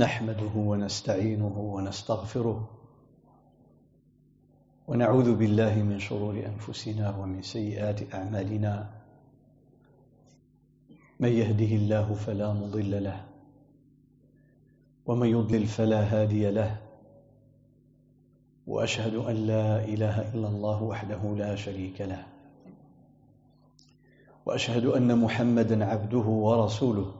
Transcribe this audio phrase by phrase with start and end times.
[0.00, 2.68] نحمده ونستعينه ونستغفره
[4.88, 8.90] ونعوذ بالله من شرور أنفسنا ومن سيئات أعمالنا.
[11.20, 13.24] من يهده الله فلا مضل له
[15.06, 16.80] ومن يضلل فلا هادي له
[18.66, 22.26] وأشهد أن لا إله إلا الله وحده لا شريك له
[24.46, 27.19] وأشهد أن محمدا عبده ورسوله.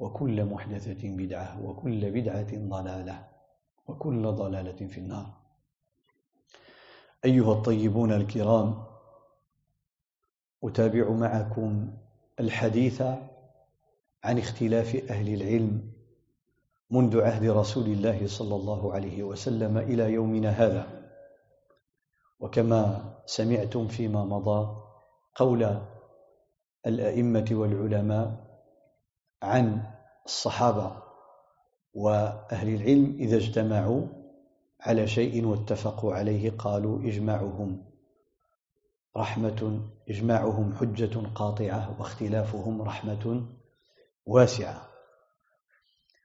[0.00, 3.28] وكل محدثة بدعة وكل بدعة ضلالة
[3.86, 5.26] وكل ضلالة في النار.
[7.24, 8.84] أيها الطيبون الكرام
[10.64, 11.96] أتابع معكم
[12.40, 13.02] الحديث
[14.24, 15.92] عن اختلاف أهل العلم
[16.90, 21.00] منذ عهد رسول الله صلى الله عليه وسلم إلى يومنا هذا.
[22.40, 24.76] وكما سمعتم فيما مضى
[25.34, 25.80] قول
[26.86, 28.49] الأئمة والعلماء
[29.42, 29.82] عن
[30.26, 31.02] الصحابة
[31.94, 34.06] وأهل العلم إذا اجتمعوا
[34.80, 37.84] على شيء واتفقوا عليه قالوا إجماعهم
[39.16, 43.46] رحمة إجماعهم حجة قاطعة واختلافهم رحمة
[44.26, 44.88] واسعة.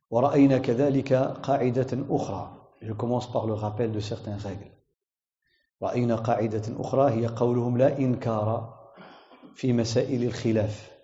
[0.10, 1.14] ورأينا كذلك
[1.44, 2.52] قاعدة أخرى.
[2.82, 4.72] Je commence par le rappel de certaines règles.
[5.84, 8.80] رأينا قاعدة أخرى هي قولهم لا إنكار
[9.56, 10.95] في مسائل الخلاف.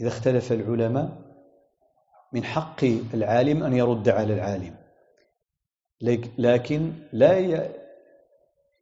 [0.00, 1.18] إذا اختلف العلماء
[2.32, 4.74] من حق العالم أن يرد على العالم.
[6.38, 7.62] لكن لا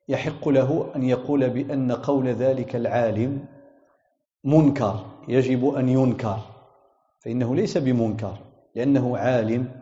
[0.08, 3.44] يحق له أن يقول بأن قول ذلك العالم
[4.44, 6.38] منكر يجب أن ينكر.
[7.20, 8.38] فإنه ليس بمنكر
[8.74, 9.80] لأنه عالم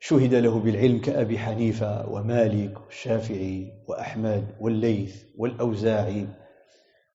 [0.00, 6.26] شهد له بالعلم كأبي حنيفة ومالك والشافعي وأحمد والليث والأوزاعي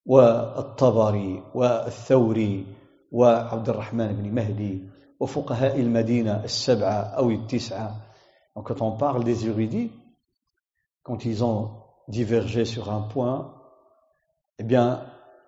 [0.06, 2.77] والطبري والثوري
[3.13, 4.85] وعبد الرحمن بن مهدي
[5.21, 8.13] وفقهاء المدينة السبعة أو التسعة
[8.55, 9.91] Donc quand on parle des érudits,
[11.03, 11.71] quand ils ont
[12.09, 13.55] divergé sur un point,
[14.59, 15.05] eh bien,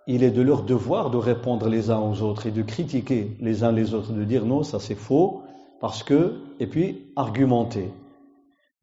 [0.06, 3.62] il est de leur devoir de répondre les uns aux autres et de critiquer les
[3.62, 5.42] uns les autres, de dire non, ça c'est faux,
[5.80, 7.92] parce que, et puis argumenter.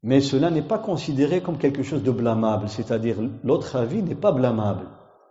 [0.02, 4.32] Mais cela n'est pas considéré comme quelque chose de blâmable, c'est-à-dire l'autre avis n'est pas
[4.32, 4.86] blâmable.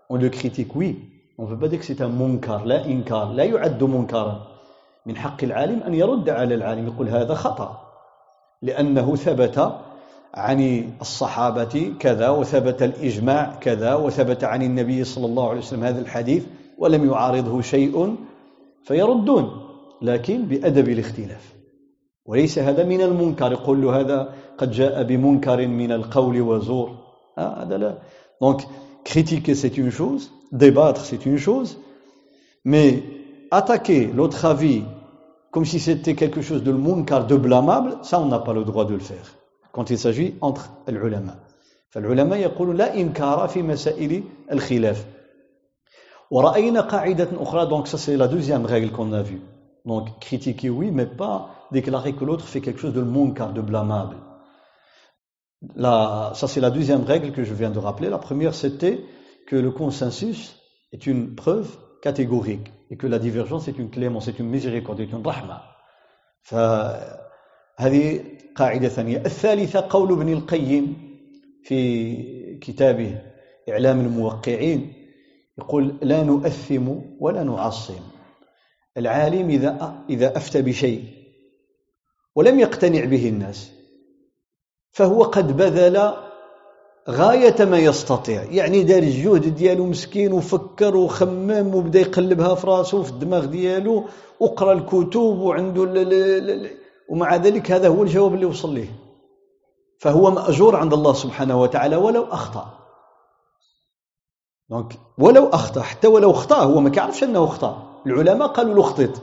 [0.09, 3.32] On le critique, oui, on ne veut pas dire que c'est un munkar, la inkar,
[3.34, 4.52] la yu'addu munkara.
[5.06, 7.80] من حق العالم أن يرد على العالم يقول هذا خطأ
[8.62, 9.72] لأنه ثبت
[10.34, 16.46] عن الصحابة كذا وثبت الإجماع كذا وثبت عن النبي صلى الله عليه وسلم هذا الحديث
[16.78, 18.16] ولم يعارضه شيء
[18.84, 19.50] فيردون.
[20.02, 21.54] لكن بأدب الاختلاف.
[22.26, 23.52] وليس هذا من المنكر.
[23.52, 26.90] يقول له هذا قد جاء بمنكر من القول وزور.
[27.38, 27.98] هذا لا.
[28.40, 28.62] Donc
[29.04, 30.30] critiquer c'est une chose.
[30.51, 31.79] débattre c'est une chose
[32.63, 33.03] mais
[33.49, 34.83] attaquer l'autre avis
[35.51, 38.85] comme si c'était quelque chose de munkar, de blâmable, ça on n'a pas le droit
[38.85, 39.35] de le faire.
[39.73, 41.37] Quand il s'agit entre العلماء.
[41.91, 45.05] فالعلماء يقولون لا إنكار في مسائل الخلاف.
[46.31, 49.41] ورأينا قاعدة أخرى, donc ça c'est la deuxième règle qu'on a vue.
[49.85, 54.15] Donc critiquer oui, mais pas déclarer que l'autre fait quelque chose de munkar, de blâmable.
[55.75, 58.09] La, ça c'est la deuxième règle que je viens de rappeler.
[58.09, 59.03] La première c'était
[59.46, 60.60] que le consensus
[60.92, 61.68] est une preuve
[62.02, 65.62] catégorique et que la divergence est une clémence, c'est une miséricorde, c'est une rahma.
[66.42, 68.24] فهذه
[68.56, 70.96] قاعدة ثانية الثالثة قول ابن القيم
[71.64, 73.22] في كتابه
[73.68, 74.92] إعلام الموقعين
[75.58, 76.88] يقول لا نؤثم
[77.20, 78.00] ولا نعصم
[78.96, 81.04] العالم إذا إذا أفتى بشيء
[82.34, 83.72] ولم يقتنع به الناس
[84.92, 86.25] فهو قد بذل
[87.10, 88.42] غاية ما يستطيع.
[88.42, 94.04] يعني دار الجهد ديالو مسكين وفكر وخمم وبدا يقلبها في راسو في الدماغ ديالو
[94.40, 95.82] وقرأ الكتب وعنده
[97.10, 98.88] ومع ذلك هذا هو الجواب اللي وصل ليه.
[100.00, 102.78] فهو مأجور عند الله سبحانه وتعالى ولو أخطأ.
[104.70, 108.02] دونك ولو أخطأ حتى ولو أخطأ هو ما كيعرفش أنه أخطأ.
[108.06, 109.18] العلماء قالوا له خطيت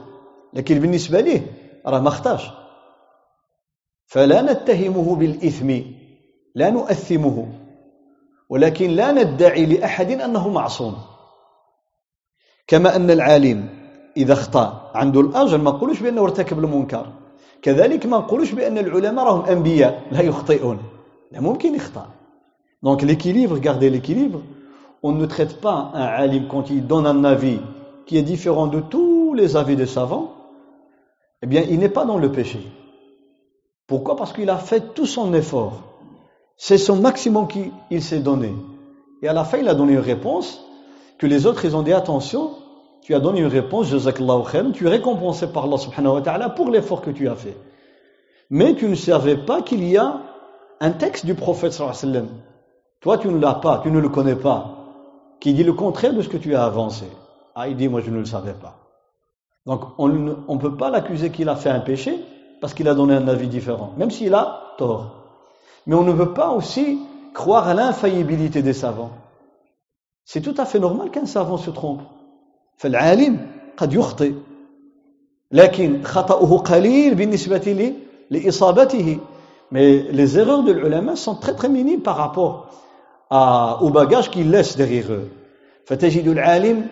[0.52, 1.46] لكن بالنسبة ليه
[1.86, 2.50] راه ما اخطاش
[4.06, 5.80] فلا نتهمه بالإثم
[6.54, 7.63] لا نؤثمه.
[8.48, 10.94] ولكن لا ندعي لأحد أنه معصوم.
[12.66, 13.68] كما أن العالم
[14.16, 17.06] إذا أخطأ عنده الأجر ما نقولوش بأنه ارتكب المنكر.
[17.62, 20.78] كذلك ما نقولوش بأن العلماء راهم أنبياء لا يخطئون.
[21.32, 22.06] لا ممكن يخطأ.
[22.82, 24.40] Donc l'équilibre garder l'équilibre
[25.04, 27.60] on ne traite pas un alim quand il donne un avis
[28.06, 30.28] qui est différent de tous les avis des savants.
[31.42, 32.30] Eh bien il n'est pas dans le
[33.86, 34.16] pourquoi?
[34.16, 35.82] Parce qu'il a fait tout son effort.
[36.56, 38.54] C'est son maximum qu'il s'est donné.
[39.22, 40.64] Et à la fin, il a donné une réponse
[41.18, 42.50] que les autres, ils ont dit attention,
[43.02, 47.02] tu as donné une réponse, tu es récompensé par Allah subhanahu wa ta'ala pour l'effort
[47.02, 47.56] que tu as fait.
[48.50, 50.20] Mais tu ne savais pas qu'il y a
[50.80, 52.28] un texte du prophète sallallahu.
[53.00, 54.76] Toi, tu ne l'as pas, tu ne le connais pas,
[55.40, 57.06] qui dit le contraire de ce que tu as avancé.
[57.54, 58.78] Ah, il dit, moi, je ne le savais pas.
[59.66, 62.18] Donc, on ne peut pas l'accuser qu'il a fait un péché
[62.60, 65.23] parce qu'il a donné un avis différent, même s'il a tort.
[65.87, 66.99] Mais on ne veut pas aussi
[67.33, 69.11] croire à l'infaillibilité des savants.
[70.25, 72.01] C'est tout à fait normal qu'un savant se trompe.
[72.77, 73.37] فالعالم
[73.77, 74.33] قد يخطئ
[75.51, 77.93] لكن خطأه قليل بالنسبة
[78.31, 79.17] لإصابته
[79.71, 82.67] mais les erreurs de l'ulama sont très très minimes par rapport
[83.29, 85.29] à, au bagage qu'ils laissent derrière eux
[85.85, 86.87] فتجد العالم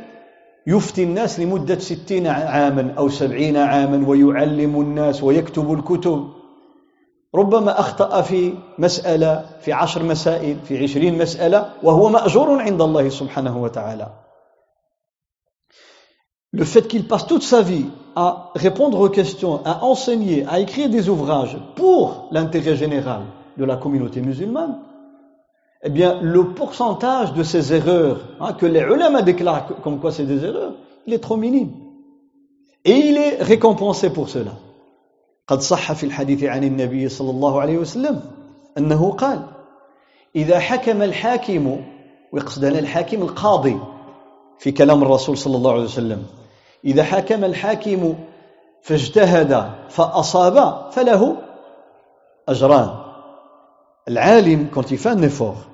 [0.67, 6.27] يفتي الناس لمدة ستين عاما أو سبعين عاما ويعلم الناس ويكتب الكتب
[7.35, 13.57] ربما أخطأ في مسألة في عشر مسائل في عشرين مسألة وهو مأجور عند الله سبحانه
[13.57, 14.07] وتعالى
[16.53, 17.85] Le fait qu'il passe toute sa vie
[18.15, 23.23] à répondre aux questions, à enseigner, à écrire des ouvrages pour l'intérêt général
[23.57, 24.79] de la communauté musulmane,
[25.83, 30.25] eh bien, le pourcentage de ces erreurs hein, que les ulama déclarent comme quoi c'est
[30.25, 30.73] des erreurs,
[31.05, 31.73] il est trop minime.
[32.85, 34.53] Et il est récompensé pour cela.
[35.52, 38.20] قد صح في الحديث عن النبي صلى الله عليه وسلم
[38.78, 39.42] أنه قال
[40.36, 41.80] إذا حكم الحاكم
[42.32, 43.78] ويقصد هنا الحاكم القاضي
[44.58, 46.26] في كلام الرسول صلى الله عليه وسلم
[46.84, 48.14] إذا حكم الحاكم
[48.82, 51.36] فاجتهد فأصاب فله
[52.48, 52.90] أجران.
[54.08, 55.68] العالم fait un effort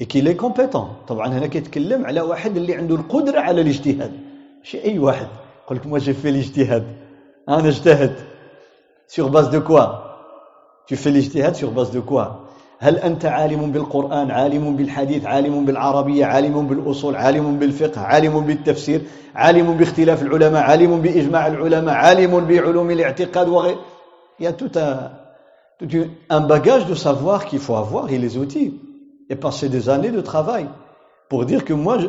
[0.00, 4.12] et qu'il est compétent طبعا هنا كيتكلم على واحد اللي عنده القدرة على الاجتهاد.
[4.58, 5.28] ماشي أي واحد.
[5.64, 6.86] يقول لك moi j'ai fait الاجتهاد.
[7.48, 8.14] أنا اجتهد
[9.08, 9.86] Sur base de quoi
[10.86, 12.44] Tu fais l'ijtihad sur base de quoi
[12.80, 19.00] هل أنت عالم بالقرآن عالم بالحديث عالم بالعربية عالم بالأصول عالم بالفقه عالم بالتفسير
[19.34, 23.76] عالم باختلاف العلماء عالم بإجماع العلماء عالم بعلوم الاعتقاد وغير
[24.40, 25.10] Il y a tout un,
[25.80, 25.88] tout
[26.30, 28.80] un bagage de savoir qu'il faut avoir et les outils
[29.28, 30.68] et passer des années de travail
[31.28, 32.06] pour dire que moi je,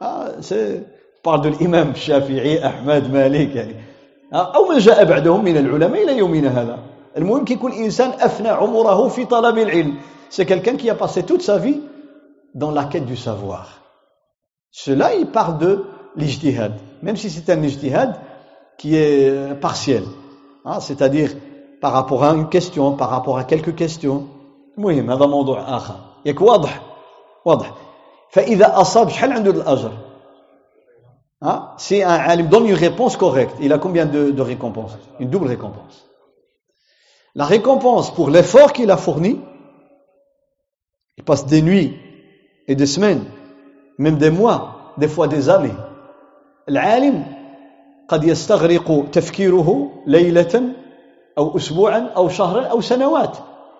[0.00, 0.84] ah, c'est
[1.22, 3.74] parle de l'imam Shafi'i, Ahmed, Malik يعني
[4.33, 6.79] أو من جاء بعدهم من العلماء إلى يومنا هذا
[7.17, 9.97] المهم كيكون إنسان أفنى عمره في طلب العلم
[10.29, 11.81] c'est quelqu'un qui a passé toute sa vie
[12.55, 13.81] dans la quête du savoir
[14.71, 15.85] cela il parle de
[16.15, 16.73] l'ijtihad
[17.03, 18.19] même si c'est un ijtihad
[18.77, 20.03] qui est partiel
[20.65, 21.29] hein, c'est-à-dire
[21.81, 24.23] par rapport à une question par rapport à quelques questions
[24.77, 25.95] المهم هذا موضوع آخر
[26.25, 26.81] ياك واضح
[27.45, 27.73] واضح
[28.29, 29.91] فإذا أصاب شحال عنده الأجر
[31.41, 31.71] Hein?
[31.77, 35.47] Si un alim donne une réponse correcte, il a combien de, de récompenses Une double
[35.47, 36.09] récompense.
[37.35, 39.39] La récompense pour l'effort qu'il a fourni,
[41.17, 41.97] il passe des nuits
[42.67, 43.25] et des semaines,
[43.97, 45.75] même des mois, des fois des années.
[46.69, 47.23] العالم
[48.07, 50.61] قد يستغرق تفكيره ليلة
[51.37, 53.37] أو أسبوعا أو شهرا أو سنوات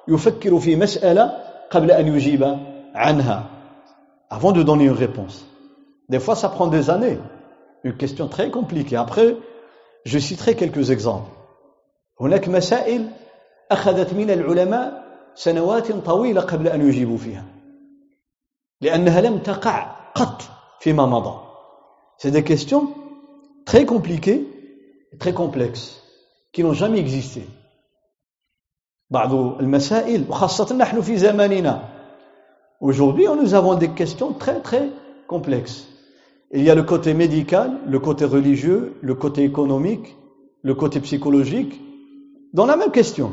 [0.07, 1.31] يفكر في مسألة
[1.71, 2.57] قبل أن يجيب
[2.95, 3.43] عنها
[4.29, 5.45] avant de donner une réponse.
[6.09, 7.19] Des fois, ça prend des années.
[7.83, 8.95] Une question très compliquée.
[8.95, 9.35] Après,
[10.05, 11.29] je citerai quelques exemples.
[12.21, 13.09] هناك مسائل
[13.71, 15.03] أخذت من العلماء
[15.35, 17.45] سنوات طويلة قبل أن يجيبوا فيها
[18.81, 20.41] لأنها لم تقع قط
[20.79, 21.39] فيما مضى
[22.17, 22.93] C'est des questions
[23.65, 24.47] très compliquées
[25.11, 26.03] et très complexes
[26.53, 27.41] qui n'ont jamais existé
[29.09, 31.89] بعض المسائل وخاصة نحن في زماننا
[32.81, 34.89] Aujourd'hui, nous avons des questions très très
[35.27, 35.87] complexes.
[36.52, 40.16] Il y a le côté médical, le côté religieux, le côté économique,
[40.62, 41.80] le côté psychologique,
[42.54, 43.32] dans la même question.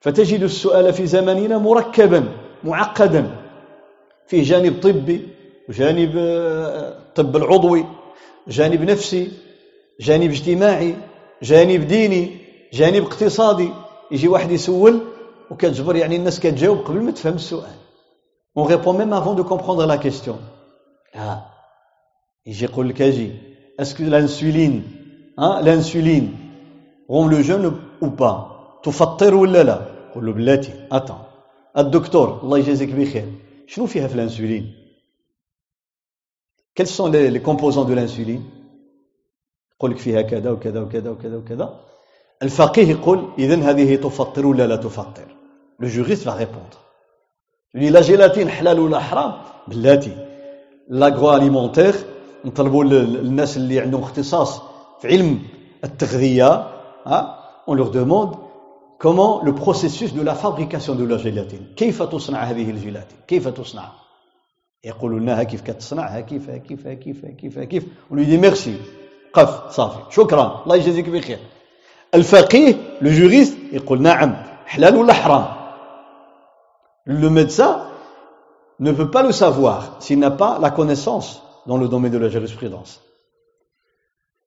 [0.00, 2.24] فتجد السؤال في زماننا مركبا
[2.64, 3.36] معقدا
[4.26, 5.28] فيه جانب طبي
[5.68, 7.84] وجانب الطب العضوي
[8.48, 9.32] جانب نفسي
[10.00, 10.94] جانب اجتماعي
[11.42, 12.30] جانب ديني
[12.72, 13.68] جانب اقتصادي
[14.10, 15.00] يجي واحد يسول
[15.50, 17.76] وكتجبر يعني الناس كتجاوب قبل ما تفهم السؤال.
[18.56, 20.36] On répond même avant de comprendre la question.
[21.14, 21.53] لا
[22.46, 23.32] يجي يقول لك أجي
[23.80, 24.82] اسكو l'Insuline
[25.38, 26.28] hein l'insuline
[27.08, 28.50] rend le jeune ou pas?
[28.82, 29.78] تفطر ولا لا
[30.14, 31.18] قول له بلاتي اتون
[31.78, 33.32] الدكتور الله يجازيك بخير
[33.66, 34.74] شنو فيها في الانسولين
[36.84, 38.42] sont les, les composants de l'insuline?
[39.76, 41.80] يقول لك فيها كذا وكذا وكذا وكذا وكذا
[42.42, 45.36] الفقيه يقول اذا هذه تفطر ولا لا تفطر
[45.80, 46.78] لو جوريست répondre.
[47.74, 49.32] يقول لا جيلاتين حلال ولا حرام
[49.68, 50.26] بلاتي
[50.88, 51.94] لاغرو اليمونتير
[52.44, 54.60] نطلبوا الناس اللي عندهم اختصاص
[55.00, 55.38] في علم
[55.84, 56.66] التغذية
[57.06, 58.36] ها on leur demande
[58.98, 61.74] comment le processus de la fabrication de la gélatine.
[61.76, 63.88] كيف تصنع هذه الجيلاتين؟ كيف تصنع؟
[64.84, 67.84] يقولوا لنا كيف كتصنع؟ كيف كيف كيف كيف كيف.
[68.10, 68.76] ونقول دي ميرسي
[69.32, 69.98] قف صافي.
[70.10, 70.62] شكرا.
[70.64, 71.38] الله يجازيك بخير.
[72.14, 74.36] الفقيه لو جوريست يقول نعم.
[74.66, 75.46] حلال ولا حرام؟
[77.06, 77.82] Le médecin
[78.80, 82.28] ne peut pas le savoir s'il n'a pas la connaissance dans le domaine de la
[82.28, 83.00] jurisprudence.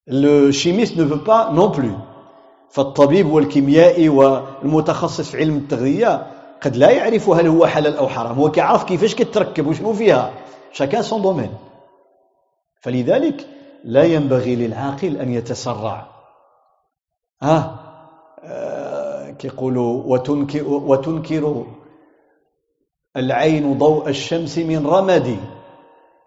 [0.05, 1.95] Le chimiste ne veut pas non plus.
[2.69, 6.27] فالطبيب والكيميائي والمتخصص في علم التغذية
[6.61, 8.35] قد لا يعرف هل هو حلال أو حرام.
[8.35, 10.33] هو كيعرف كيفاش كتركب وشنو فيها.
[10.71, 11.53] شاكان سون دومين
[12.81, 13.47] فلذلك
[13.83, 16.07] لا ينبغي للعاقل أن يتسرع.
[17.41, 17.79] ها؟
[18.43, 21.65] آه كيقولوا وتنكر, وتنكر
[23.15, 25.37] العين ضوء الشمس من رمد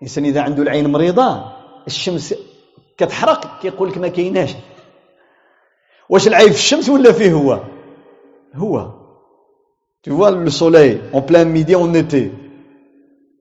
[0.02, 1.44] الإنسان إذا عنده العين مريضة
[1.88, 2.36] الشمس
[2.98, 4.56] كتحرق كيقول لك ما كايناش
[6.10, 7.60] واش العيب في الشمس ولا فيه هو
[8.56, 8.92] هو
[10.06, 12.32] tu vois le soleil en plein midi en été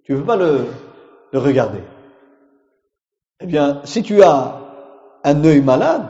[0.05, 0.65] tu veux pas le,
[1.33, 1.83] le regarder
[3.41, 4.61] eh bien si tu as
[5.25, 6.07] un œil malade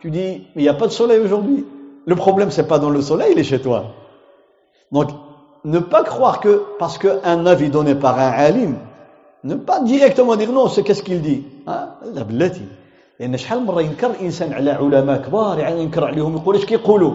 [0.00, 1.64] tu dis mais il n'y a pas de soleil aujourd'hui
[2.04, 3.94] le problème c'est pas dans le soleil il est chez toi
[4.90, 5.10] donc
[5.64, 8.76] ne pas croire que parce qu'un avis donné par un alim
[9.47, 11.41] ne pas directement dire non c'est qu'est-ce qu'il dit
[12.17, 12.67] la بلاتي
[13.19, 17.13] لأن شحال مرة ينكر الإنسان على علماء كبار يعني ينكر عليهم يقول اش كيقولوا؟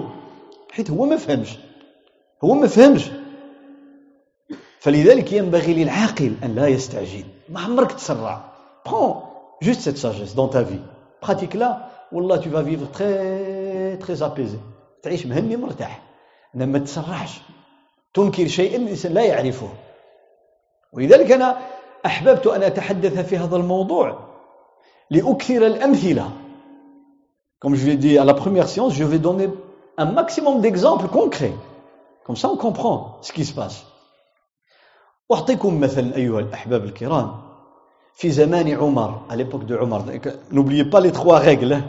[0.72, 1.58] حيت هو ما فهمش.
[2.44, 3.10] هو ما فهمش.
[4.80, 7.24] فلذلك ينبغي للعاقل أن لا يستعجل.
[7.48, 8.40] ما عمرك تسرع.
[8.84, 9.14] Prends
[9.60, 10.82] juste cette sagesse dans ta vie.
[11.20, 11.70] Pratique là
[12.12, 14.58] والله tu vas vivre très très apaisé.
[15.02, 16.02] تعيش مهني مرتاح.
[16.54, 17.40] ما تسرعش.
[18.14, 19.68] تنكر شيئا الإنسان لا يعرفه.
[20.92, 21.56] ولذلك أنا
[22.06, 24.18] احببت ان اتحدث في هذا الموضوع
[25.10, 26.30] لأكثر الأمثلة
[27.60, 29.48] Comme je l'ai dit à la première séance, je vais donner
[29.96, 31.54] un maximum d'exemples concrets.
[32.24, 33.84] Comme ça, on comprend ce qui se passe.
[35.32, 37.34] أعطيكم مثلا أيها الأحباب الكرام
[38.14, 40.02] في زمان عمر à l'époque de Omar
[40.50, 41.82] n'oubliez pas les trois règles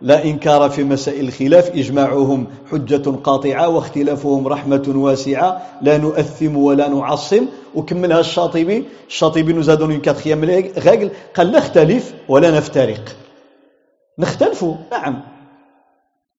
[0.00, 5.62] لا إنكار في مسائل الخلاف إجماعهم حجة قاطعة واختلافهم رحمة واسعة.
[5.82, 7.46] لا نؤثم ولا نعصم.
[7.74, 8.84] وكملها الشاطبي.
[9.08, 10.44] الشاطبي نزادون quatrième
[10.78, 13.16] règle قال نختلف ولا نفترق.
[14.18, 15.22] نختلفوا نعم.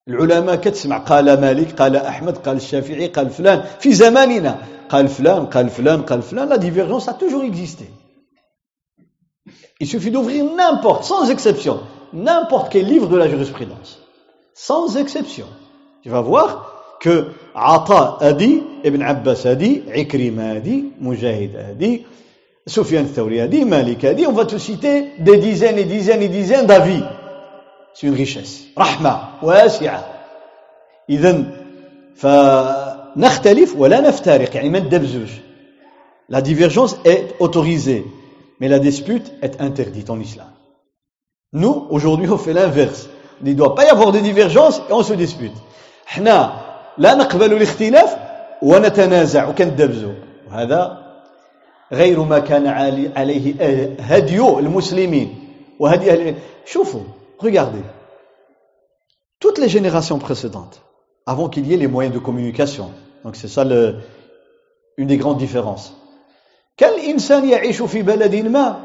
[0.07, 0.97] العلماء كتسمع.
[0.97, 3.63] قال مالك قال أحمد قال الشافعي قال فلان.
[3.79, 4.57] في زماننا.
[4.89, 6.49] قال فلان قال فلان قال فلان.
[6.49, 7.85] La divergence a toujours existé.
[9.79, 11.79] Il suffit d'ouvrir n'importe sans exception.
[12.12, 14.02] n'importe quel livre de la jurisprudence,
[14.54, 15.46] sans exception.
[16.02, 21.56] Tu vas voir que Ata a dit, Ibn Abbas a dit, Ikrima a dit, Mujahid
[21.56, 22.04] a dit,
[22.66, 26.22] Soufiane Thawri a dit, Malik a dit, on va te citer des dizaines et dizaines
[26.22, 27.02] et dizaines d'avis.
[27.94, 28.66] C'est une richesse.
[28.76, 30.04] Rahma, واسعة.
[31.10, 31.46] إذن
[32.16, 35.30] فنختلف ولا نفترق يعني ما ندبزوش.
[36.28, 38.04] La divergence est autorisée,
[38.60, 40.46] mais la dispute est interdite en islam.
[41.54, 43.08] Nous, aujourd'hui, on fait l'inverse.
[43.42, 45.56] Il ne doit pas y avoir de divergence et on se dispute.
[46.08, 46.52] احنا
[46.98, 48.16] لا نقبل الاختلاف
[48.62, 50.12] ونتنازع وكندبزو
[50.48, 50.98] وهذا
[51.92, 53.54] غير ما كان عليه
[54.00, 55.34] هدي المسلمين
[55.78, 57.00] وهدي أهل شوفوا
[57.38, 57.84] regardez
[59.38, 60.82] toutes les générations précédentes
[61.26, 62.90] avant qu'il y ait les moyens de communication
[63.24, 64.00] donc c'est ça le,
[64.96, 65.94] une des grandes différences
[66.76, 68.83] quel إنسان يعيش في بلد ما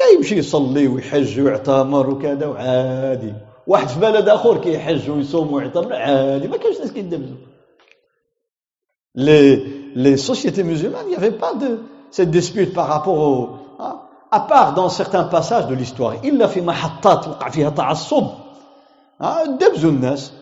[0.00, 3.32] كيمشي يصلي ويحج ويعتمر وكذا وعادي.
[3.66, 6.48] واحد في بلد آخر كيحج ويصوم ويعتمر عادي.
[6.48, 7.36] ما كاينش ناس كيدبزوا
[9.16, 9.64] les
[9.96, 11.80] les sociétés musulmanes il n'y avait pas de
[12.10, 13.48] cette dispute par rapport au
[13.80, 14.74] hein, à part
[16.24, 18.26] الا في محطات وقع فيها تعصب
[19.60, 20.32] دبزوا الناس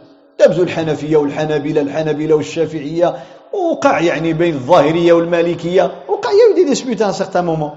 [0.40, 3.16] دبزوا الحنفيه والحنابله الحنابله والشافعيه
[3.52, 7.70] وقع يعني بين الظاهريه والمالكيه وقع y a des disputes un certain moment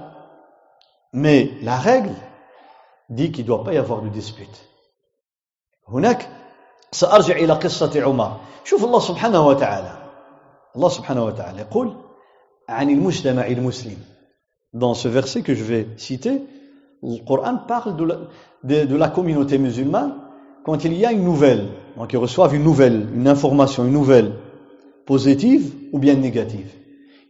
[1.13, 2.13] Mais la règle
[3.09, 4.63] dit qu'il ne doit pas y avoir de dispute.
[5.87, 6.27] هناك
[6.91, 9.91] سأرجع إلى قصة عمر شوف الله سبحانه وتعالى
[10.75, 11.93] الله سبحانه وتعالى يقول
[12.69, 13.97] عن المجتمع المسلم
[14.73, 16.41] dans ce verset que je vais citer
[17.01, 18.15] le Coran parle de la,
[18.63, 20.13] de, de la communauté musulmane
[20.65, 24.33] quand il y a une nouvelle donc ils reçoivent une nouvelle une information une nouvelle
[25.05, 26.69] positive ou bien négative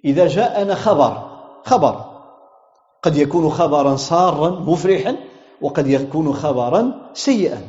[0.06, 1.14] إذا جاءنا خبر
[1.66, 2.11] خبر
[3.03, 5.17] قد يكون خبرا سارا مفرحا
[5.61, 7.63] وقد يكون خبرا سيئا.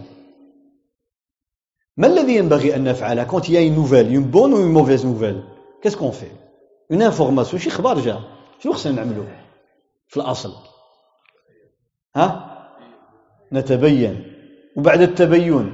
[1.97, 5.05] ما الذي ينبغي أن نفعله quand y a une nouvelle une bonne ou une mauvaise
[5.05, 5.43] nouvelle
[5.81, 6.27] qu'est-ce qu'on fait
[6.91, 8.19] une information شي خبر جا.
[8.59, 9.25] شنو خصنا نعملو؟
[10.07, 10.53] في الأصل.
[12.15, 12.49] ها؟
[13.51, 14.33] نتبين.
[14.77, 15.73] وبعد التبين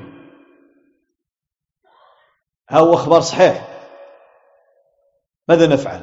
[2.70, 3.68] ها هو خبر صحيح.
[5.48, 6.02] ماذا نفعل؟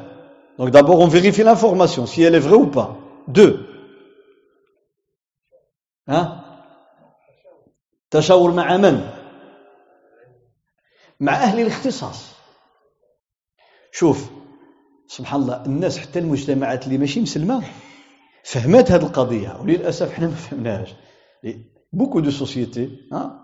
[0.59, 3.59] donc d'abord on vérifie l'information si elle est vraie ou pas Deux.
[6.07, 6.27] Hein?
[8.11, 9.09] تشاور مع من؟
[11.19, 12.31] مع أهل الاختصاص
[13.91, 14.29] شوف
[15.07, 17.63] سبحان الله الناس حتى المجتمعات اللي ماشي مسلمة
[18.43, 20.93] فهمت هذه القضية وللأسف حنا ما فهمناهاش
[21.95, 23.39] beaucoup de sociétés hein,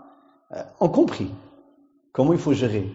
[0.79, 1.31] ont compris
[2.11, 2.87] comment il faut gérer.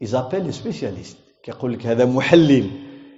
[0.00, 2.70] Ils appellent les spécialistes كيقول لك هذا محلل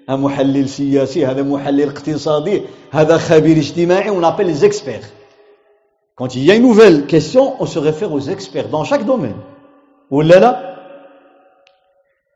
[0.08, 5.00] محلل سياسي هذا محلل اقتصادي هذا خبير اجتماعي on appelle les experts
[6.18, 9.36] quand il y a une nouvelle question on se réfère aux experts dans chaque domaine
[10.10, 10.74] ولا لا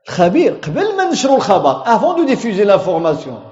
[0.09, 3.43] الخبير قبل ما نشروا الخبر avant de diffuser l'information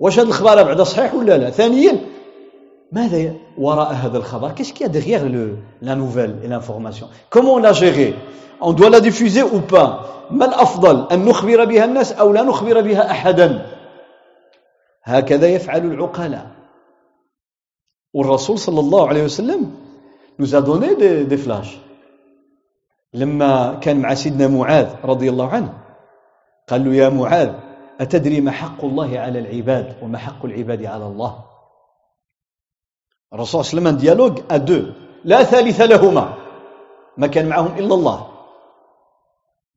[0.00, 2.00] واش هذا الخبر بعدا صحيح ولا لا؟ ثانيا
[2.96, 7.72] ماذا وراء هذا الخبر؟ Y a derrière le, la nouvelle et l'information comment on l'a
[7.72, 8.14] géré؟
[8.60, 13.10] On la diffuser ou pas ما الأفضل أن نخبر بها الناس أو لا نخبر بها
[13.10, 13.66] أحدا
[15.02, 16.46] هكذا يفعل العقلاء
[18.14, 19.70] والرسول صلى الله عليه وسلم
[20.38, 21.78] a donné des, des flashs.
[23.14, 25.72] لما كان مع سيدنا معاذ رضي الله عنه
[26.68, 27.52] قال له يا معاذ
[28.00, 31.44] أتدري ما حق الله على العباد وما حق العباد على الله
[33.33, 34.93] الرسول صلى الله عليه وسلم ديالوج à deux
[35.25, 36.33] لا ثالث لهما
[37.17, 38.27] ما كان معهم إلا الله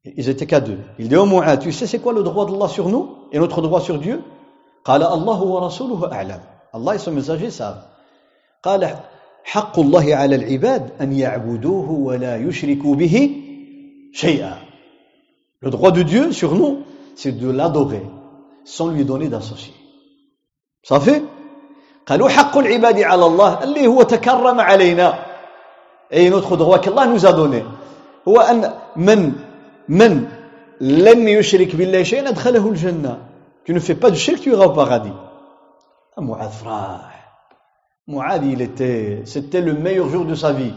[0.07, 0.81] Ils étaient qu'à deux.
[0.99, 3.63] Il dit au moins, tu sais c'est quoi le droit d'Allah sur nous et notre
[3.63, 4.21] droit sur Dieu
[4.85, 6.41] قال الله ورسوله أعلم
[6.75, 7.83] الله et son messager savent
[8.63, 8.97] قال
[9.45, 13.31] حق الله على العباد أن يعبدوه ولا يشركوا به
[14.13, 14.59] شيئا
[15.61, 16.83] Le droit de Dieu sur nous,
[17.17, 18.03] c'est de l'adorer
[18.65, 19.73] sans lui donner d'associé.
[20.83, 21.23] Ça fait
[22.10, 25.14] قالوا حق العباد على الله اللي هو تكرم علينا.
[26.12, 27.32] et notre droit qu'Allah nous a
[28.28, 29.34] هو أن من
[29.90, 30.26] من
[30.82, 33.18] لم يشرك بالله شيئا أدخله الجنة.
[33.66, 35.14] Tu ne fais pas du shirk tu iras au paradis.
[36.18, 37.32] معاذ فرح
[38.08, 40.74] معاذ il était c'était le meilleur jour de sa vie.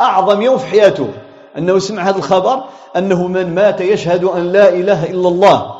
[0.00, 1.08] أعظم يوم في حياته.
[1.58, 2.64] أنه سمع هذا الخبر
[2.96, 5.74] أنه من مات يشهد أن لا إله إلا الله.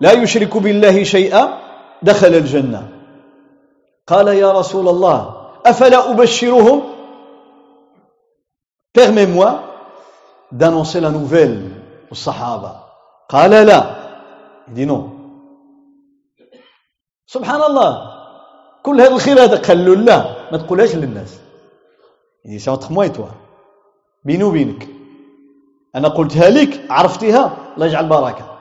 [0.00, 1.58] لا يشرك بالله شيئا
[2.02, 2.88] دخل الجنة.
[4.12, 5.18] قال يا رسول الله
[5.66, 6.82] أفلا أبشرهم؟
[8.92, 9.50] Permets-moi
[10.52, 12.72] d'annoncer la nouvelle والصحابة
[13.28, 13.80] قال لا.
[14.68, 15.08] dit non
[17.26, 18.12] سبحان الله.
[18.82, 19.94] كل هذا الخير هذا قال له.
[19.94, 20.18] لا
[20.52, 21.40] ما تقولهاش للناس.
[22.44, 23.28] يعني c'est entre moi toi
[24.24, 24.88] بيني وبينك.
[25.94, 27.56] أنا قلتها لك عرفتها.
[27.74, 28.58] الله يجعل بركة.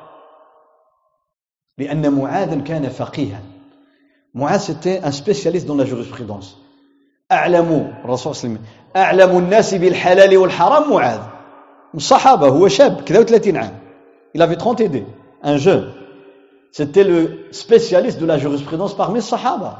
[1.78, 3.51] لأن معاذ كان فقيها.
[4.34, 6.58] معاذ c'était un spécialiste dans la jurisprudence
[7.32, 8.66] اعلم الرسول صلى الله عليه وسلم
[8.96, 11.20] اعلم الناس بالحلال والحرام معاذ
[11.96, 13.82] الصحابة هو شاب كذا 30 عام
[14.34, 15.06] il avait 30 aidés
[15.44, 15.92] un jeune.
[16.72, 19.74] C'était le spécialiste de la jurisprudence parmi الصحابة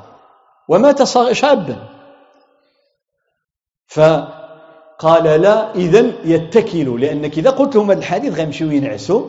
[0.68, 1.76] ومات شابا
[3.88, 9.28] فقال لا إذا يتكلوا لأنك إذا قلت لهم هذا الحديث غيمشيو ينعسوا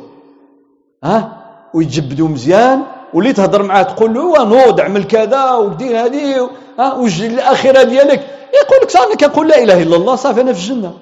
[1.05, 1.43] ها
[1.75, 2.83] ويتجبدوا مزيان
[3.14, 8.20] واللي تهضر معاه تقول له نوض اعمل كذا ودير هذه ها وجد الاخره ديالك
[8.54, 10.94] يقول لك صافي كنقول لا اله الا الله صافي انا في الجنه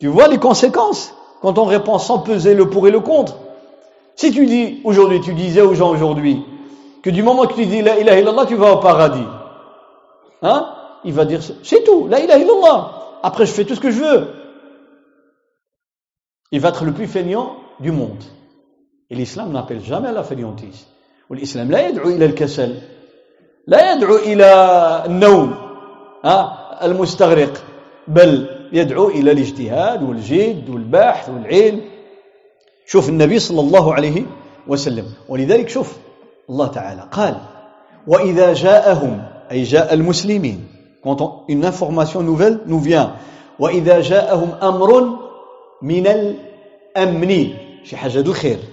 [0.00, 3.34] Tu vois les conséquences quand on répond sans peser le pour et le contre.
[4.14, 6.44] Si tu dis aujourd'hui, tu disais aux gens aujourd'hui
[7.02, 9.26] que du moment que tu dis la ilaha illallah, tu vas au paradis.
[10.42, 10.72] Hein
[11.04, 12.78] Il va dire c'est tout, la ilaha illallah.
[13.22, 14.28] Après, je fais tout ce que je veux.
[16.52, 18.22] Il va être le plus feignant du monde.
[19.13, 20.87] Et l'islam n'appelle jamais à la fainéantise.
[21.29, 22.75] والإسلام لا يدعو إلى الكسل
[23.67, 24.45] لا يدعو إلى
[25.05, 25.55] النوم
[26.83, 27.63] المستغرق
[28.07, 31.81] بل يدعو إلى الاجتهاد والجد والبحث والعلم
[32.85, 34.25] شوف النبي صلى الله عليه
[34.67, 35.97] وسلم ولذلك شوف
[36.49, 37.35] الله تعالى قال
[38.07, 40.59] وإذا جاءهم أي جاء المسلمين
[41.03, 43.15] quand une information nouvelle nous vient.
[43.59, 45.19] وإذا جاءهم أمر
[45.81, 47.47] من الأمن
[47.83, 48.72] شي حاجة الخير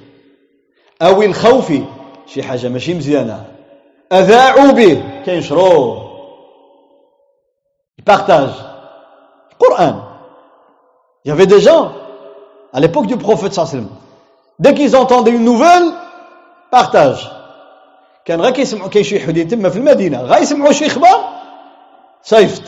[1.02, 1.72] أو الخوف
[2.26, 3.44] شي حاجة ماشي مزيانة.
[4.12, 6.10] أذاعوا به كينشروه
[7.98, 8.50] يبارتاج
[9.52, 10.02] القرآن
[11.24, 11.92] Il y avait des gens,
[12.72, 13.88] à l'époque du prophète sallam,
[14.58, 15.92] dès qu'ils entendaient une nouvelle,
[16.70, 17.30] partage.
[18.24, 21.20] كان غير كيسمعوا كاين شي حدين تما في المدينة غير يسمعوا شي خبر
[22.22, 22.62] صيفط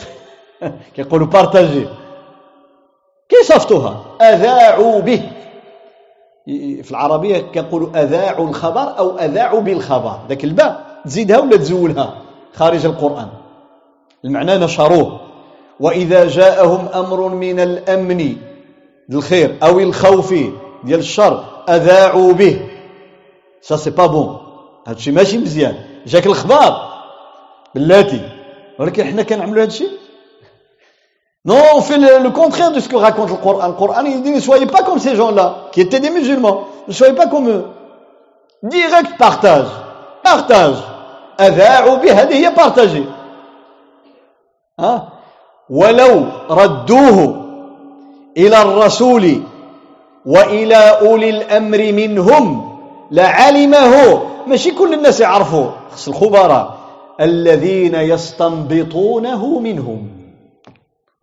[0.95, 1.87] كيقولوا بارتاجي
[3.29, 5.31] كيصيفطوها اذاعوا به
[6.83, 10.19] في العربية كنقولوا أذاعوا الخبر أو أذاعوا بالخبر.
[10.29, 12.17] ذاك الباء تزيدها ولا تزولها؟
[12.53, 13.27] خارج القرآن.
[14.25, 15.19] المعنى نشروه.
[15.79, 18.35] وإذا جاءهم أمر من الأمن
[19.09, 20.33] الخير أو الخوف
[20.83, 22.69] ديال الشر أذاعوا به.
[23.61, 24.37] ça c'est pas bon
[24.87, 25.75] هادشي ماشي مزيان.
[26.07, 26.93] جاك الخبار
[27.75, 28.29] بلاتي.
[28.79, 29.87] ولكن حنا كنعملوا هادشي؟
[31.45, 33.67] Non, on fait le, le, contraire de ce que raconte le Coran.
[33.67, 36.67] Le Coran, il dit ne soyez pas comme ces gens-là, qui étaient des musulmans.
[36.87, 37.65] Ne soyez pas comme eux.
[38.63, 39.67] Direct partage.
[40.23, 40.77] Partage.
[41.39, 43.05] هي partager.
[44.79, 45.09] ها
[45.69, 47.45] ولو ردوه
[48.37, 49.41] إلى الرسول
[50.25, 52.77] وإلى أولي الأمر منهم
[53.11, 56.77] لعلمه ماشي كل الناس يعرفوا خص الخبراء
[57.21, 60.22] الذين يستنبطونه منهم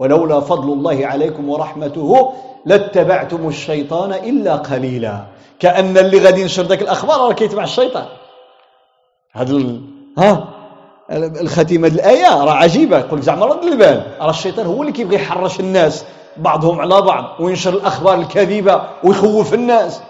[0.00, 2.32] ولولا فضل الله عليكم ورحمته
[2.66, 5.24] لاتبعتم الشيطان إلا قليلا.
[5.60, 8.06] كأن اللي غادي ينشر ذاك الأخبار راه كيتبع الشيطان.
[9.32, 9.80] هذا ال...
[10.18, 10.48] ها؟
[11.10, 12.98] الختيمة الآية راه عجيبة.
[12.98, 14.16] يقول لك زعما رد البال.
[14.20, 16.04] راه الشيطان هو اللي كيبغي يحرش الناس
[16.36, 20.02] بعضهم على بعض وينشر الأخبار الكاذبة ويخوف الناس.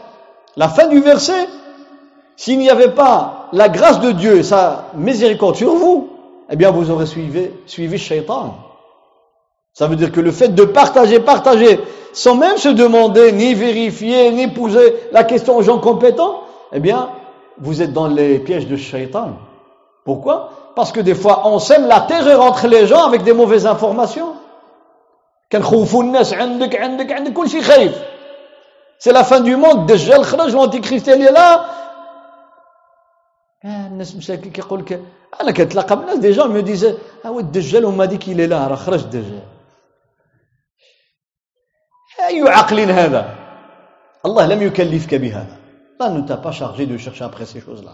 [0.57, 1.47] la fin du verset
[2.37, 6.09] S'il n'y avait pas la grâce de Dieu sa miséricorde sur vous,
[6.49, 8.55] eh bien vous aurez suivi, suivi Shaitan.
[9.73, 11.81] Ça veut dire que le fait de partager, partager,
[12.13, 17.11] sans même se demander, ni vérifier, ni poser la question aux gens compétents, eh bien,
[17.59, 19.33] vous êtes dans les pièges de shaitan.
[20.05, 20.51] Pourquoi?
[20.75, 24.35] Parce que des fois, on sème la terreur entre les gens avec des mauvaises informations.
[28.99, 29.87] C'est la fin du monde.
[29.87, 31.65] Déjà, l'antichrist, il est là.
[36.19, 37.45] Des gens me disaient, ah oui,
[37.85, 38.69] on m'a dit qu'il est là,
[42.29, 43.35] اللي لا راه خرج الدجال أي عقل هذا؟
[44.27, 45.57] الله لم يكلفك بهذا.
[46.01, 47.93] الله ne t'a pas chargé de chercher après ces choses-là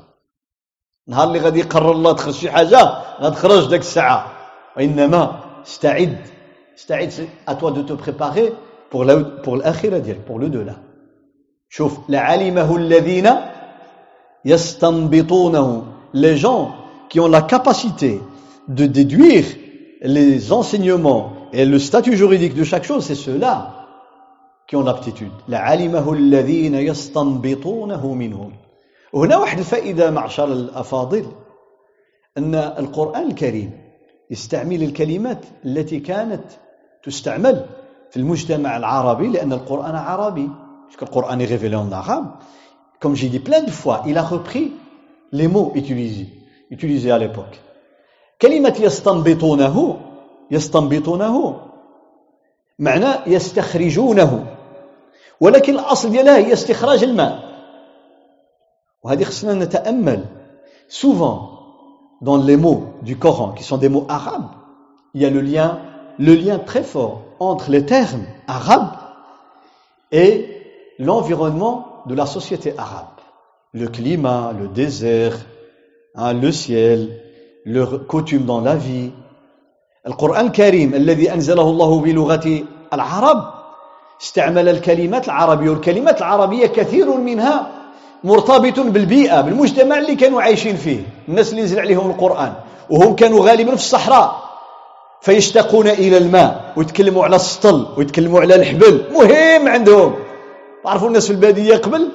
[1.09, 2.83] نهار اللي غادي يقرر الله تخرج شي حاجة
[3.21, 4.33] غتخرج داك الساعة.
[4.77, 6.27] وإنما استعد.
[6.79, 8.53] استعد à toi de te préparer
[8.93, 10.77] pour pour الآخرة ديالك pour l'au-delà
[11.69, 13.31] شوف لعلمه الذين
[16.15, 16.75] les gens
[17.09, 18.21] qui ont la capacité
[18.69, 19.45] de déduire
[20.03, 23.76] les enseignements et le statut juridique de chaque chose, c'est ceux-là.
[24.67, 25.33] Qui ont l'aptitude.
[25.49, 28.53] لعلمه الذين يستنبطونه منهم.
[29.13, 31.27] وهنا واحد الفائدة معشر الأفاضل
[32.39, 33.71] أن القرآن الكريم
[34.31, 36.45] يستعمل الكلمات التي كانت
[37.03, 37.67] تستعمل
[38.11, 40.51] في المجتمع العربي لأن القرآن عربي.
[41.03, 42.27] القرآن est révélé en arabe.
[43.01, 44.73] comme j'ai dit plein de fois, il a repris
[45.33, 45.73] les mots.
[48.43, 49.97] كلمة يستنبطونه
[50.51, 51.61] يستنبطونه
[52.79, 54.56] معنى يستخرجونه
[55.40, 57.52] ولكن الأصل ديالها هي استخراج الماء
[59.04, 60.26] وهذه خصنا نتأمل
[60.90, 61.50] souvent
[62.22, 64.52] dans les mots du Coran qui sont des mots arabes
[65.14, 65.80] il y a le lien
[66.20, 68.96] le lien très fort entre les termes arabes
[70.12, 70.62] et
[71.00, 73.08] l'environnement de la société arabe.
[73.74, 75.38] Le climat, le désert,
[76.16, 77.10] hein, le ciel,
[77.66, 79.12] leurs coutumes dans la vie.
[80.08, 83.55] القرآن الكريم الذي أنزله الله بلغة العرب
[84.23, 87.67] استعمل الكلمات العربية والكلمات العربية كثير منها
[88.25, 92.53] مرتبط بالبيئة بالمجتمع اللي كانوا عايشين فيه الناس اللي نزل عليهم القرآن
[92.91, 94.47] وهم كانوا غالبا في الصحراء.
[95.21, 100.15] فيشتاقون إلى الماء ويتكلموا على السطل ويتكلموا على الحبل مهم عندهم.
[100.85, 102.09] تعرفوا الناس في البادية قبل؟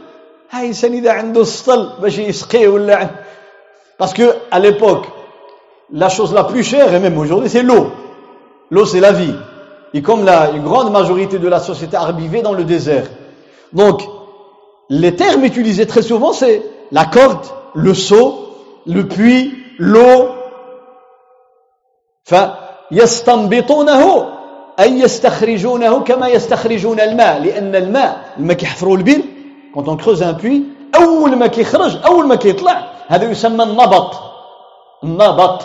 [0.51, 3.09] هاي انسان إذا عنده السطل باش يسقيه ولا
[3.99, 5.05] parce qu'à l'époque
[5.89, 7.87] la chose la plus chère et même c'est l'eau.
[8.71, 9.35] L'eau c'est la vie.
[9.94, 13.06] et comme la une grande majorité de la société arabe vivait dans le désert
[13.72, 14.02] donc
[14.88, 18.48] les termes utilisés très souvent c'est la corde le seau
[18.86, 20.36] le puits l'eau
[22.90, 24.26] فيستنبطونه
[24.80, 29.22] أي يستخرجونه كما يستخرجون الماء لأن الماء لما كيحفروا البير
[29.74, 30.62] quand on creuse un puits
[30.94, 34.14] أول ما كيخرج أول ما كيطلع هذا يسمى النبط
[35.04, 35.62] النبط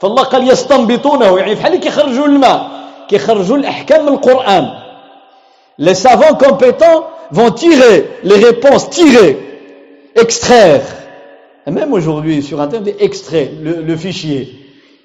[0.00, 2.70] فالله قال يستنبطونه يعني بحال كيخرجوا الماء
[5.77, 9.39] les savants compétents vont tirer les réponses, tirer,
[10.15, 10.81] extraire.
[11.65, 14.53] Et même aujourd'hui, sur Internet, extraire le, le fichier.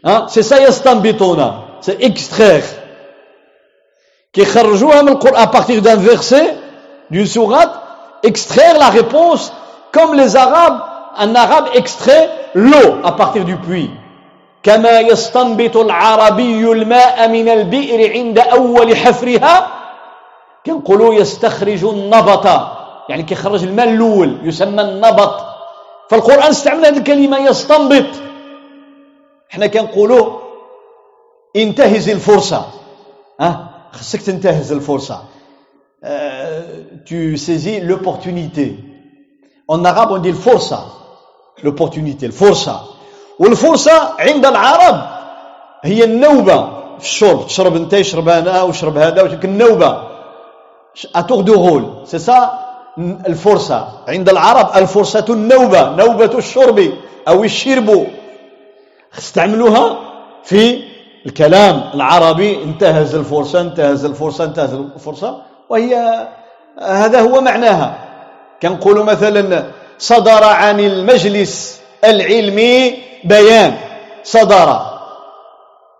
[0.04, 0.26] Hein?
[0.28, 1.64] C'est ça, yastambitona.
[1.80, 2.64] C'est extraire.
[5.34, 6.54] À partir d'un verset,
[7.10, 7.72] d'une sourate,
[8.22, 9.52] extraire la réponse,
[9.92, 10.80] comme les Arabes,
[11.16, 13.90] un Arabe extrait l'eau à partir du puits.
[14.68, 19.66] كما يستنبط العربي الماء من البئر عند أول حفرها
[20.66, 22.46] كنقولوا يستخرج النبط.
[23.08, 25.34] يعني كيخرج الماء الأول يسمى النبط.
[26.10, 28.06] فالقرآن استعمل هذه الكلمة يستنبط.
[29.50, 30.38] إحنا كنقولوا
[31.56, 32.66] انتهز الفرصة.
[33.40, 35.22] ها؟ خصك تنتهز الفرصة.
[37.06, 38.76] tu saisis l'opportunité.
[39.66, 40.80] En arabe on dit الفرصة
[41.64, 42.97] l'opportunité الفرصة
[43.38, 45.00] والفرصة عند العرب.
[45.82, 46.78] هي النوبة.
[46.98, 50.02] في الشرب تشرب انت يشرب أنا وشرب هذا النوبة.
[51.16, 52.50] à tour de rôle c'est ça؟
[52.98, 53.88] الفرصة.
[54.08, 56.92] عند العرب الفرصة النوبة نوبة الشرب
[57.28, 58.06] أو الشرب.
[59.18, 59.98] استعملوها
[60.44, 60.82] في
[61.26, 62.62] الكلام العربي.
[62.62, 65.42] انتهز الفرصة انتهز الفرصة انتهز الفرصة.
[65.68, 66.26] وهي
[66.82, 67.98] هذا هو معناها.
[68.62, 69.64] كنقولوا مثلا
[69.98, 73.76] صدر عن المجلس العلمي بيان
[74.24, 74.68] صدر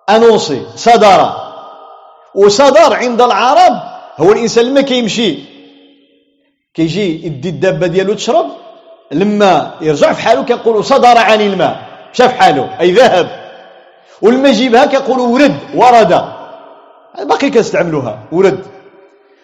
[0.08, 1.20] أنوصي صدر.
[2.34, 3.74] وصدر عند العرب.
[4.18, 5.38] هو الإنسان لما كيمشي
[6.74, 8.46] كيجي يدي الدابة ديالو تشرب
[9.12, 11.76] لما يرجع في حاله كيقولوا صدر عن الماء.
[12.12, 13.28] في حاله؟ أي ذهب.
[14.22, 16.12] ولما يجيبها كيقولوا ورد ورد.
[17.28, 18.64] باقي كنستعملوها ورد.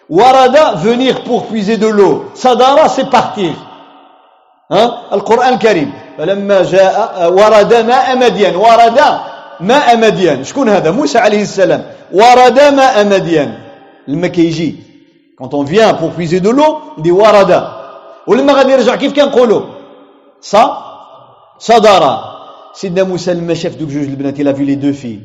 [0.09, 2.25] ورد venir pour puiser de l'eau.
[2.35, 3.53] صدر c'est partir.
[4.71, 5.93] ها؟ القرآن الكريم.
[6.17, 8.99] فلما جاء ورد ماء مدين ورد
[9.59, 10.43] ماء مدين.
[10.43, 11.83] شكون هذا؟ موسى عليه السلام.
[12.13, 13.59] ورد ماء مدين.
[14.07, 14.75] لما كيجي
[15.37, 17.67] quand on vient pour puiser de l'eau دي ورد.
[18.27, 19.61] ولما غادي يرجع كيف كنقولوا؟
[20.41, 20.63] صا
[21.59, 22.19] صدر.
[22.73, 25.19] سيدنا موسى لما شاف دوك جوج البنات إلى في لي دو في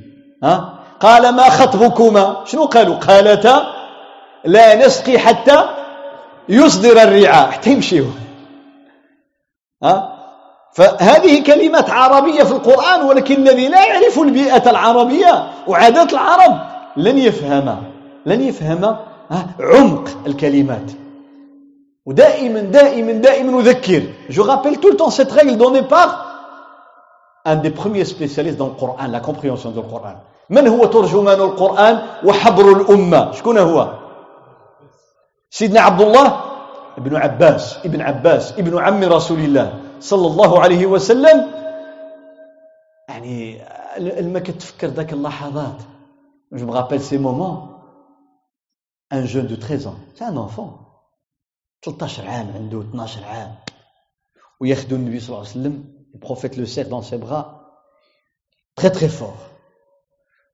[0.44, 3.62] ها؟ قال ما خطبكما؟ شنو قالوا؟ قالتا
[4.44, 5.64] لا نسقي حتى
[6.48, 7.50] يصدر الرعاء.
[7.50, 8.04] حتى يمشيو.
[10.72, 15.50] فهذه كلمات عربية في القرآن ولكن الذي لا يعرف البيئة العربية.
[15.66, 16.60] وعادات العرب
[16.96, 17.82] لن يفهم
[18.26, 18.96] لن يفهم
[19.60, 20.90] عمق الكلمات.
[22.06, 26.26] ودائما دائما دائما نذكر je rappelle tout le temps cette règle donnée par
[27.44, 30.16] un des premiers spécialistes dans le Coran la compréhension du Coran.
[30.50, 33.88] من هو ترجمان القرآن وحبر الأمة؟ شكون هو؟
[35.50, 36.49] سيدنا عبد الله
[36.98, 41.52] ابن عباس ابن عباس ابن عم رسول الله صلى الله عليه وسلم.
[43.08, 43.62] يعني
[43.98, 45.82] لما كتفكر ذاك اللحظات.
[46.52, 47.80] Je me rappelle ces moments.
[49.10, 49.98] Un jeune de 13 ans.
[50.14, 50.70] C'est un enfant.
[51.82, 53.54] 13 عام عنده 12 عام.
[54.60, 55.84] وياخذوا النبي صلى الله عليه وسلم.
[56.20, 57.44] prophète le serre dans ses bras
[58.76, 59.40] très très fort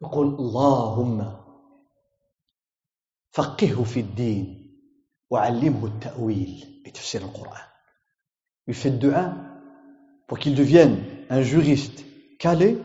[0.03, 1.33] يقول اللهم
[3.33, 4.56] فقهه في الدين.
[5.30, 7.72] وعلمه التأويل بتفسير القرآن
[8.68, 9.34] lui faites dua
[10.28, 10.98] pour qu'il devienne
[11.30, 12.06] un juriste
[12.40, 12.78] calé,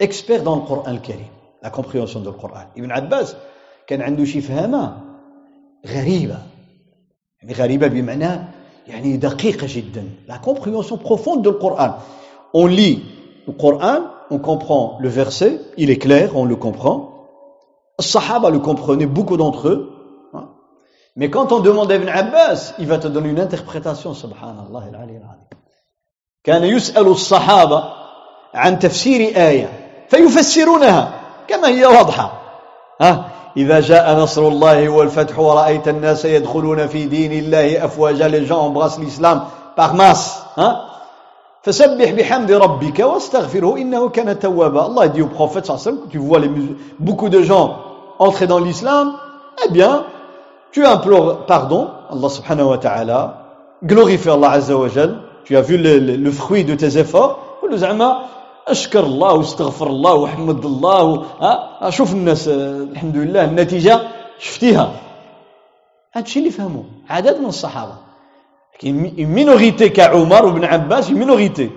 [0.00, 1.26] expert dans le Coran al-Karim,
[1.62, 2.66] la compréhension du Coran.
[2.76, 3.36] Ibn Abbas
[3.86, 5.00] كان عنده شي فهمة
[5.86, 6.38] غريبة
[7.42, 8.40] يعني غريبة بمعنى
[8.86, 11.96] يعني دقيقة جدا la compréhension profonde du Coran.
[12.54, 13.02] On lit
[13.46, 17.10] le Coran, on comprend le verset, il est clair, on le comprend.
[17.98, 19.90] Les Sahaba le comprenaient, beaucoup d'entre eux.
[21.19, 25.17] Mais quand on demande à Ibn Abbas, il va te donner une interprétation, subhanallah, al-Ali
[25.17, 25.49] al
[26.43, 27.83] كان يسأل الصحابة
[28.53, 29.69] عن تفسير آية
[30.09, 31.11] فيفسرونها
[31.47, 32.31] كما هي واضحة
[33.01, 38.99] ها إذا جاء نصر الله والفتح ورأيت الناس يدخلون في دين الله أفواجا للجان بغاس
[38.99, 39.43] الإسلام
[39.77, 40.85] بغماس ها
[41.63, 46.17] فسبح بحمد ربك واستغفره إنه كان توابا الله يديه بخوفة صلى الله عليه وسلم tu
[46.17, 46.49] vois les
[46.99, 47.75] beaucoup de gens
[48.19, 49.13] entrer dans l'islam
[49.65, 50.05] eh bien
[50.71, 53.21] tu implores pardon, Allah subhanahu wa ta'ala,
[53.83, 57.39] glorifie Allah azza wa jal, tu as vu le, le, le fruit de tes efforts,
[58.69, 62.47] اشكر الله واستغفر الله وحمد الله ها شوف الناس
[62.91, 63.99] الحمد لله النتيجه
[64.39, 64.91] شفتيها
[66.13, 67.93] هذا الشيء اللي فهموا عدد من الصحابه
[68.83, 71.69] une minorité كعمر وابن عباس minorité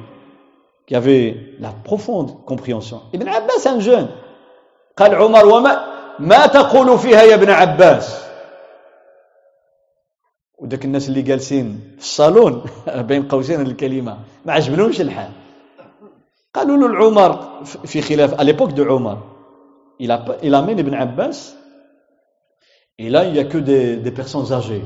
[0.87, 4.09] qui avait la profonde compréhension ابن عباس un jeune
[4.96, 5.85] قال عمر وما
[6.18, 8.22] ما تقول فيها يا ابن عباس
[10.62, 12.63] وداك الناس اللي جالسين في الصالون
[13.10, 15.32] بين قوسين الكلمه ما عجبلهمش الحال
[16.54, 19.17] قالوا له العمر في خلاف à l'époque de Omar
[20.00, 21.58] il, a, il amène Ibn Abbas
[23.00, 24.84] Et là, il n'y a que des, des, personnes âgées.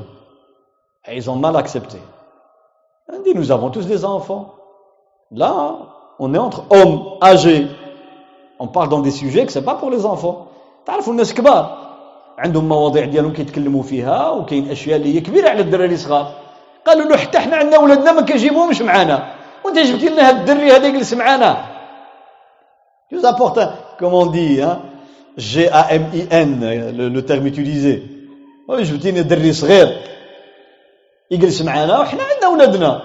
[1.08, 1.96] Et ils ont mal accepté.
[3.08, 4.54] On dit, nous avons tous des enfants.
[5.30, 5.78] Là,
[6.18, 7.66] on est entre hommes âgés.
[8.58, 10.48] On parle dans des sujets que ce n'est pas pour les enfants.
[10.86, 11.85] تعرفوا الناس كبار
[12.37, 16.33] عندهم مواضيع ديالهم كيتكلموا فيها وكاين أشياء اللي هي كبيرة على الدراري الصغار.
[16.85, 19.33] قالوا له حتى حنا عندنا ولادنا ما كنجيبوهمش معانا.
[19.65, 21.57] وانت جبتي لنا هذا الدري هذا يجلس معانا.
[23.11, 23.59] Vous apporte,
[23.99, 24.79] comme on dit, hein,
[25.37, 26.59] G-A-M-I-N,
[26.97, 28.03] le, le terme utilisé.
[28.67, 29.97] Oui, جبتي لنا دري صغير
[31.31, 33.01] يجلس معانا وحنا عندنا ولادنا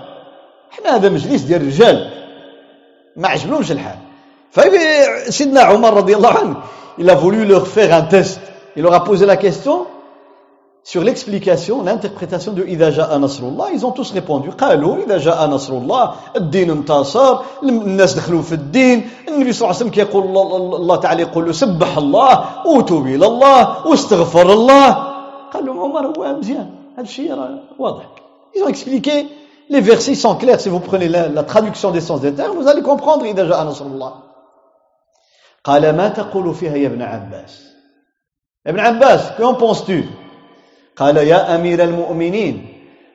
[0.70, 2.10] حنا هذا مجلس ديال الرجال
[3.16, 3.96] ما عجبلهمش الحال
[4.50, 6.56] فسيدنا عمر رضي الله عنه
[7.00, 8.41] a voulu leur faire un test.
[8.76, 9.86] Il leur a posé la question
[10.84, 15.46] sur l'explication, l'interprétation de إذا جاء نصر الله ils ont tous répondu قالوا إذا جاء
[15.46, 20.24] نصر الله الدين انتصر الناس دخلوا في الدين النبي صلى الله عليه وسلم كيقول
[20.74, 24.90] الله تعالى يقول له سبح الله وتوب إلى الله واستغفر الله
[25.52, 27.30] قال لهم عمر هو مزيان هذا الشيء
[27.78, 28.04] واضح
[28.56, 29.28] ils ont expliqué
[29.70, 32.66] les versets sont clairs si vous prenez la, la traduction des sens des termes vous
[32.66, 34.12] allez comprendre إذا جاء نصر الله
[35.64, 37.71] قال ما تقول فيها يا ابن عباس
[38.66, 40.04] ابن عباس qu'en penses-tu
[40.96, 42.68] قال يا أمير المؤمنين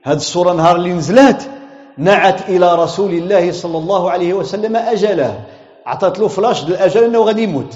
[0.04, 1.50] هذه السورة نهار اللي نزلت
[1.98, 5.42] نعت إلى رسول الله صلى الله عليه وسلم أجله.
[5.86, 7.76] عطات له فلاش الأجل أنه غادي يموت.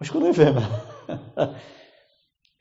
[0.00, 0.68] وشكون يفهمها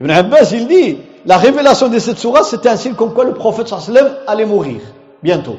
[0.01, 3.33] Ibn Abbas, il dit, la révélation de cette sourate, c'est un signe comme quoi le
[3.33, 4.81] prophète sallam allait mourir,
[5.21, 5.55] bientôt.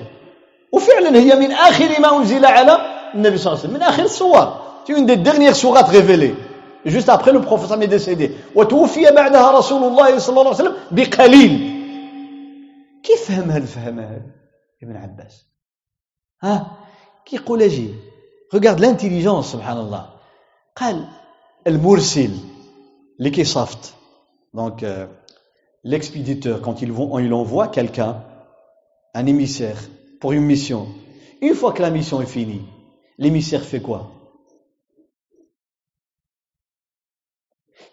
[0.73, 2.79] وفعلا هي من آخر ما أنزل على
[3.15, 6.35] النبي صلى الله عليه وسلم من آخر السور c'est une des dernières sourates révélées.
[6.86, 11.54] juste après le prophète est décédé وتوفي بعدها رسول الله صلى الله عليه وسلم بقليل
[13.04, 14.22] كيف فهم هالفهم هذا
[14.84, 15.46] ابن عباس
[16.44, 16.78] ها
[17.26, 17.90] كيقول اجي
[18.56, 20.10] regarde l'intelligence سبحان الله
[20.76, 21.06] قال
[21.68, 22.32] المرسل
[23.20, 23.94] اللي كيصافط
[24.54, 25.06] donc euh,
[25.84, 28.24] l'expéditeur quand il, vont, il envoie quelqu'un
[29.14, 29.78] un émissaire
[30.20, 30.88] pour une mission
[31.42, 32.64] une fois que la mission est finie
[33.18, 34.12] l'émissaire fait quoi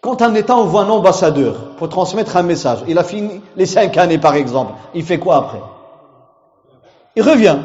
[0.02, 3.96] Quand un État envoie un ambassadeur pour transmettre un message, il a fini les cinq
[3.96, 5.62] années par exemple, il fait quoi après?
[7.14, 7.58] Il revient.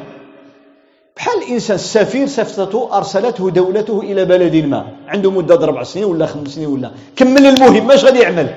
[1.17, 6.47] بحال الانسان السفير سفته ارسلته دولته إلى بلد ما عنده مدة أربع سنين ولا خمس
[6.47, 6.91] سنين ولا.
[7.15, 8.50] كمل المهمه اش غادي يعمل؟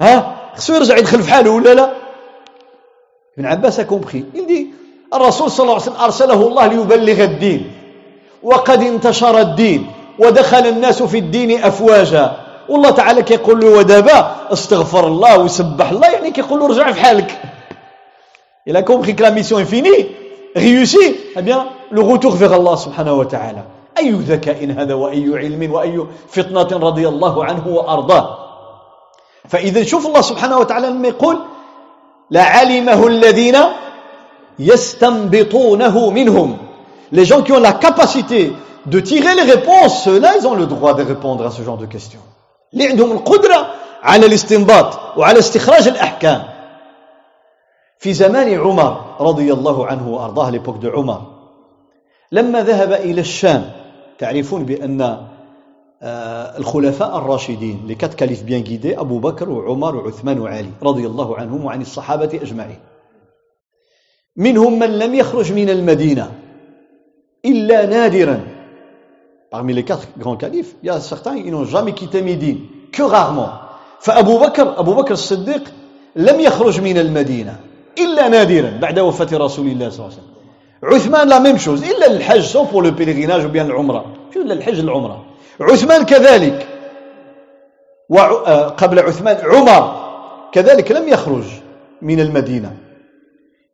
[0.00, 1.90] ها؟ خصو يرجع يدخل في حاله ولا لا؟
[3.38, 4.66] ابن عباس كومبخي يدي
[5.14, 7.70] الرسول صلى الله عليه وسلم أرسله الله ليبلغ الدين.
[8.42, 9.90] وقد انتشر الدين.
[10.18, 12.43] ودخل الناس في الدين أفواجا.
[12.68, 17.42] والله تعالى كيقول له ودابا استغفر الله وسبح الله يعني كيقول له رجع في حالك.
[18.68, 20.06] il a compris que la mission est finie
[20.56, 23.62] réussie eh bien le retour vers الله سبحانه وتعالى.
[23.98, 28.38] أي ذكاء هذا وأي علم وأي فطنة رضي الله عنه وأرضاه.
[29.48, 31.38] فإذا شوف الله سبحانه وتعالى لما يقول
[32.30, 33.56] لعلمه الذين
[34.58, 36.56] يستنبطونه منهم.
[37.12, 38.52] les gens qui ont la capacité
[38.86, 41.86] de tirer les réponses ceux-là ils ont le droit de répondre à ce genre de
[42.74, 46.42] اللي عندهم القدرة على الاستنباط وعلى استخراج الأحكام.
[47.98, 51.22] في زمان عمر رضي الله عنه وأرضاه l'époque de عمر
[52.32, 53.70] لما ذهب إلى الشام
[54.18, 55.26] تعرفون بأن
[56.58, 61.64] الخلفاء الراشدين les quatre califes bien guidés أبو بكر وعمر وعثمان وعلي رضي الله عنهم
[61.64, 62.78] وعن الصحابة أجمعين.
[64.36, 66.32] منهم من لم يخرج من المدينة
[67.44, 68.40] إلا نادرا
[69.54, 72.58] Parmi les quatre grands califes, il y a certains qui n'ont jamais quitté Médine,
[72.90, 73.50] que rarement.
[74.00, 75.62] فأبو بكر أبو بكر الصديق
[76.16, 77.56] لم يخرج من المدينة
[77.98, 82.06] إلا نادرا بعد وفاة رسول الله صلى الله عليه وسلم عثمان la même chose إلا
[82.06, 85.24] الحج sauf pour le pèlerinage ou العمرة شو إلا الحج العمرة
[85.60, 86.66] عثمان كذلك
[88.08, 89.82] وقبل عثمان عمر
[90.52, 91.44] كذلك لم يخرج
[92.02, 92.76] من المدينة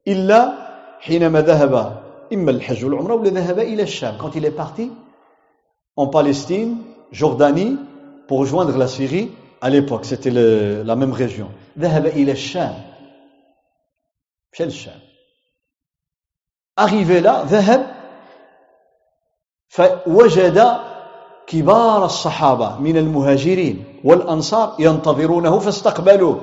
[0.08, 0.52] إلا
[1.00, 2.00] حينما ذهب
[2.32, 4.90] إما الحج والعمرة ولا ذهب إلى الشام quand il est parti
[5.95, 6.77] en Palestine,
[7.11, 7.77] Jordanie,
[8.27, 11.49] pour rejoindre la Syrie, à l'époque, c'était la même région.
[11.77, 12.75] ذهب إلى الشام.
[14.53, 14.99] مشى الشام.
[16.77, 17.85] Arrivé là, ذهب
[19.69, 20.77] فوجد
[21.47, 26.41] كبار الصحابة من المهاجرين والأنصار ينتظرونه فاستقبلوه.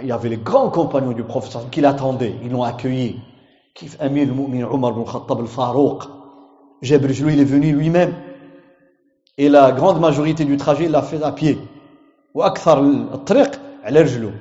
[0.00, 3.20] Il y avait les grands compagnons du prophète qui l'attendaient, ils l'ont accueilli.
[3.74, 6.08] كيف أمير المؤمنين عمر بن الخطاب الفاروق
[6.82, 8.14] جاب رجلو il est venu lui-même
[9.41, 11.57] Et la grande majorité du trajet l'a fait à pied.
[12.33, 12.79] وأكثر
[13.13, 14.31] الطريق على رجله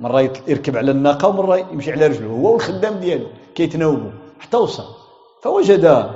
[0.00, 4.84] مره يركب على الناقه ومره يمشي على رجله هو والخدام ديالو كيتناوبوا حتى وصل
[5.42, 6.10] فوجد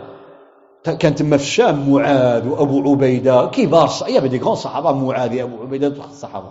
[0.84, 5.86] كان تما في الشام معاذ وابو عبيده كبار الصحابه دي غون صحابه معاذ ابو عبيده
[5.86, 6.50] الصحابه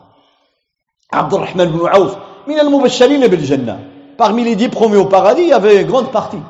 [1.14, 2.18] Abdurrahman ibn Auf,
[2.48, 3.80] من المبشرين بالجنة.
[4.18, 6.42] Parmi les dix premiers au paradis, il y avait une grande partie.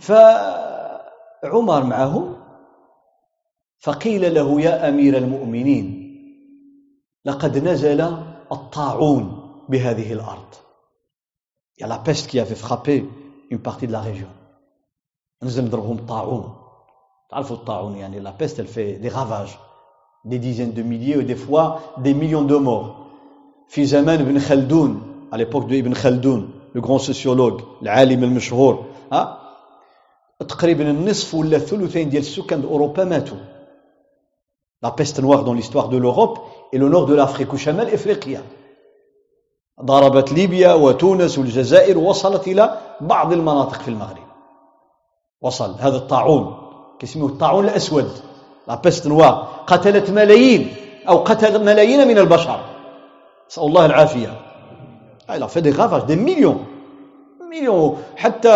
[0.00, 2.41] فعمر معهم
[3.82, 5.86] فقيل له يا أمير المؤمنين
[7.24, 8.00] لقد نزل
[8.52, 10.54] الطاعون بهذه الأرض.
[11.80, 12.98] y a la peste qui avait frappé
[13.52, 14.30] une partie de la région
[15.42, 16.54] نزل نضربهم الطاعون
[17.30, 19.48] تعرفوا الطاعون يعني la peste elle fait des ravages
[20.24, 22.94] des dizaines de milliers et des fois des millions de morts
[23.68, 29.38] في زمان ابن خلدون à l'époque de ابن خلدون le grand sociologue العالم المشهور ها
[30.38, 33.51] تقريبا النصف ولا الثلثين ديال السكان اوروبا ماتوا.
[34.82, 36.38] La peste noire dans l'histoire de l'Europe
[36.72, 38.42] et le nord de l'Afrique وشمال افريقيا
[39.82, 44.26] ضربت ليبيا وتونس والجزائر وصلت إلى بعض المناطق في المغرب.
[45.40, 46.54] وصل هذا الطاعون
[46.98, 48.10] كيسموه الطاعون الأسود.
[48.68, 50.74] la peste noire قتلت ملايين
[51.08, 52.60] أو قتل ملايين من البشر.
[53.50, 54.40] نسأل الله العافية.
[55.28, 56.60] Il a fait des ravages millions.
[57.50, 57.94] Millions.
[58.16, 58.52] حتى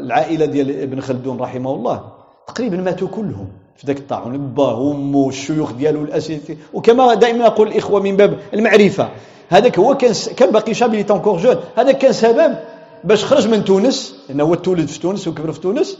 [0.00, 2.12] العائلة ديال ابن خلدون رحمه الله
[2.46, 3.65] تقريبا ماتوا كلهم.
[3.76, 6.56] في ذاك الطاعون باه وامه الشيوخ ديالو الأساتذة.
[6.74, 9.08] وكما دائما أقول الإخوة من باب المعرفة
[9.48, 12.56] هذاك هو كان كان باقي شاب il était encore jeune هذاك كان سبب
[13.04, 15.98] باش خرج من تونس لأنه هو تولد في تونس وكبر في تونس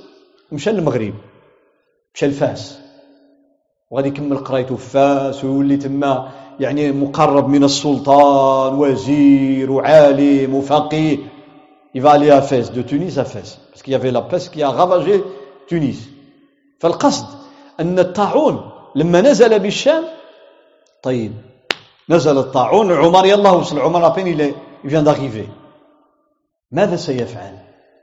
[0.52, 1.14] ومشى للمغرب.
[2.14, 2.78] مشى لفاس
[3.90, 6.28] وغادي يكمل قرايته في فاس ويولي تما
[6.60, 11.18] يعني مقرب من السلطان وزير وعالم وفقيه.
[11.96, 12.72] Il va aller à Fès.
[12.72, 13.48] De Tunis à Fès.
[13.70, 15.22] Parce qu'il y avait la peste qui a ravagé
[15.68, 15.96] Tunis.
[16.78, 17.26] فالقصد
[17.79, 20.03] أن الطاعون لما نزل بالشام
[21.03, 21.33] طيب
[22.09, 25.47] نزل الطاعون عمر يلا وصل عمر فين il vient d'arriver
[26.71, 27.57] ماذا سيفعل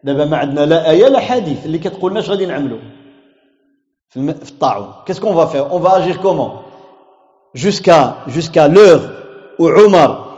[0.05, 2.79] دابا ما عندنا لا آية لا حديث اللي كتقول لنا اش غادي نعملوا
[4.11, 6.63] Qu'est-ce qu'on va faire On va agir comment
[7.53, 9.03] Jusqu'à jusqu'à l'heure
[9.59, 10.29] où Omar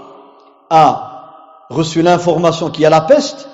[0.70, 3.48] a reçu l'information qu'il y a la peste,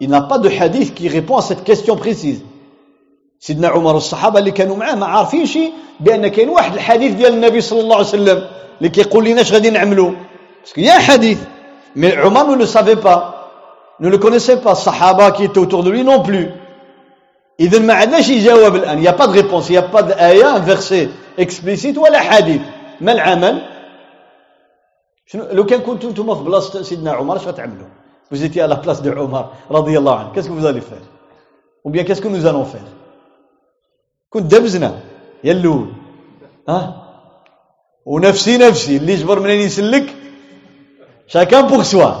[0.00, 2.44] il n'a pas de hadith qui répond à cette question précise.
[3.41, 5.57] سيدنا عمر الصحابة اللي كانوا معاه ما عارفينش
[5.99, 9.69] بأن كاين واحد الحديث ديال النبي صلى الله عليه وسلم اللي كيقول لنا اش غادي
[9.69, 10.11] نعملوا
[10.77, 11.39] y a حديث
[11.95, 13.19] mais عمر ne le savait pas.
[13.99, 14.71] Ne le connaissait pas.
[14.71, 16.49] الصحابه qui étaient autour de lui non plus.
[17.59, 20.61] إذا ما عندناش يجاوب الآن y a pas de réponse y a pas آية un
[20.61, 22.61] verset explicite ولا حديث
[23.01, 23.61] ما العمل
[25.25, 27.87] شنو لو كان كنتم أنتم في بلاصة سيدنا عمر اش غتعملوا
[28.33, 31.05] à la place de Omar رضي الله عنه qu'est-ce que vous allez faire?
[31.83, 33.00] Ou bien qu'est-ce que nous allons faire?
[34.33, 34.99] كنت دبزنا
[35.43, 35.91] يا الأول
[36.69, 36.79] ها؟
[38.05, 40.15] ونفسي نفسي اللي يجبر منين يسلك
[41.27, 42.11] chacun pour soi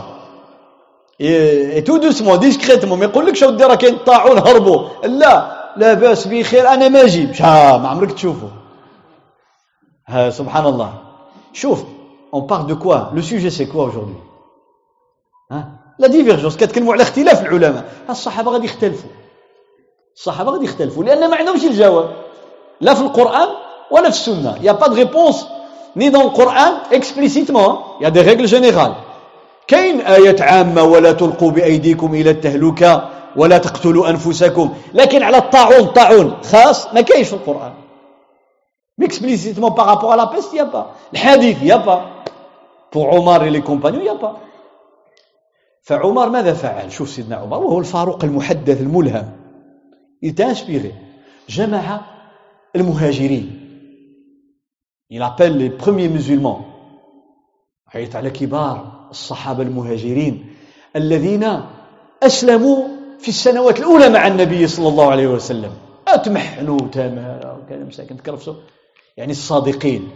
[1.21, 5.07] et tout doucement discrètement ما يقولكش اودي راه كاين الطاعون هربوا.
[5.07, 5.33] لا
[5.77, 7.01] لاباس بخير أنا ما
[7.39, 8.49] ها ما عمرك تشوفه.
[10.07, 10.93] ها سبحان الله
[11.53, 11.83] شوف
[12.33, 14.13] on parle de quoi le sujet c'est quoi aujourd'hui
[15.51, 15.59] ها؟
[15.99, 19.09] la divergence كتكلموا على اختلاف العلماء الصحابة غادي يختلفوا.
[20.15, 22.09] الصحابة غادي يختلفوا لأن ما عندهمش الجواب.
[22.81, 23.47] لا في القرآن
[23.91, 24.57] ولا في السنة.
[24.61, 25.47] y a pas de réponse
[25.95, 28.93] ni dans القران explicitement y a des règles générales
[29.67, 34.73] كاين آية عامة ولا تلقوا بأيديكم إلى التهلكة ولا تقتلوا أنفسكم.
[34.93, 37.73] لكن على الطاعون طاعون خاص ما كاينش في القرآن.
[38.97, 39.07] La
[40.27, 40.85] peste, il n'y a pas.
[41.13, 41.57] الحديث
[42.93, 44.37] Omar et les compagnons, il n'y a pas.
[45.81, 49.40] فعمر ماذا فعل؟ شوف سيدنا عمر وهو الفاروق المحدث الملهم.
[50.21, 50.93] Il était inspiré.
[51.49, 52.01] جمع
[52.75, 53.57] المهاجرين
[55.09, 56.65] il appelle les premiers musulmans.
[57.87, 60.55] حيث على كبار الصحابة المهاجرين
[60.95, 61.61] الذين
[62.23, 62.87] أسلموا
[63.19, 65.73] في السنوات الأولى مع النبي صلى الله عليه وسلم
[66.07, 68.55] أتمحنوا تمارا وكان مساكن تكرفسوا
[69.17, 70.09] يعني الصادقين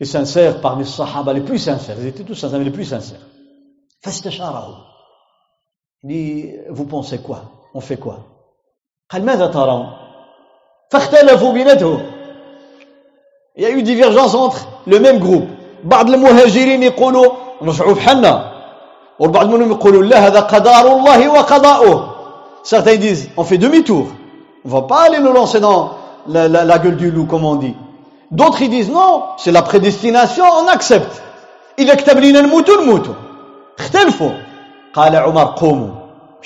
[0.00, 1.96] les sincères parmi les sahaba les plus sincères.
[1.98, 3.26] Ils étaient tous sincères mais les plus sincères.
[4.00, 4.95] فاستشاره dit
[6.69, 7.41] vous pensez quoi
[7.73, 8.17] on fait quoi
[9.11, 9.87] قال ماذا ترون
[10.91, 12.01] فاختلفوا بيناتهم
[13.57, 15.47] il y a eu divergence entre le même groupe
[15.83, 17.31] بعض المهاجرين يقولوا
[17.61, 18.51] نرجعوا بحالنا
[19.19, 22.07] والبعض منهم يقولوا لا هذا قدر الله وقضاؤه
[22.63, 24.07] certains disent on fait demi-tour
[24.65, 25.91] on va pas aller nous lancer dans
[26.27, 27.75] la, la, la gueule du loup comme on dit
[28.31, 31.21] d'autres ils disent non c'est la prédestination on accepte
[31.79, 33.13] إذا كتب لنا نموتوا نموتوا
[33.79, 34.31] اختلفوا
[34.93, 35.94] قال عمر قوموا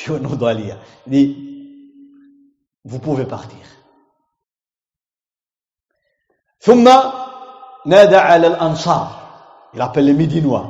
[0.04, 1.36] شو النضالية dit
[2.84, 3.66] vous pouvez partir
[6.60, 6.90] ثم
[7.86, 9.08] نادى على الأنصار
[9.74, 10.66] il appelle les Médinois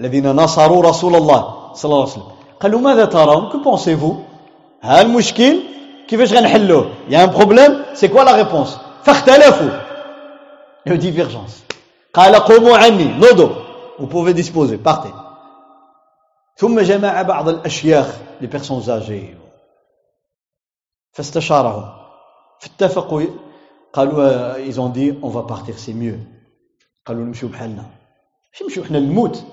[0.00, 4.14] الذين نصروا رسول الله صلى الله عليه وسلم قال له ماذا ترون que pensez-vous
[4.82, 5.62] ها المشكل
[6.08, 9.70] كيفاش غنحلوه il y a un problème c'est quoi la réponse فاختلفوا
[10.86, 11.62] il y a une divergence
[12.14, 13.48] قال قوموا عني نضوا
[13.98, 15.12] vous pouvez disposer partez
[16.58, 19.36] ثم جمع بعض الأشياخ personnes âgées
[21.12, 21.92] فاستشارهم.
[22.60, 23.22] فاتفقوا
[23.92, 25.46] قالوا ils ont dit on va
[25.76, 26.18] c'est mieux.
[27.06, 27.84] قالوا نمشيو بحالنا.
[28.52, 29.44] ماشي نمشيو حنا نموت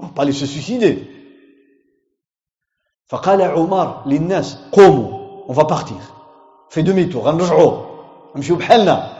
[0.00, 0.94] on va se
[3.08, 6.00] فقال عمر للناس قوموا on va partir.
[6.70, 7.86] في دومي تور غنرجعوا
[8.36, 9.12] نمشيو بحالنا.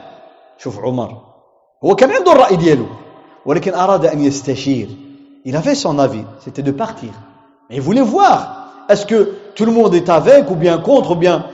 [0.59, 1.23] شوف عمر.
[1.85, 2.87] هو كان عنده الرأي ديالو
[3.47, 5.06] ولكن أراد أن يستشير.
[5.46, 7.12] il avait son avis c'était de partir
[7.70, 11.16] mais il voulait voir est-ce que tout le monde est avec ou bien contre ou
[11.16, 11.46] bien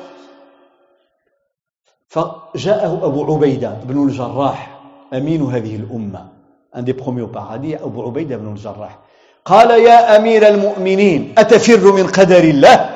[2.08, 4.80] فجاءه أبو عبيدة بن الجراح
[5.14, 6.30] أمين هذه الأمة
[6.74, 9.00] un des premiers au paradis أبو عبيدة بن الجراح
[9.46, 12.96] قال يا أمير المؤمنين أتفر من قدر الله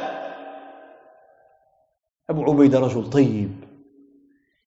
[2.29, 3.51] أبو عبيدة رجل طيب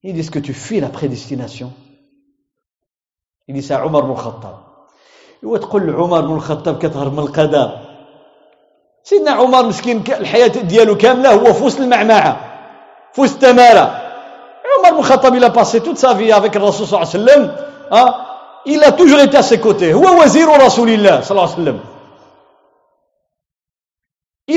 [0.07, 1.73] Il dit, est-ce que tu fuis la prédestination
[3.49, 4.68] Il dit, c'est Omar بن الخطاب
[5.44, 7.80] وتقول عمر بن الخطاب كتهرب من القدر
[9.04, 12.38] سيدنا عمر مسكين الحياة ديالو كاملة هو في وسط المعمعة
[13.14, 14.02] في وسط التمارة
[14.78, 17.56] عمر بن الخطاب toute sa vie avec الرسول صلى الله عليه وسلم
[17.92, 18.14] hein,
[18.66, 19.94] il a toujours ses côtés.
[19.94, 21.80] هو وزير رسول الله صلى الله عليه وسلم.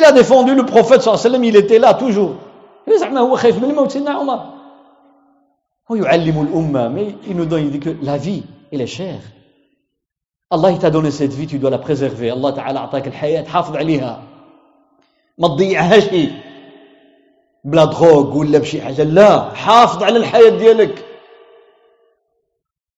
[0.04, 2.36] A défendu le prophète صلى الله عليه وسلم il était là toujours.
[2.98, 4.40] زعما هو خايف من الموت سيدنا عمر.
[5.90, 7.70] هو يعلم الأمة mais il nous donne
[8.02, 9.22] la vie elle est chère.
[10.52, 12.32] الله t'a donné cette vie tu dois la préserver.
[12.32, 13.44] الله تعالى أعطاك الحياة.
[13.44, 14.22] حافظ عليها.
[15.38, 16.28] ما تضيعها شي
[17.64, 19.02] بلا drogue ولا بشي حاجة.
[19.02, 19.54] لا.
[19.54, 21.04] حافظ على الحياة ديالك.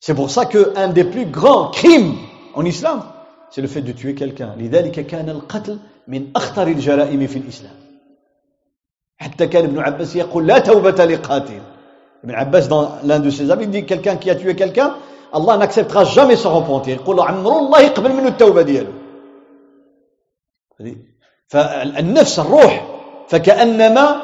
[0.00, 2.26] c'est pour ça que un des plus grands crimes
[2.56, 3.00] en islam
[3.50, 5.78] c'est le fait de tuer quelqu'un لذلك كان القتل
[6.08, 7.76] من أخطر الجرائم في الإسلام.
[9.16, 11.62] حتى كان ابن عباس يقول لا توبة لقاتل.
[12.24, 14.90] ابن عباس dans l'un de ses avis dit quelqu'un qui a tué quelqu'un
[15.34, 17.00] Allah n'acceptera jamais son repentir.
[17.02, 18.92] يقول عمر الله يقبل منه التوبة دياله.
[21.48, 22.86] فالنفس الروح
[23.28, 24.22] فكأنما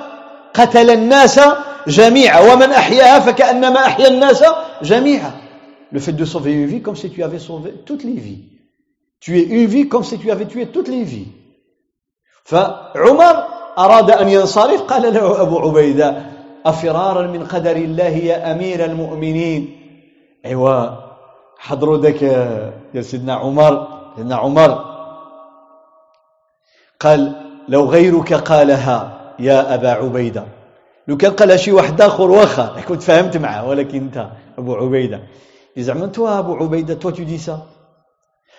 [0.55, 1.41] قتل الناس
[1.89, 4.45] جميعا ومن أحياها فكأنما أحيا الناس
[4.83, 5.33] جميعا.
[5.93, 8.45] Le fait de sauver une vie comme si tu avais sauvé toutes les vies.
[9.21, 11.29] Tuer une vie comme si tu avais tué toutes les vies.
[12.45, 13.45] فعمر
[13.79, 16.23] أراد أن ينصرف قال له أبو عبيدة
[16.67, 19.80] أفرارا من قدر الله يا أمير المؤمنين
[20.47, 20.87] أيوا
[21.59, 22.23] حضروا ذاك
[22.95, 23.89] يا سيدنا عمر.
[24.17, 24.85] سيدنا عمر
[27.01, 27.33] قال
[27.69, 30.45] لو غيرك قالها يا أبا عبيدة.
[31.09, 34.27] لو كان قالها شي واحد آخر واخا كنت فهمت معه ولكن أنت
[34.59, 35.21] أبو عبيدة.
[35.77, 37.57] زعما أنت أبو عبيدة تو dis ça.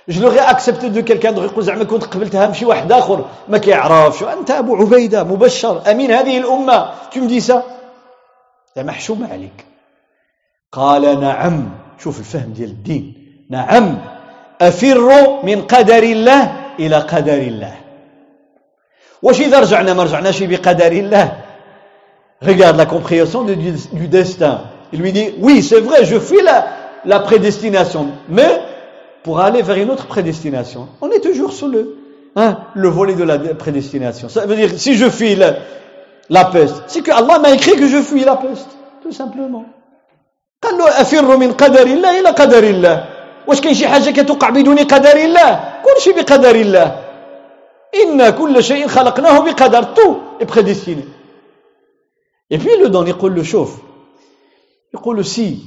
[0.08, 1.52] Je l'aurais accepté de quelqu'un d'autre.
[1.52, 4.24] يقول زعما كنت قبلتها من شي واحد آخر ما كيعرفش.
[4.24, 6.92] أنت أبو عبيدة مبشر أمين هذه الأمة.
[7.28, 7.64] Dis ça.
[8.76, 9.71] ده محشوم عليك.
[10.73, 13.15] قال نعم شوف الفهم ديال الدين
[13.51, 13.99] نعم
[14.61, 15.11] أفر
[15.43, 17.75] من قدر الله إلى قدر الله
[19.23, 21.33] واش إذا رجعنا ما رجعناش بقدر الله
[22.43, 24.61] regarde la compréhension du, du destin
[24.93, 26.67] il lui dit oui c'est vrai je fuis la,
[27.05, 28.61] la prédestination mais
[29.23, 31.97] pour aller vers une autre prédestination on est toujours sous le
[32.37, 35.55] hein, le volet de la prédestination ça veut dire si je fuis la,
[36.29, 38.69] la peste C'est que Allah m'a écrit que je fuis la peste,
[39.03, 39.65] tout simplement.
[40.62, 43.06] قال له أفر من قدر الله إلى قدر الله.
[43.48, 45.50] واش كاين شي حاجة كتوقع بدون قدر الله؟
[45.86, 46.88] كل شيء بقدر الله.
[48.04, 49.84] إن كل شيء خلقناه بقدر.
[50.42, 51.06] est prédestiné
[52.50, 53.78] et puis le يقول له شوف
[54.94, 55.60] يقول له si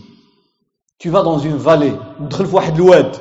[0.99, 3.17] tu vas dans une vallée تدخل في واحد الواد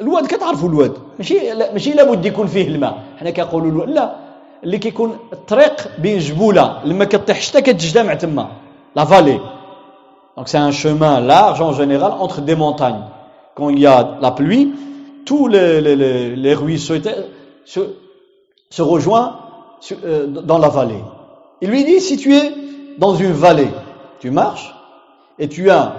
[0.00, 4.16] الواد كتعرفوا الواد ماشي ماشي لابد يكون فيه الماء حنا كنقولوا الواد لا
[4.64, 8.48] اللي كيكون الطريق بين جبوله لما كطيح حتى كتجتمع تما
[8.96, 9.40] لا فالي
[10.35, 13.03] Donc c'est un chemin large en général entre des montagnes.
[13.55, 14.73] Quand il y a la pluie,
[15.25, 16.95] tous les, les, les, les ruisseaux
[17.65, 17.79] se,
[18.69, 19.33] se rejoignent
[20.05, 21.03] euh, dans la vallée.
[21.61, 22.53] Il lui dit, si tu es
[22.99, 23.69] dans une vallée,
[24.19, 24.73] tu marches,
[25.39, 25.93] et tu as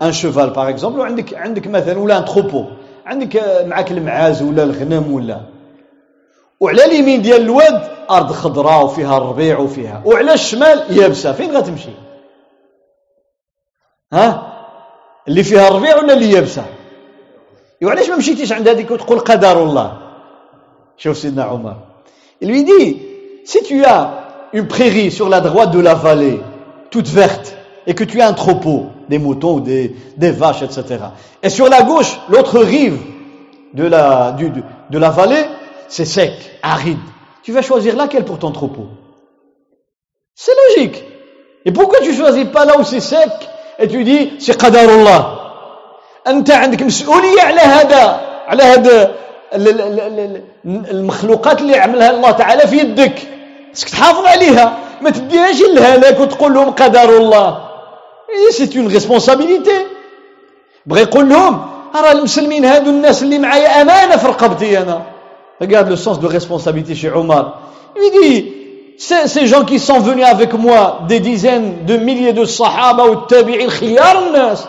[0.00, 2.64] un cheval par exemple, عندك عندك مثلا ولا un troupeau,
[3.06, 5.40] عندك معك المعاز ولا الغنم ولا
[6.60, 11.90] وعلى اليمين ديال الواد ارض خضراء وفيها الربيع وفيها وعلى الشمال يابسه فين غتمشي
[14.12, 14.50] ها
[15.28, 16.64] اللي فيها الربيع ولا اللي يابسه
[17.82, 19.98] وعلاش ما مشيتيش عند هذيك وتقول قدر الله
[20.96, 21.76] شوف سيدنا عمر
[22.42, 22.98] il lui dit
[23.44, 24.02] si tu as
[24.52, 26.40] une prairie sur la droite de la vallée
[26.90, 30.80] toute verte et que tu as un troupeau des moutons ou des, des vaches etc
[31.42, 32.98] et sur la gauche l'autre rive
[33.74, 34.50] de la, du,
[34.90, 35.44] de la vallée
[35.88, 36.32] c'est sec,
[36.62, 36.98] aride.
[37.42, 38.88] Tu vas choisir laquelle pour ton troupeau
[40.34, 41.04] C'est logique.
[41.64, 43.30] Et pourquoi tu choisis pas là où c'est sec
[43.79, 45.35] Et tu dis c'est qadarullah.
[46.27, 49.11] أنت عندك مسؤولية على هذا على هذا
[50.91, 53.17] المخلوقات اللي عملها الله تعالى في يدك.
[53.73, 54.77] خصك تحافظ عليها.
[55.01, 57.69] ما تديهاش لك وتقول لهم قدر الله
[58.49, 59.85] c'est une responsabilité
[60.85, 65.01] بغى يقول لهم راه المسلمين هادو الناس اللي معايا أمانة في رقبتي أنا.
[65.61, 67.61] Le sens de responsabilité chez Omar.
[67.95, 68.53] Il dit
[68.98, 73.68] ces gens qui sont venus avec moi des dizaines de milliers de sahaba ou tabi'in
[73.68, 74.68] khiyar الناس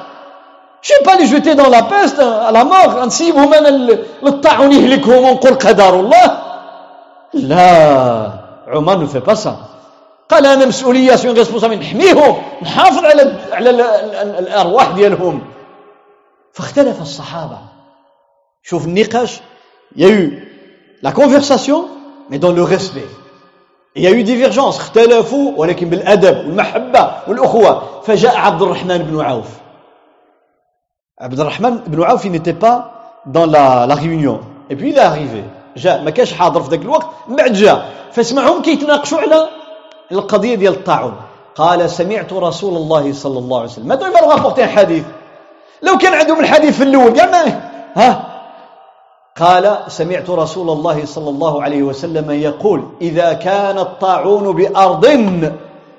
[0.82, 3.70] Je vais pas les jeter dans la peste, à la mort, نسيبهم انا
[4.24, 6.42] للطاعون يهلكهم ونقول قدر الله
[7.34, 8.32] لا
[8.68, 9.56] عمر ne fait pas ça
[10.30, 13.70] قال انا مسؤوليه سون ريسبونسابيل نحميهم نحافظ على على
[14.40, 15.42] الارواح ديالهم
[16.54, 17.58] فاختلف الصحابه
[18.64, 19.42] شوف النقاش
[19.96, 20.48] il y a eu
[21.02, 21.88] la conversation
[22.30, 23.10] mais dans le respect
[23.97, 24.77] Il y a eu divergence.
[24.77, 29.47] اختلفوا ولكن بالادب والمحبه والاخوه فجاء عبد الرحمن بن عوف
[31.21, 32.93] عبد الرحمن بن عوف il n'était pas
[33.27, 34.41] dans la, la réunion.
[34.71, 35.45] Et puis il est arrivé.
[35.77, 39.49] جاء ما كانش حاضر في ذاك الوقت من بعد جاء فسمعهم كيتناقشوا على
[40.13, 41.15] القضية ديال الطاعون
[41.55, 45.05] قال سمعت رسول الله صلى الله عليه وسلم ماذا يبغى رابورتي حديث
[45.83, 47.61] لو كان عندهم الحديث في الأول قال ما
[47.97, 48.30] ها
[49.41, 55.07] قال سمعت رسول الله صلى الله عليه وسلم يقول إذا كان الطاعون بأرض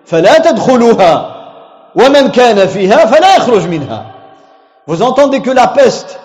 [0.05, 1.35] فلا تدخلوها
[1.95, 4.05] ومن كان فيها فلا يخرج منها
[4.87, 6.19] Vous entendez que la peste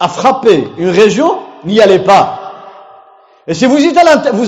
[0.00, 2.26] a frappé une région, n'y allez pas.
[3.46, 3.78] Et si vous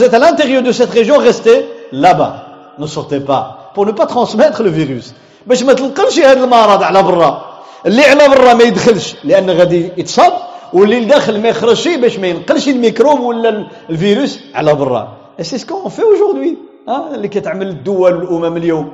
[0.03, 2.35] êtes à l'intérieur de cette région, restez là-bas.
[2.79, 3.71] Ne sortez pas.
[3.75, 5.14] Pour ne pas transmettre le virus.
[5.47, 10.33] باش ما تلقمش هذا المرض على برا اللي على برا ما يدخلش لأن غادي يتصاب
[10.73, 15.09] واللي داخل ما يخرجش باش ما ينقلش الميكروب ولا الفيروس على برا.
[15.41, 16.59] c'est ce qu'on fait aujourd'hui
[16.89, 18.93] ها اللي كتعمل الدول والأمم اليوم.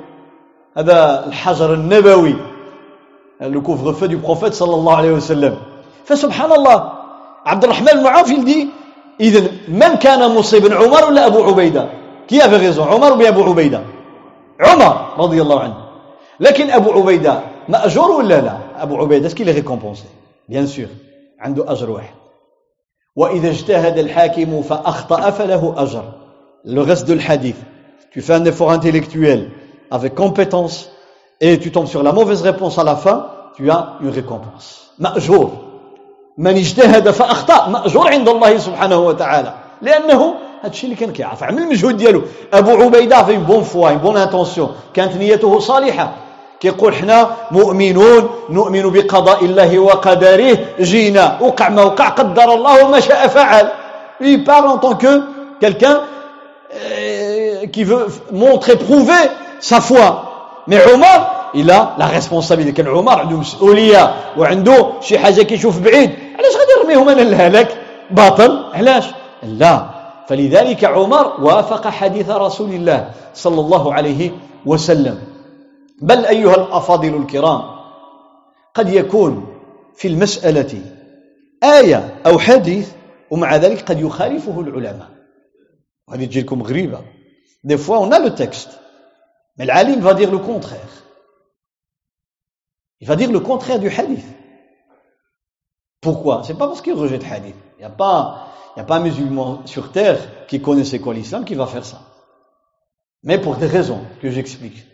[0.77, 2.37] هذا الحجر النبوي.
[3.43, 5.55] Le couvre-feu du prophète sallallahu alayhi wa sallam.
[6.05, 6.93] فسبحان الله
[7.47, 8.69] عبد الرحمن il dit
[9.21, 11.89] إذا من كان مصيبا عمر ولا أبو عبيدة؟
[12.29, 13.83] Qui avait raison عمر ولا أبو عبيدة؟
[14.61, 15.77] عمر رضي الله عنه.
[16.41, 20.07] لكن أبو عبيدة مأجور ولا لا؟ عبيدة est-ce qu'il est récompensé?
[20.49, 20.89] Bien sûr.
[21.43, 22.15] عنده أجر واحد.
[23.17, 26.05] وإذا اجتهد الحاكم فأخطأ فله أجر.
[26.65, 27.57] Le reste de hadith
[28.13, 29.51] tu fais un effort intellectuel
[29.91, 30.91] avec compétence
[31.41, 33.27] et tu tombes sur la mauvaise réponse à la fin,
[33.57, 34.93] tu as une récompense.
[34.99, 35.51] مأجور
[36.39, 41.63] من اجتهد فأخطأ مأجور عند الله سبحانه وتعالى لأنه هذا الشيء اللي كان كيعرف عمل
[41.63, 42.23] المجهود ديالو
[42.53, 46.15] أبو عبيدة في bonne foi bonne intention كانت نيته صالحة
[46.63, 47.19] كيقول حنا
[47.51, 50.59] مؤمنون نؤمن بقضاء الله وقدره.
[50.81, 53.67] جينا وقع ما وقع قدر الله وما شاء فعل.
[54.21, 55.23] Il en tant que
[55.61, 56.03] quelqu'un
[56.75, 59.23] euh, qui veut montrer prouver
[59.59, 60.23] sa foi.
[60.69, 64.15] mais عمر il a la responsabilité كان عمر عنده مسؤولية.
[64.39, 66.11] وعنده شي حاجة كيشوف بعيد.
[66.39, 67.69] علاش غادي يرميهم أنا للهلاك
[68.11, 68.65] باطل.
[68.75, 69.05] علاش؟
[69.43, 69.85] لا.
[70.29, 74.31] فلذلك عمر وافق حديث رسول الله صلى الله عليه
[74.67, 75.32] وسلم.
[76.02, 77.62] بل ايها الافاضل الكرام
[78.74, 79.60] قد يكون
[79.96, 80.82] في المساله
[81.64, 82.92] ايه او حديث
[83.32, 85.10] ومع ذلك قد يخالفه العلماء
[86.08, 87.02] وهذه تجي لكم غريبه
[87.64, 88.70] دي فوا اون لو تكست
[89.58, 91.04] Mais l'alim va dire le contraire.
[93.00, 94.26] Il va dire le contraire du hadith.
[96.02, 97.56] Pourquoi C'est pas parce qu'il rejette hadith.
[97.78, 101.44] Il n'y a pas, il a pas un musulman sur terre qui connaissait quoi l'islam
[101.44, 102.02] qui va faire ça.
[103.24, 104.86] Mais pour des raisons que j'explique.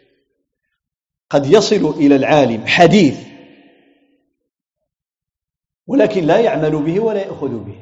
[1.30, 3.18] قد يصل إلى العالم حديث
[5.86, 7.76] ولكن لا يعمل به ولا يأخذ به.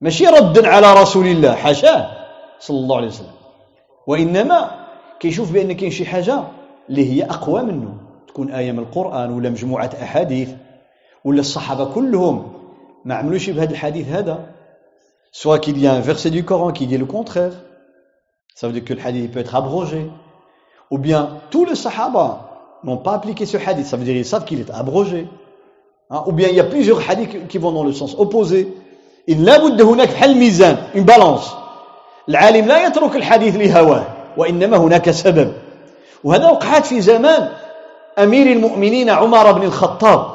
[0.00, 2.10] ماشي ردا على رسول الله حاشاه
[2.60, 3.34] صلى الله عليه وسلم.
[4.06, 4.86] وإنما
[5.20, 6.44] كيشوف بأن كاين شي حاجة
[6.90, 10.50] اللي هي أقوى منه تكون آية من القرآن ولا مجموعة أحاديث
[11.24, 12.52] ولا الصحابة كلهم
[13.04, 14.54] ما عملوش بهذا الحديث هذا.
[15.34, 17.52] Soit qu'il y a un verset du Coran qui dit le contraire.
[18.54, 18.84] Ça veut dire
[20.92, 22.28] ou bien tous les sahaba
[22.84, 25.26] n'ont pas appliqué ce hadith ça veut dire qu'ils savent qu'il est abrogé
[26.10, 26.22] hein?
[26.26, 28.68] ou bien il y a plusieurs hadiths qui vont dans le sens opposé
[29.28, 31.54] ميزان une balance
[32.28, 34.04] العالم لا يترك الحديث لهواه
[34.36, 35.52] وإنما هناك سبب
[36.24, 37.48] وهذا وقعت في زمان
[38.18, 40.26] أمير المؤمنين عمر بن الخطاب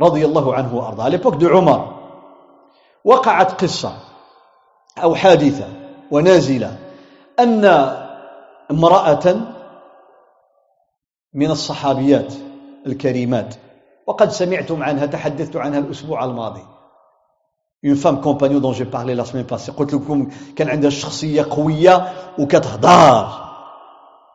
[0.00, 1.92] رضي الله عنه وأرضاه لبوك دو عمر
[3.04, 3.92] وقعت قصة
[5.02, 5.68] أو حادثة
[6.10, 6.76] ونازلة
[7.40, 7.64] أن
[8.70, 9.36] امرأة
[11.34, 12.32] من الصحابيات
[12.86, 13.54] الكريمات.
[14.06, 16.62] وقد سمعتم عنها تحدثت عنها الأسبوع الماضي.
[17.82, 19.72] Une femme compagnon dont j'ai parlé la semaine passée.
[19.72, 23.50] قلت لكم كان عندها شخصية قوية وكتهضر.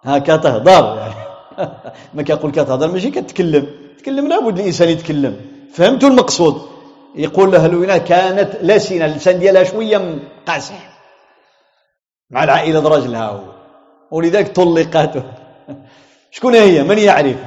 [0.04, 1.14] ها يعني
[2.14, 3.68] ما كنقول كتهضر ماشي كتكلم.
[3.98, 5.42] تكلم لابد الإنسان يتكلم.
[5.74, 6.62] فهمتوا المقصود؟
[7.16, 10.90] يقول له لوينا كانت لسنه اللسان ديالها شوية قاسح
[12.30, 13.55] مع العائلة راجلها هو.
[14.16, 15.24] ولذلك طلقته.
[16.32, 17.45] شكون هي؟ من يعرف؟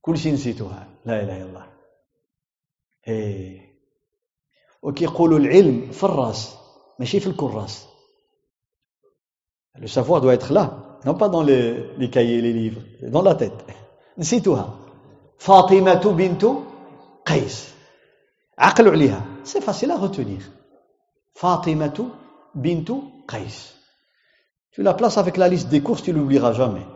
[0.00, 1.66] كل شيء نسيتها لا إله إلا الله.
[3.08, 3.60] إيه
[4.82, 6.56] وكيقولوا العلم في الرأس
[6.98, 7.86] ماشي في الكراس.
[9.76, 10.64] le savoir doit être là.
[11.04, 13.64] Non pas dans les, les cahiers les dans la tête.
[14.18, 14.78] نسيتها
[15.38, 16.46] فاطمة بنت
[17.26, 17.74] قيس.
[18.58, 19.24] عقلوا عليها.
[19.44, 20.42] c'est facile retenir.
[21.34, 22.10] فاطمة
[22.54, 22.92] بنت
[23.28, 23.79] قيس.
[24.72, 26.86] Tu la places avec la liste des courses tu l'oublieras jamais.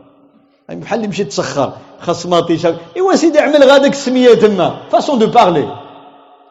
[0.69, 5.77] بحال اللي مشي تسخر خاص ماطيشه ايوا سيدي اعمل غادك السميه تما façon de parler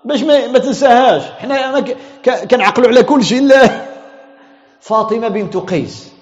[0.05, 1.85] باش ما, ما تنساهاش حنا
[2.51, 3.71] كنعقلوا على كل شيء لا
[4.81, 6.13] فاطمه بنت قيس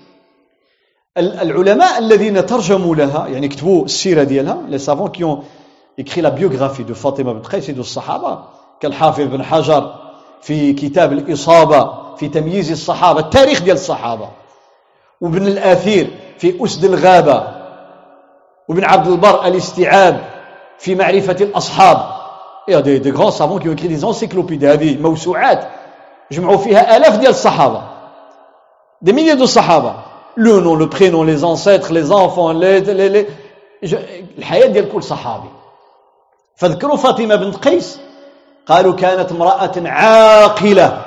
[1.18, 5.44] العلماء الذين ترجموا لها يعني كتبوا السيره ديالها les savants qui ont
[6.00, 8.44] écrit la biographie de فاطمه بنت قيس de الصحابه
[8.80, 9.94] كالحافظ بن حجر
[10.42, 14.41] في كتاب الإصابة في تمييز الصحابة التاريخ ديال الصحابة
[15.22, 17.48] وابن الأثير في أسد الغابة
[18.68, 20.20] وابن عبد البر الاستيعاب
[20.78, 22.22] في معرفة الأصحاب.
[22.68, 25.68] Des, des grands savants qui ont écrit des encyclopédies هذه موسوعات
[26.32, 27.82] جمعوا فيها آلاف ديال الصحابة
[29.04, 29.94] des milliers de صحابة
[30.36, 33.26] le nom le prénom les ancêtres les enfants les, les, les
[34.38, 35.48] الحياة ديال كل صحابي
[36.56, 37.98] فاذكروا فاطمة بنت قيس.
[38.66, 41.04] قالوا كانت امرأة عاقلة.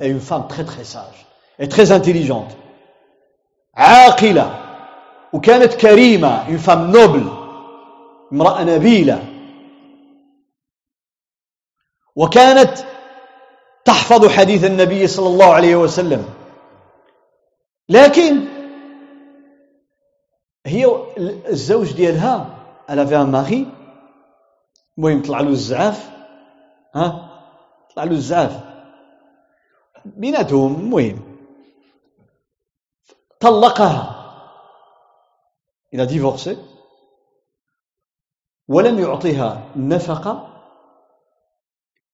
[0.00, 1.26] Une femme très très sage
[1.58, 2.56] et très intelligente.
[3.78, 4.64] عاقلة
[5.32, 7.38] وكانت كريمة une femme noble
[8.32, 9.24] امرأة نبيلة.
[12.16, 12.78] وكانت
[13.84, 16.24] تحفظ حديث النبي صلى الله عليه وسلم.
[17.88, 18.44] لكن
[20.66, 20.86] هي
[21.48, 22.54] الزوج ديالها
[22.88, 23.34] elle avait un
[24.98, 26.10] المهم طلع له الزعاف.
[26.94, 27.30] ها؟
[27.94, 28.60] طلع له الزعاف.
[30.04, 31.27] بيناتهم المهم.
[33.39, 34.23] طلقها
[35.93, 36.57] إلى ديفورسي
[38.67, 40.47] ولم يعطيها نفقة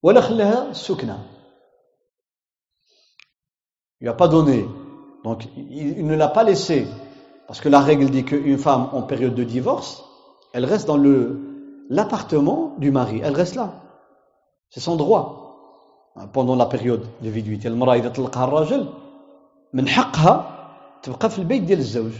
[0.04, 1.26] ولا خلاها السكنة
[4.02, 4.66] il n'a pas donné
[5.26, 6.88] donc il ne l'a pas laissé
[7.48, 10.06] parce que la règle dit qu'une femme en période de divorce
[10.54, 13.74] elle reste dans le l'appartement du mari elle reste là
[14.70, 15.50] c'est son droit
[16.34, 18.94] pendant la période de viduité المرأة إذا طلقها الرجل
[19.74, 20.53] من حقها
[21.05, 22.13] تبقى في البيت ديال الزوج.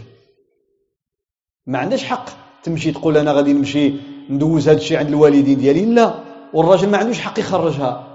[1.67, 2.25] ما عندهاش حق
[2.63, 3.93] تمشي تقول أنا غادي نمشي
[4.29, 5.85] ندوز هذا الشيء عند الوالدين ديالي.
[5.85, 6.13] لا
[6.53, 8.07] والراجل ما عندوش حق يخرجها.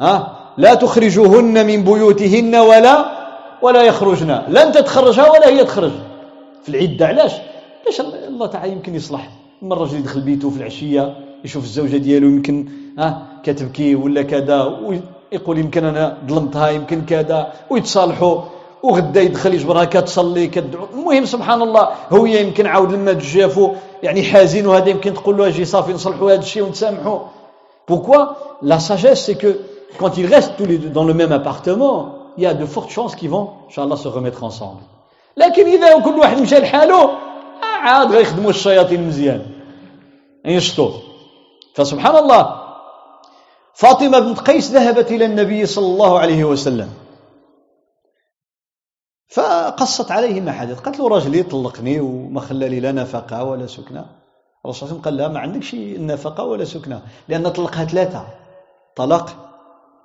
[0.00, 3.20] ها؟ لا تخرجوهن من بيوتهن ولا
[3.62, 4.42] ولا يخرجن.
[4.48, 5.92] لا أنت تخرجها ولا هي تخرج.
[6.62, 7.32] في العدة علاش؟
[7.86, 9.30] باش الله تعالى يمكن يصلح.
[9.62, 12.68] أما الراجل يدخل بيته في العشية يشوف الزوجة ديالو يمكن
[12.98, 18.59] ها كتبكي ولا كذا ويقول يمكن أنا ظلمتها يمكن كذا ويتصالحوا.
[18.82, 20.86] وغدا يدخل يجبرها كتصلي كتدعو.
[20.94, 23.72] المهم سبحان الله هو يمكن عاود لما تجافو
[24.02, 27.18] يعني حزين وهذا يمكن تقول له أجي صافي نصلحوا هذا الشيء ونتسامحوا
[27.86, 28.36] Pourquoi?
[28.62, 29.60] La sagesse, c'est que
[29.98, 32.90] quand ils restent tous les deux dans le même appartement, il y a de fortes
[32.90, 34.82] chances qu'ils vont, Inch'Allah, se remettre ensemble.
[35.36, 37.10] لكن إذا كل واحد مشى لحاله
[37.62, 39.42] عاد غيخدموا الشياطين مزيان
[40.44, 40.90] يشطوا
[41.74, 42.60] فسبحان الله
[43.74, 46.88] فاطمة بنت قيس ذهبت إلى النبي صلى الله عليه وسلم
[49.30, 54.06] فقصت عليه ما حدث قالت له راجلي طلقني وما خلى لي لا نفقة ولا سكنة؟
[54.64, 55.74] الرسول صلى الله عليه وسلم قال لها ما عندكش
[56.14, 58.26] نفقة ولا سكنة لأن طلقها ثلاثة
[58.96, 59.36] طلاق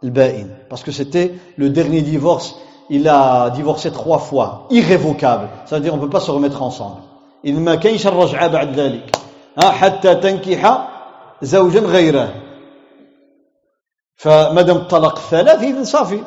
[0.03, 0.57] البائن.
[0.69, 2.55] parce que c'était le dernier divorce
[2.89, 4.67] il a divorcé trois fois.
[4.69, 5.49] Irrévocable.
[5.65, 7.01] Ça veut dire on peut pas ensemble.
[7.45, 9.15] إن ما كاينش الرجعة بعد ذلك.
[9.57, 10.87] ها حتى تنكح
[11.41, 12.33] زوجا غيره.
[14.15, 16.23] فمادام الطلاق الثلاث إذن صافي.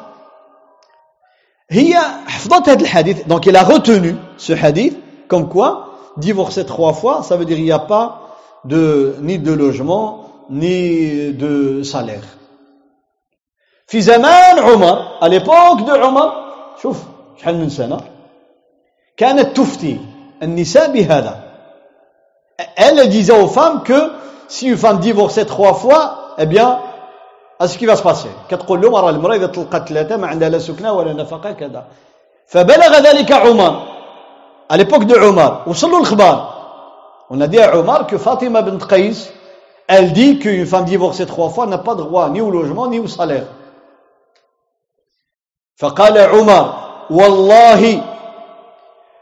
[3.28, 4.98] donc elle a retenu ce hadith
[5.28, 8.36] comme quoi divorcer trois fois ça veut dire il n'y a pas
[8.66, 12.24] de ni de logement ni de salaire
[13.88, 16.34] في زمان عمر à l'époque de عمر
[16.82, 16.98] شوف
[17.38, 18.00] شحال من سنة
[19.18, 20.00] كانت تفتي
[20.44, 21.40] النساء بهذا
[22.78, 24.12] elle disait aux femmes que
[24.48, 26.80] si une femme divorçait trois fois eh bien
[27.61, 30.59] qu'est-ce qui va se passer كتقول لهم راه المرأة إذا طلقت ثلاثة ما عندها لا
[30.59, 31.85] سكنة ولا نفقة كذا.
[32.47, 33.83] فبلغ ذلك عمر.
[34.71, 36.39] à l'époque de عمر وصلوا الأخبار.
[37.31, 39.31] ونادي عمر que فاطمه بنت قيس
[39.89, 43.09] elle dit فام femme divorcée فوا fois n'a pas droit ni au logement ni au
[43.09, 43.47] salaire.
[45.77, 46.75] فقال عمر
[47.11, 48.03] والله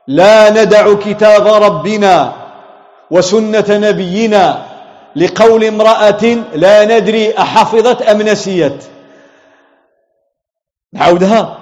[0.09, 2.32] لا ندع كتاب ربنا
[3.11, 4.66] وسنة نبينا
[5.17, 8.85] لقول امرأة لا ندري أحفظت أم نسيت.
[10.93, 11.59] نعودها.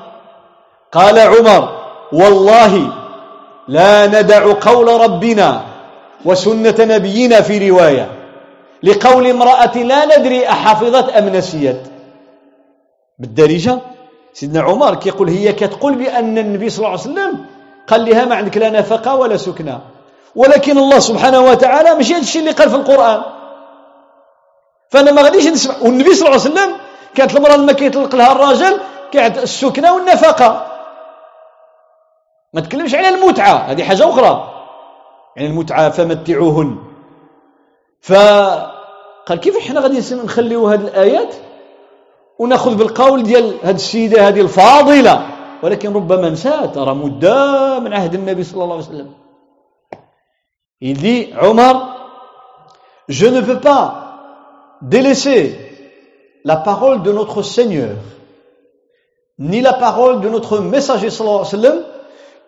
[0.93, 1.63] قال عمر
[2.13, 2.93] والله
[3.69, 5.63] لا ندع قول ربنا
[6.25, 8.09] وسنة نبينا في رواية.
[8.83, 11.83] لقول امرأة لا ندري أحفظت أم نسيت.
[13.19, 13.79] بالدارجة.
[14.33, 17.47] سيدنا عمر كيقول هي كتقول بأن النبي صلى الله عليه وسلم
[17.87, 19.81] قال لها ما عندك لا نفقة ولا سكنة
[20.37, 23.23] ولكن الله سبحانه وتعالى مش هذا الشيء اللي قال في القرآن.
[24.95, 25.75] فأنا ما غاديش نسمع.
[25.83, 26.71] والنبي صلى الله عليه وسلم
[27.15, 28.81] كانت المرأة لما كيطلق لها الراجل
[29.13, 30.67] كانت السكنة والنفقة
[32.55, 34.51] ما تكلمش على المتعة هذه حاجة أخرى.
[35.37, 36.79] يعني المتعة فمتعوهن.
[38.01, 41.35] فقال كيف إحنا غادي نخليو هذه الآيات
[42.39, 45.27] ونأخذ بالقول ديال هذه السيدة هذه الفاضلة.
[45.63, 49.11] ولكن ربما نسات ترى مدة من عهد النبي صلى الله عليه وسلم.
[50.81, 51.97] Il dit, Omar,
[53.09, 54.04] je ne pas
[54.82, 55.58] délaisser
[56.44, 57.96] la parole de notre Seigneur,
[59.38, 61.84] ni la parole de notre messager sallallahu alayhi wa sallam,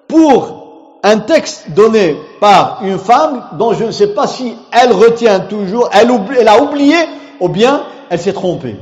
[0.07, 0.61] pour
[1.03, 5.89] un texte donné par une femme dont je ne sais pas si elle retient toujours,
[5.93, 6.97] elle, oublie, elle a oublié
[7.39, 8.75] ou bien elle s'est trompée.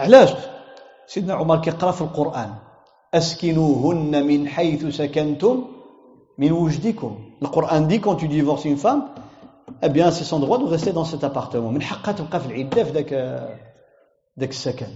[0.00, 0.30] علاش
[1.06, 2.54] سيدنا عمر كيقرا في القران
[3.14, 5.64] اسكنوهن من حيث سكنتم
[6.38, 9.02] من وجدكم القران دي quand tu divorces une femme
[9.83, 11.71] eh bien c'est son droit de rester dans cet appartement.
[11.71, 13.13] من حقها تبقى في العده في ذاك
[14.39, 14.87] ذاك السكن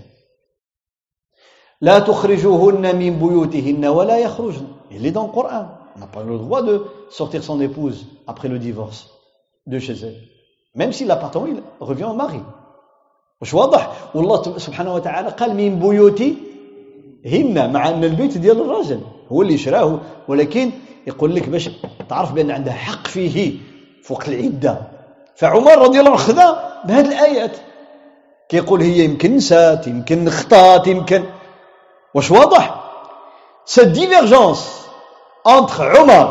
[1.81, 5.65] لا تخرجوهن من بيوتهن ولا يخرجن il est dans le Coran.
[5.95, 9.09] On n'a pas le droit de sortir son épouse après le divorce
[9.67, 10.21] de chez elle.
[10.75, 12.41] Même si l'appartement il revient au mari.
[13.41, 19.01] واش واضح والله سبحانه وتعالى قال من بيوتهن مع ان البيت ديال الراجل
[19.31, 20.71] هو اللي شراه ولكن
[21.07, 21.69] يقول لك باش
[22.09, 23.57] تعرف بان عندها حق فيه
[24.09, 24.73] فوق العدة.
[25.35, 26.47] فعمر رضي الله عنه خذا
[26.85, 27.55] بهذه الآيات.
[28.49, 31.23] كيقول هي يمكن نسات يمكن خطات يمكن.
[32.13, 32.63] واش واضح؟
[33.65, 34.61] ça divergence
[35.47, 36.27] entre عمر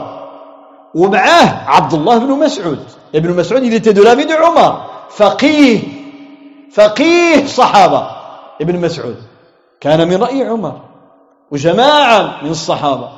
[0.95, 2.83] ومعاه عبد الله بن مسعود.
[3.15, 4.73] ابن مسعود il était de l'avis de عمر
[5.11, 5.81] فقيه
[6.73, 8.11] فقيه صحابة.
[8.61, 9.17] ابن مسعود.
[9.81, 10.81] كان من رأي عمر.
[11.51, 13.09] وجماعة من الصحابة.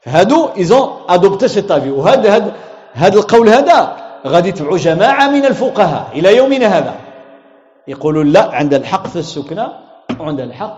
[0.00, 1.90] فهادو ils ont adopté cet avis.
[1.90, 2.52] وهذا
[2.96, 6.94] هذا القول هذا غادي يتبعوا جماعة من الفقهاء إلى يومنا هذا
[7.88, 9.72] يقولون لا عند الحق في السكنة
[10.20, 10.76] وعند الحق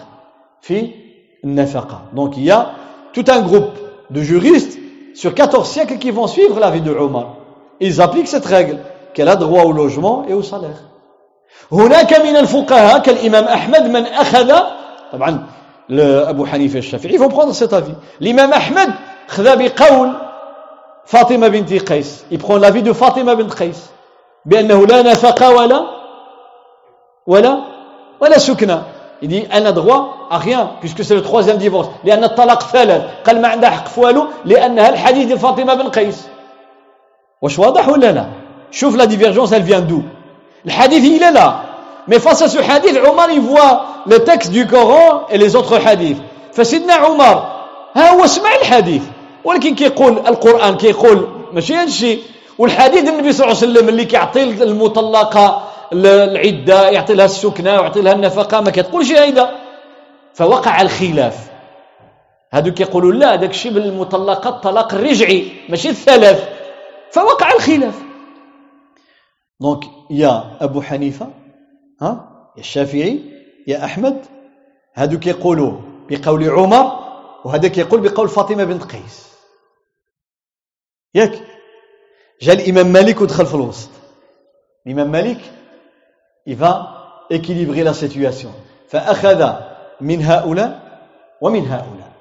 [0.61, 0.91] في
[1.45, 2.71] النفقة donc il y a
[3.13, 3.79] tout un groupe
[4.11, 4.79] de juristes
[5.15, 7.37] sur 14 siècles qui vont suivre l'avis de Omar
[7.81, 8.79] ils appliquent cette règle
[9.15, 10.83] qu'elle a droit au logement et au salaire
[11.73, 14.53] هناك من الفقهاء كالإمام أحمد من أخذ
[15.13, 15.47] طبعا
[16.31, 18.91] أبو حنيفة الشافعي vont prendre cet avis l'imam Ahmed
[19.29, 20.28] خذا بقول
[21.09, 23.91] فاطمة بنت قيس il prend l'avis de فاطمة بنت قيس
[24.45, 25.81] بأنه لا نفقة ولا
[27.27, 27.59] ولا
[28.21, 28.83] ولا سكنة
[29.23, 33.03] il dit elle n'a droit à rien puisque c'est le troisième divorce لأن الطلاق ثلاث
[33.27, 36.29] قال ما عندها حق في والو لأنها الحديث de فاطمة بن قيس
[37.43, 38.27] واش واضح ولا لا
[38.71, 40.03] شوف la divergence elle vient d'où
[40.65, 41.63] Le hadith, il est là.
[42.09, 45.79] Mais face à ce hadith, Omar, il voit le texte du Coran et les autres
[45.87, 46.21] hadiths.
[46.53, 47.43] فسيدنا عمر
[47.97, 49.03] ها هو سمع الحديث
[49.45, 52.23] ولكن كيقول القرآن كيقول ماشي هذا الشيء
[52.59, 58.13] والحديث النبي صلى الله عليه وسلم اللي كيعطي المطلقة العدة يعطي لها السكنة ويعطي لها
[58.13, 59.51] النفقة ما كتقولش هيدا.
[60.35, 61.51] فوقع الخلاف.
[62.53, 66.49] هادو كيقولوا لا داك الشيء بالمطلقة الطلاق الرجعي ماشي الثلاث.
[67.11, 67.95] فوقع الخلاف.
[69.61, 71.27] دونك يا أبو حنيفة
[72.03, 73.21] ها؟ يا الشافعي
[73.67, 74.25] يا أحمد
[74.95, 75.73] هادو كيقولوا
[76.11, 76.93] بقول عمر
[77.45, 79.28] وهذا كيقول بقول فاطمة بنت قيس.
[81.15, 81.43] ياك.
[82.43, 83.91] جا الإمام مالك ودخل في الوسط.
[84.87, 85.41] الإمام مالك
[86.47, 87.93] il va équilibrer la
[88.89, 89.53] فأخذ
[90.01, 91.01] من هؤلاء
[91.41, 92.13] ومن هؤلاء.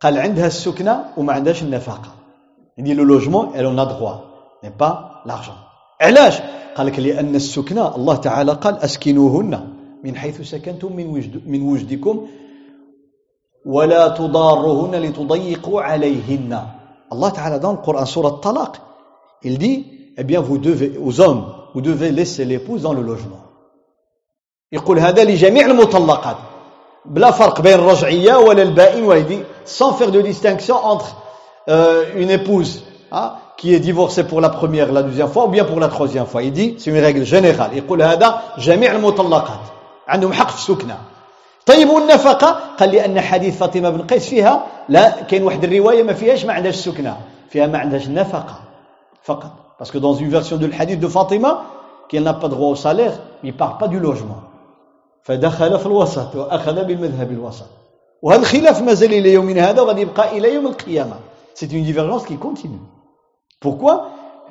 [0.00, 2.14] قال عندها السكنة وما عندهاش النفقة.
[2.78, 3.84] يعني لو لوجمون elle en a
[4.62, 5.58] mais pas l'argent.
[6.00, 6.40] علاش؟
[6.74, 9.68] قال لك لأن السكنة الله تعالى قال أسكنوهن
[10.04, 12.28] من حيث سكنتم من, وجد من وجدكم
[13.66, 16.77] ولا تضاروهن لتضيقوا عليهن.
[17.11, 18.75] الله تعالى dans le Coran سورة الطلاق
[19.43, 19.85] il dit
[20.17, 23.43] eh bien vous devez aux hommes vous devez laisser l'épouse dans le logement
[24.71, 26.37] يقول هذا لجميع المطلقات
[27.05, 31.15] بلا فرق بين الرجعية ولا البائن ويدي sans faire de distinction entre
[31.69, 35.63] euh, une épouse hein, qui est divorcé pour la première, la deuxième fois ou bien
[35.63, 36.43] pour la troisième fois.
[36.43, 37.71] Il dit, c'est une règle générale.
[37.73, 39.59] يقول هذا جميع المطلقات
[40.07, 40.97] عندهم حق في السكنة.
[41.68, 46.44] طيب والنفقة؟ قال لأن حديث فاطمة بن قيس فيها لا كاين واحد الرواية ما فيهاش
[46.44, 47.16] ما عندهاش سكنة
[47.50, 48.60] فيها ما عندهاش نفقة
[49.22, 49.52] فقط.
[49.78, 51.62] Parce que dans une de hadith de Fatima
[52.08, 53.12] qu'elle n'a pas droit au salaire
[53.42, 54.42] du logement.
[55.22, 57.66] فدخل في الوسط وأخذ بالمذهب الوسط.
[58.22, 61.16] وهذا الخلاف ما زال إلى يومنا هذا وغادي يبقى إلى يوم القيامة.
[61.54, 62.80] C'est une divergence qui continue.
[63.60, 64.08] Pourquoi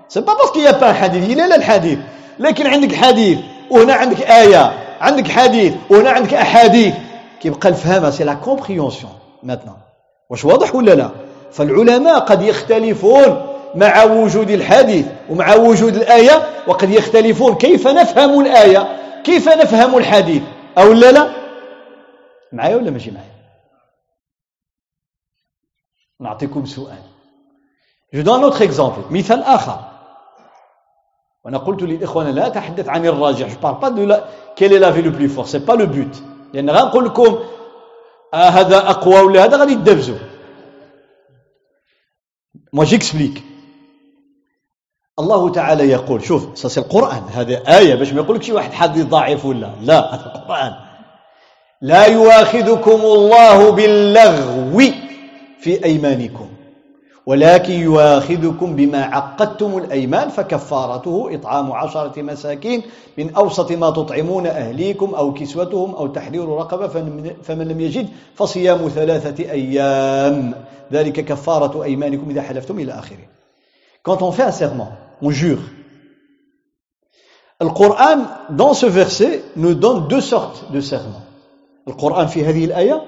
[0.07, 1.23] c'est pas parce qu'il n'y a pas un hadith.
[1.29, 1.99] Il là الحديث
[2.39, 3.39] لكن عندك حديث
[3.71, 4.71] وهنا عندك آية.
[5.01, 6.93] عندك حديث وهنا عندك أحاديث.
[7.41, 9.11] كيبقى الفهم c'est la compréhension
[9.43, 9.79] maintenant.
[10.29, 11.09] واش واضح ولا لا؟
[11.51, 19.49] فالعلماء قد يختلفون مع وجود الحديث ومع وجود الآية وقد يختلفون كيف نفهم الآية كيف
[19.49, 20.41] نفهم الحديث
[20.77, 21.29] أو لا لا؟
[22.53, 23.37] معايا ولا ماشي معايا؟
[26.19, 27.01] نعطيكم سؤال.
[28.13, 29.79] Donne un autre exemple مثال آخر.
[31.45, 33.49] وأنا قلت للاخوان لا اتحدث عن الراجح.
[33.49, 35.47] Je parle pas de la quel est l'avis le plus fort.
[35.47, 36.23] C'est pas le but.
[36.53, 37.39] لأن غنقول لكم
[38.33, 40.17] آه هذا أقوى ولا هذا غادي تدبزوا
[42.71, 43.41] moi j'explique.
[45.19, 49.45] الله تعالى يقول شوف سي القران هذه آية باش ما يقولك شي واحد حديث ضعيف
[49.45, 49.71] ولا.
[49.81, 50.73] لا هذا القرآن.
[51.81, 54.81] لا يؤاخذكم الله باللغو
[55.59, 56.46] في أيمانكم.
[57.27, 62.81] ولكن يواخذكم بما عقدتم الأيمان فكفارته إطعام عشرة مساكين
[63.17, 66.87] من أوسط ما تطعمون أهليكم أو كسوتهم أو تحرير رقبة
[67.43, 70.53] فمن لم يجد فصيام ثلاثة أيام
[70.93, 73.27] ذلك كفارة أيمانكم إذا حلفتم إلى آخره
[74.03, 75.59] Quand on fait un serment, on jure.
[77.59, 78.19] Le Coran,
[78.51, 81.25] dans ce verset, nous donne deux sortes de serments.
[81.85, 83.01] Le Coran في هذه الآية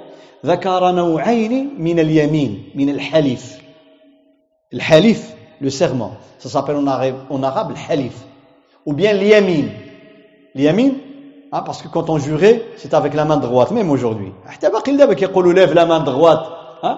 [0.45, 3.68] ذكر نوعين من اليمين من الحلف
[4.71, 8.13] Le halif, le serment, ça s'appelle en arabe, en arabe le halif.
[8.85, 9.67] Ou bien l'yamin.
[10.55, 10.91] L'yamin,
[11.51, 14.31] hein, parce que quand on jurait, c'est avec la main droite, même aujourd'hui.
[15.15, 16.45] كيقولوا lève la main droite.
[16.83, 16.97] Hein?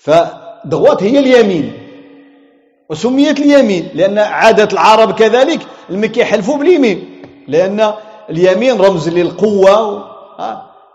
[0.00, 1.82] فدروات هي اليمين.
[2.92, 7.92] وسميت اليمين لأن عادة العرب كذلك لما كيحلفوا باليمين لأن
[8.30, 10.04] اليمين رمز للقوة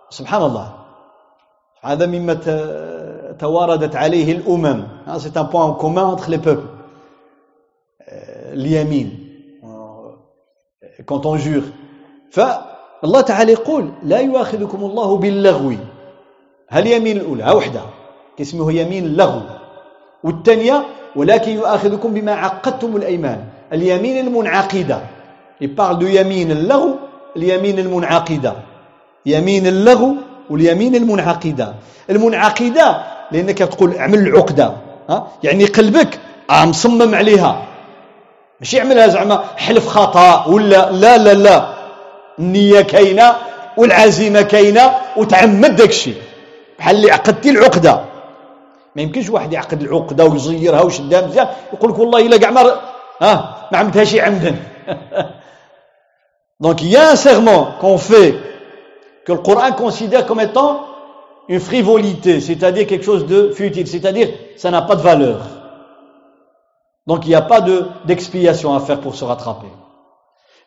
[0.10, 0.74] سبحان الله
[1.82, 2.34] هذا مما
[3.40, 4.88] تواردت عليه الأمم.
[5.08, 6.70] Un point en commun entre les peuples.
[8.54, 9.28] اليمين
[11.06, 11.64] quand on jure.
[12.32, 15.74] فالله تعالى يقول لا يؤاخذكم الله باللغو
[16.70, 17.82] هل يمين الأولى وحدة
[18.42, 19.42] اسمه يمين اللغو
[20.24, 25.02] والثانية ولكن يؤاخذكم بما عقدتم الأيمان اليمين المنعقدة
[25.62, 26.96] parle de يمين اللغو
[27.38, 28.54] اليمين المنعقدة
[29.26, 30.16] يمين اللغو
[30.50, 31.74] واليمين المنعقدة.
[32.10, 34.74] المنعقدة لأنك تقول اعمل العقدة
[35.10, 36.20] ها؟ يعني قلبك
[36.50, 37.64] آه مصمم عليها.
[38.60, 41.74] ماشي يعملها زعما حلف خطأ ولا لا لا لا.
[42.39, 43.36] النية كاينة
[43.78, 46.22] والعزيمة كاينة وتعمد داك الشيء.
[46.80, 48.02] بحال اللي عقدتي العقدة.
[48.95, 52.62] ما يمكنش واحد يعقد العقدة ويزيرها ويشدها مزيان يقول لك والله إلا كاع ما
[53.22, 54.56] ها؟ ما عملتهاش عمدا.
[56.64, 58.34] A un serment qu'on fait
[59.27, 60.81] que le Coran considère comme étant
[61.49, 65.41] une frivolité, c'est-à-dire quelque chose de futile, c'est-à-dire ça n'a pas de valeur.
[67.07, 67.61] Donc il n'y a pas
[68.05, 69.66] d'expiation à faire pour se rattraper.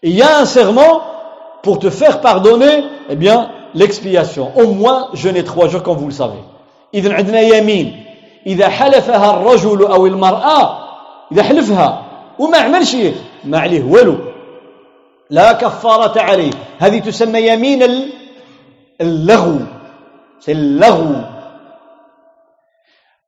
[0.04, 1.02] Et il y a un serment
[1.64, 4.52] pour te faire pardonner, eh bien, l'expiation.
[4.58, 6.44] Au moins jeûner trois jours comme vous le savez.
[6.94, 8.04] إذا عندنا يمين
[8.48, 10.78] إذا حلفها الرجل أو المرأة
[11.32, 12.06] إذا حلفها
[12.40, 12.96] وما عملش
[13.44, 14.16] ما عليه والو
[15.30, 17.84] لا كفارة عليه هذه تسمى يمين
[19.01, 19.59] اللغو
[20.41, 21.15] سي اللغو.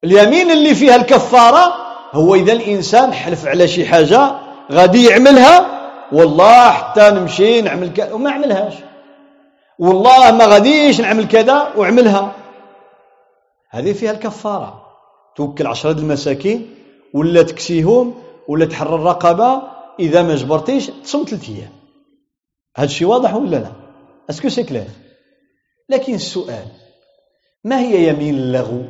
[0.04, 1.74] اليمين اللي فيها الكفارة
[2.12, 4.32] هو إذا الإنسان حلف على شي حاجة
[4.72, 8.74] غادي يعملها والله حتى نمشي نعمل كذا وما عملهاش.
[9.78, 12.32] والله ما غاديش نعمل كذا وعملها.
[13.70, 14.82] هذه فيها الكفارة.
[15.36, 16.74] توكل عشرة المساكين
[17.14, 18.14] ولا تكسيهم
[18.48, 19.62] ولا تحرر رقبة
[20.00, 21.72] إذا ما جبرتيش تصوم ثلاث أيام.
[22.76, 23.72] هذا الشيء واضح ولا لا؟
[24.30, 24.84] est-ce que c'est clair؟
[25.93, 26.66] لكن السؤال
[27.64, 28.84] ما هي يمين اللغو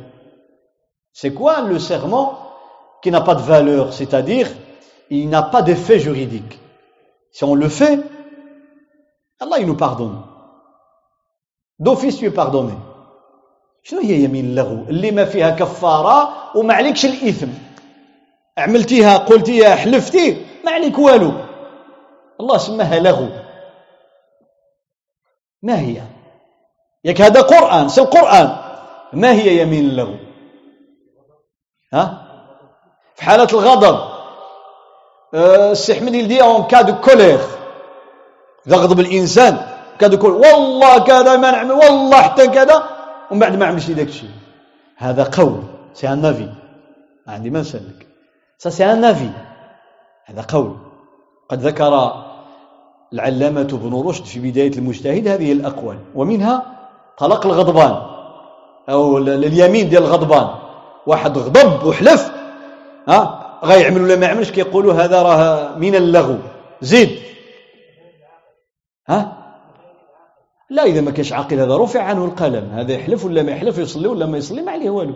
[1.13, 2.27] c'est quoi le serment
[3.01, 4.47] qui n'a pas de valeur c'est-à-dire
[5.09, 6.59] il n'a pas d'effet juridique.
[7.31, 7.99] Si on le fait
[9.39, 10.23] الله il nous pardonne.
[11.79, 12.73] D'office tu es pardonné.
[13.85, 17.47] شنو هي يمين اللغو اللي ما فيها كفاره وما عليكش الاثم
[18.57, 21.31] عملتيها قلتيها حلفتي ما عليك والو
[22.39, 23.27] الله سماها لغو
[25.63, 26.01] ما هي
[27.03, 28.57] ياك هذا قرآن c'est القرآن
[29.13, 30.15] ما هي يمين اللغو
[31.93, 32.27] ها؟
[33.15, 34.13] في حالة الغضب.
[35.33, 37.39] السي أحمد il dit en cas de colère
[38.67, 39.67] إذا غضب الإنسان
[39.99, 42.83] كاد يقول والله كذا ما نعمل والله حتى كذا.
[43.31, 44.29] ومن بعد ما عملش داك الشيء.
[44.97, 45.63] هذا قول.
[45.93, 46.49] c'est un avis.
[47.27, 48.07] ما عندي ما نسلك
[48.57, 49.29] ça c'est un avis.
[50.25, 50.77] هذا قول.
[51.49, 52.23] قد ذكر
[53.13, 55.99] العلامة ابن رشد في بداية المجتهد هذه الأقوال.
[56.15, 56.72] ومنها
[57.17, 57.95] طلاق الغضبان.
[58.89, 60.47] أو اليمين ديال الغضبان.
[61.07, 62.31] واحد غضب وحلف.
[63.07, 66.37] ها؟ غيعمل ولا ما يعملش كيقولوا هذا راه من اللغو.
[66.81, 67.19] زيد.
[69.09, 69.37] ها؟
[70.69, 72.69] لا إذا ما كانش عاقل هذا رفع عنه القلم.
[72.73, 75.15] هذا يحلف ولا ما يحلف يصلي ولا ما يصلي ما عليه والو.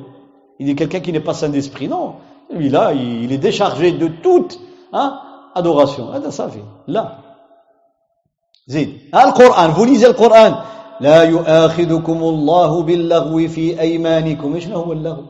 [0.59, 2.15] dit quelqu'un qui n'est pas saint d'esprit, non.
[2.49, 4.09] Lui là, il est déchargé de.
[6.15, 6.63] هذا صافي.
[6.87, 7.17] لا.
[8.67, 8.99] زيد.
[9.15, 9.73] القرآن.
[9.73, 10.55] vous lisez القرآن.
[11.01, 14.55] لا يؤاخذكم الله باللغو في أيمانكم.
[14.55, 15.25] إيش هو اللغو؟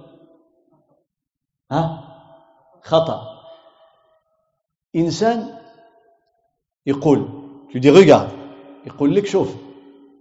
[1.71, 2.03] ها؟
[2.83, 3.21] خطأ.
[4.95, 5.59] إنسان
[6.85, 7.29] يقول
[7.71, 7.87] tu dis
[8.85, 9.55] يقول لك شوف.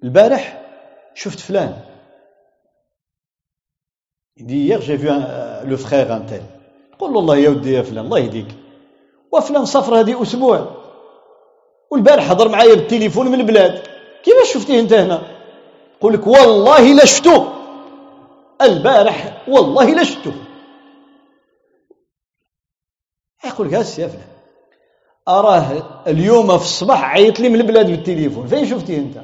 [0.05, 0.63] البارح
[1.15, 1.83] شفت فلان.
[4.39, 6.27] Il dit j'ai vu un, euh, le frère un
[6.99, 8.47] قول له الله يا ودي يا فلان الله يهديك.
[9.33, 10.77] وفلان صفر هذه أسبوع.
[11.91, 13.83] والبارح حضر معايا بالتليفون من البلاد.
[14.23, 15.36] كيفاش شفتيه أنت هنا؟
[16.00, 17.48] يقول لك والله لا شفته
[18.62, 20.34] البارح والله لا شفته
[23.46, 24.32] يقول لك هاس يا فلان
[25.28, 29.18] اراه اليوم في الصباح عيط لي من البلاد بالتليفون فين شفتيه انت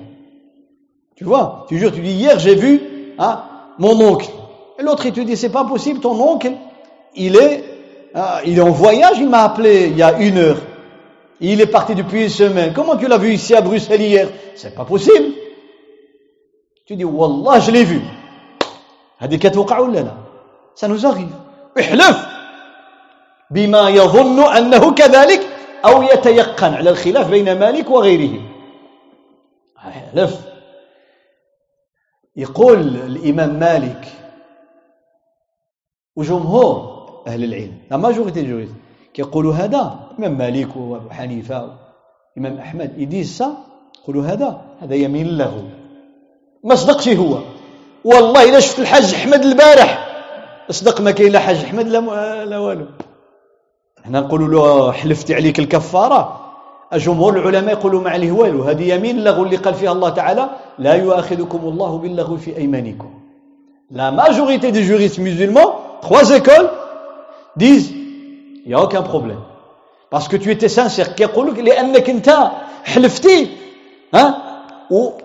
[1.19, 2.81] tu vois tu jures tu dis hier j'ai vu
[3.17, 3.41] hein,
[3.79, 4.29] mon oncle
[4.77, 6.51] et l'autre il te dit c'est pas possible ton oncle
[7.15, 7.63] il est
[8.15, 10.61] euh, il est en voyage il m'a appelé il y a une heure
[11.41, 14.75] il est parti depuis une semaine comment tu l'as vu ici à Bruxelles hier c'est
[14.75, 15.27] pas possible
[16.92, 18.00] Tu dis wallah je l'ai vu.
[19.22, 20.14] ولا لا
[21.10, 21.32] arrive.
[21.80, 22.26] احلف
[23.50, 25.40] بما يظن أنه كذلك
[25.84, 28.40] أو يتيقن على الخلاف بين مالك وغيره
[29.78, 30.40] احلف
[32.36, 34.04] يقول الإمام مالك
[36.16, 38.74] وجمهور أهل العلم لا ماجوريتي الجوريست
[39.14, 41.78] كيقولوا هذا الإمام مالك وأبو حنيفة
[42.36, 43.44] الإمام أحمد يديس
[44.02, 45.81] يقولوا هذا هذا يمين له
[46.64, 47.38] ما صدقش هو.
[48.04, 50.08] والله إلا شفت الحاج أحمد البارح
[50.70, 52.86] صدق ما كاين لا حاج أحمد لا لا والو.
[54.04, 56.40] هنا نقولوا له حلفتي عليك الكفارة.
[56.92, 58.62] جمهور العلماء يقولوا ما عليه والو.
[58.62, 62.50] هذه يمين اللغو اللي قال فيها الله تعالى لا يؤاخذكم الله باللغو في
[63.94, 66.70] majorité des juristes musulmans, trois écoles,
[67.56, 67.90] disent
[68.64, 69.40] il n'y a aucun problème.
[70.10, 71.14] Parce que tu étais sincère.
[71.14, 72.50] كيقولوا لأنك أنت
[72.84, 73.48] حلفتي
[74.14, 74.51] ها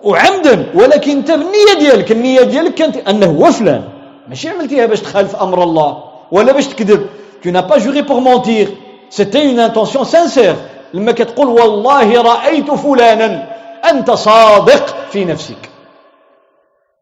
[0.04, 3.84] وعمدا ولكن أنت بالنية ديالك النية ديالك كانت أنه هو فلان
[4.28, 7.06] ماشي عملتيها باش تخالف أمر الله ولا باش تكذب
[7.42, 8.68] tu n'as pas juré pour mentir
[9.10, 10.56] c'était une intention sincère
[10.94, 13.56] لما كتقول والله رأيت فلانا
[13.90, 15.70] أنت صادق في نفسك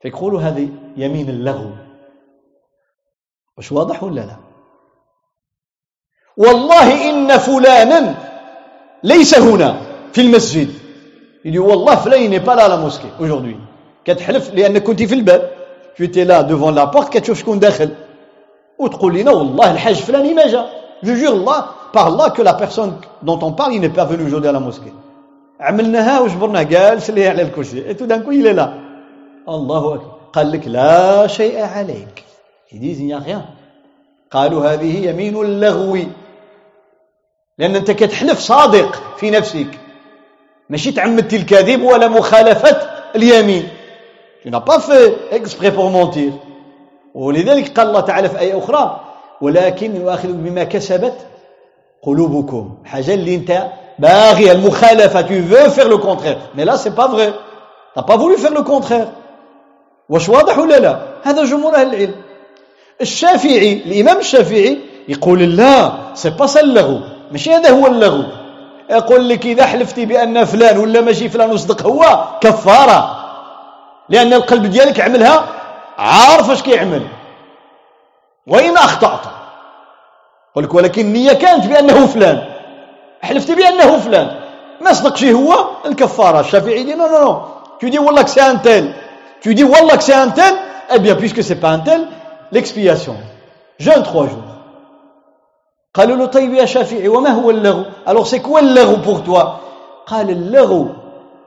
[0.03, 1.71] فيقولوا هذه يمين اللغو
[3.57, 4.37] واش واضح ولا لا
[6.37, 8.15] والله إن فلانا
[9.03, 9.81] ليس هنا
[10.13, 10.69] في المسجد
[11.47, 13.57] يقول والله فلان n'est pas là à la mosquée aujourd'hui
[15.95, 17.35] tu étais là devant la porte جا
[21.03, 24.25] je jure Allah par Allah que la personne dont on parle il n'est pas venu
[24.25, 24.93] aujourd'hui à la mosquée
[27.89, 28.73] et tout d'un coup il est là
[31.27, 32.25] شيء عليك
[32.73, 33.45] ils disent il n'y a rien
[34.31, 35.99] قالوا هذه يمين اللغو
[37.59, 39.86] لأن أنت كتحلف صادق في نفسك
[40.71, 42.77] ماشي تعمدت الكذب ولا مخالفة
[43.17, 43.69] اليمين.
[44.43, 46.33] Tu n'as pas fait exprès pour mentir.
[47.15, 49.01] ولذلك قال الله تعالى في آية أخرى
[49.41, 51.15] ولكن يؤاخذكم بما كسبت
[52.03, 52.75] قلوبكم.
[52.85, 53.67] حاجة اللي أنت
[53.99, 56.39] باغي المخالفة tu veux faire le contraire.
[56.55, 57.33] Mais là c'est pas vrai.
[57.95, 59.09] T'as pas voulu faire le contraire.
[60.09, 62.15] واش واضح ولا لا؟ هذا جمهور أهل العلم.
[63.01, 64.79] الشافعي الإمام الشافعي
[65.09, 67.01] يقول لا سي با اللغو
[67.33, 68.46] ماشي هذا هو اللغو.
[68.91, 72.99] يقول لك إذا حلفتي بأن فلان ولا ماشي فلان وصدق هو كفارة.
[74.09, 75.45] لأن القلب ديالك عملها
[75.99, 77.07] عارف اش كيعمل.
[78.47, 79.21] وإن أخطأت.
[80.57, 82.43] لك ولكن النية كانت بأنه فلان.
[83.23, 84.41] حلفت بأنه فلان.
[84.81, 86.41] ما صدقش هو الكفارة.
[86.41, 87.43] الشافعي dit non non non
[87.81, 88.95] tu dis والله c'est un tel.
[89.43, 90.55] Tu dis والله c'est un tel.
[90.95, 92.03] Eh bien puisque c'est pas un tel
[92.53, 93.17] l'expiation.
[93.79, 94.46] Jeûne trois jours.
[95.96, 99.60] قالوا له طيب يا شافعي وما هو اللغو alors c'est quoi اللغو pour toi
[100.08, 100.88] قال اللغو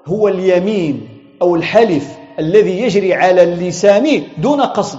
[0.07, 1.09] هو اليمين
[1.43, 4.99] أو الحلف الذي يجري على اللسان دون قصد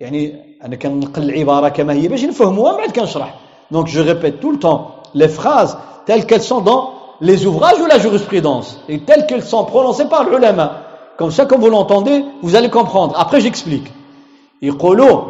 [0.00, 3.34] يعني أنا كنقل العبارة كما هي باش نفهموها من بعد كنشرح
[3.70, 7.86] donc je répète tout le temps les phrases telles qu'elles sont dans les ouvrages ou
[7.86, 10.82] la jurisprudence, et telles qu'elles sont prononcées par l'ulama.
[11.16, 13.18] Comme ça, comme vous l'entendez, vous allez comprendre.
[13.18, 13.90] Après, j'explique.
[14.62, 15.22] يقولوا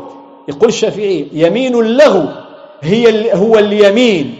[0.49, 2.25] يقول الشافعي يمين اللغو
[2.81, 4.35] هي هو اليمين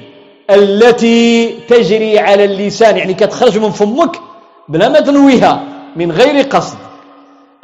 [0.50, 4.20] التي تجري على اللسان يعني كتخرج من فمك
[4.70, 5.64] بلا ما تنويها
[5.96, 6.78] من غير قصد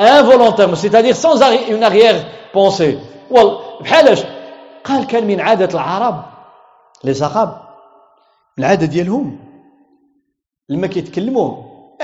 [0.01, 2.19] involontairement c'est-à-dire sans une arrière
[2.53, 2.95] pensée
[3.31, 4.19] والله بحالاش
[4.83, 6.23] قال كان من عادة العرب
[7.03, 7.61] لي زعراب
[8.59, 9.39] العادة ديالهم.
[10.69, 11.51] لما كيتكلموا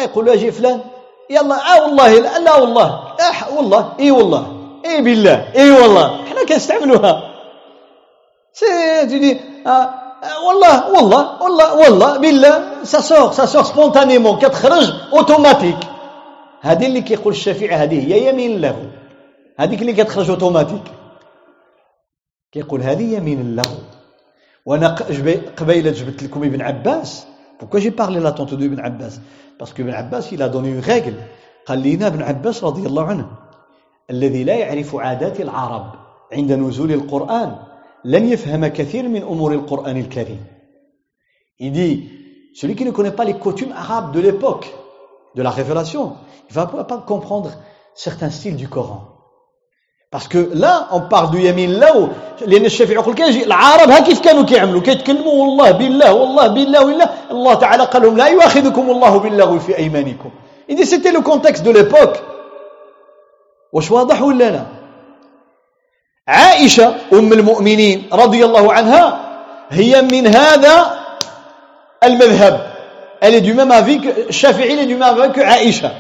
[0.04, 0.82] يقولوا أجي فلان
[1.30, 2.86] يلا آه والله لا, والله
[3.20, 4.61] آه والله إي والله.
[4.86, 6.26] إي بالله إي والله.
[6.26, 7.14] حنا كنستعملوها.
[8.54, 8.66] si
[9.06, 9.90] tu dis آه
[10.48, 12.84] والله والله والله والله بالله.
[12.84, 15.82] ça sort ça sort spontanément كتخرج اوتوماتيك
[16.62, 18.78] هذه اللي كيقول الشافعي هذه هي يمين اللغو.
[19.60, 20.86] هذيك اللي كتخرج اوتوماتيك
[22.52, 23.80] كيقول هذه يمين اللغو
[24.66, 24.88] وأنا
[25.58, 27.28] قبيلة جبت لكم ابن عباس.
[28.02, 29.14] Parlé là tantôt de Ibn Abbas?
[29.60, 31.14] Parce que Ibn Abbas il a donné une règle.
[31.66, 33.26] قال لنا ابن عباس رضي الله عنه.
[34.10, 35.86] الذي لا يعرف عادات العرب
[36.34, 37.56] عند نزول القرآن
[38.06, 40.44] لن يفهم كثير من أمور القرآن الكريم
[41.60, 42.10] il dit
[42.56, 44.74] celui qui ne connaît pas les coutumes arabes de l'époque
[45.36, 46.16] de la révélation
[46.50, 47.52] il va pas comprendre
[47.96, 49.12] certains styles du Coran
[50.12, 52.10] Parce que là, on parle du yamin là où
[52.48, 57.10] لأن الشافعي يقول كيجي العرب ها كيف كانوا كيعملوا كيتكلموا والله بالله والله بالله والله
[57.32, 60.30] الله تعالى قال لهم لا يؤاخذكم الله باللغو في أيمانكم.
[60.70, 62.22] Il dit c'était le contexte de l'époque.
[63.74, 64.66] واش واضح ولا لا؟
[66.28, 69.20] عائشة أم المؤمنين رضي الله عنها
[69.70, 71.00] هي من هذا
[72.04, 72.72] المذهب.
[73.22, 75.92] Elle est du même avis que الشافعي est du même avis que عائشة.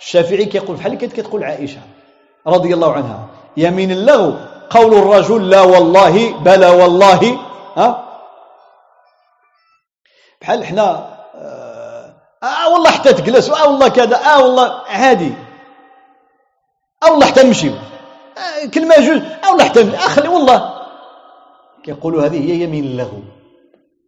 [0.00, 1.80] الشافعي كيقول بحال كتقول عائشة
[2.46, 3.26] رضي الله عنها.
[3.56, 4.34] يمين اللغو
[4.70, 7.38] قول الرجل لا والله بلا والله
[7.76, 8.04] ها
[10.40, 15.32] بحال حنا آه, آه والله حتى تجلس آه والله كذا آه والله عادي
[17.06, 17.70] أو الله حتى نمشي
[18.74, 20.70] كلمة جوج أو الله آه، حتى أخلي والله.
[21.84, 23.22] كيقولوا هذه هي يمين له.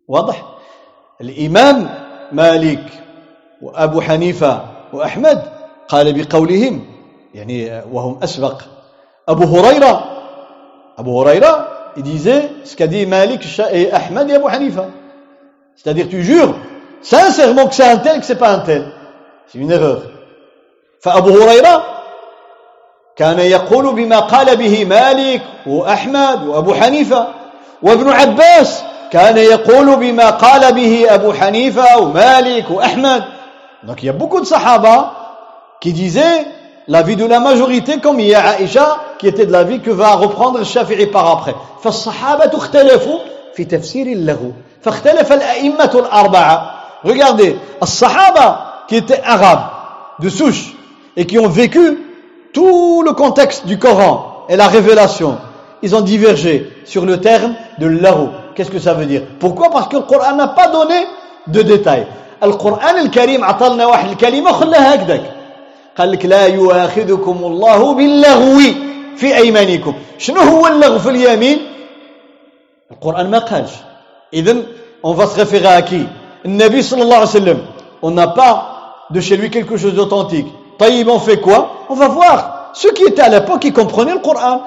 [0.08, 0.44] واضح؟
[1.20, 1.88] الإمام
[2.32, 2.88] مالك
[3.62, 4.60] وأبو حنيفة
[4.92, 5.42] وأحمد
[5.88, 6.84] قال بقولهم
[7.34, 8.62] يعني آه، وهم أسبق.
[9.28, 10.04] أبو هريرة
[10.98, 13.60] أبو هريرة يديزي سكدي مالك
[13.94, 14.90] أحمد يا أبو حنيفة
[15.76, 16.54] C'est-à-dire, tu jures
[17.02, 18.86] sincèrement que c'est un tel, que c'est pas un tel.
[19.46, 20.02] C'est une erreur.
[21.00, 21.84] Fa Abu Huraira,
[23.16, 27.26] كان يقول بما قال به مالك وأحمد وأبو حنيفة
[27.82, 28.82] وابن عباس
[29.12, 33.24] كان يقول بما قال به أبو حنيفة ومالك وأحمد
[33.86, 35.12] donc il y a beaucoup de sahaba
[35.80, 36.44] qui disaient
[36.88, 40.12] l'avis de la majorité comme il y a Aïcha qui était de l'avis que va
[40.16, 43.18] reprendre Shafi'i par après فالصحابة اختلفوا
[43.54, 44.52] في تفسير اللغو
[44.82, 46.70] فاختلف الأئمة الأربعة
[47.04, 48.56] regardez الصحابة
[48.88, 49.66] qui étaient arabes
[50.18, 50.74] de souche
[51.16, 52.05] et qui ont vécu
[52.55, 55.37] tout le contexte du Coran et la révélation
[55.83, 59.87] ils ont divergé sur le terme de l'aghu qu'est-ce que ça veut dire pourquoi parce
[59.87, 61.05] que le Coran n'a pas donné
[61.47, 62.07] de détails
[62.43, 65.31] القرآن الكريم عطلنا واحد الكلمة خلاها هكذاك
[65.97, 68.59] قال لك لا يؤاخذكم الله باللغو
[69.17, 71.57] في أيمانكم شنو هو اللغو في اليمين
[72.91, 73.71] القرآن ما قالش
[74.33, 74.63] إذن
[75.03, 76.01] on va se référer à qui
[76.45, 77.59] النبي صلى الله عليه وسلم
[78.01, 80.47] on n'a pas de chez lui quelque chose d'authentique
[80.78, 81.70] طيب on fait quoi?
[81.88, 82.70] On va voir.
[82.72, 83.66] Ceux qui étaient à l'époque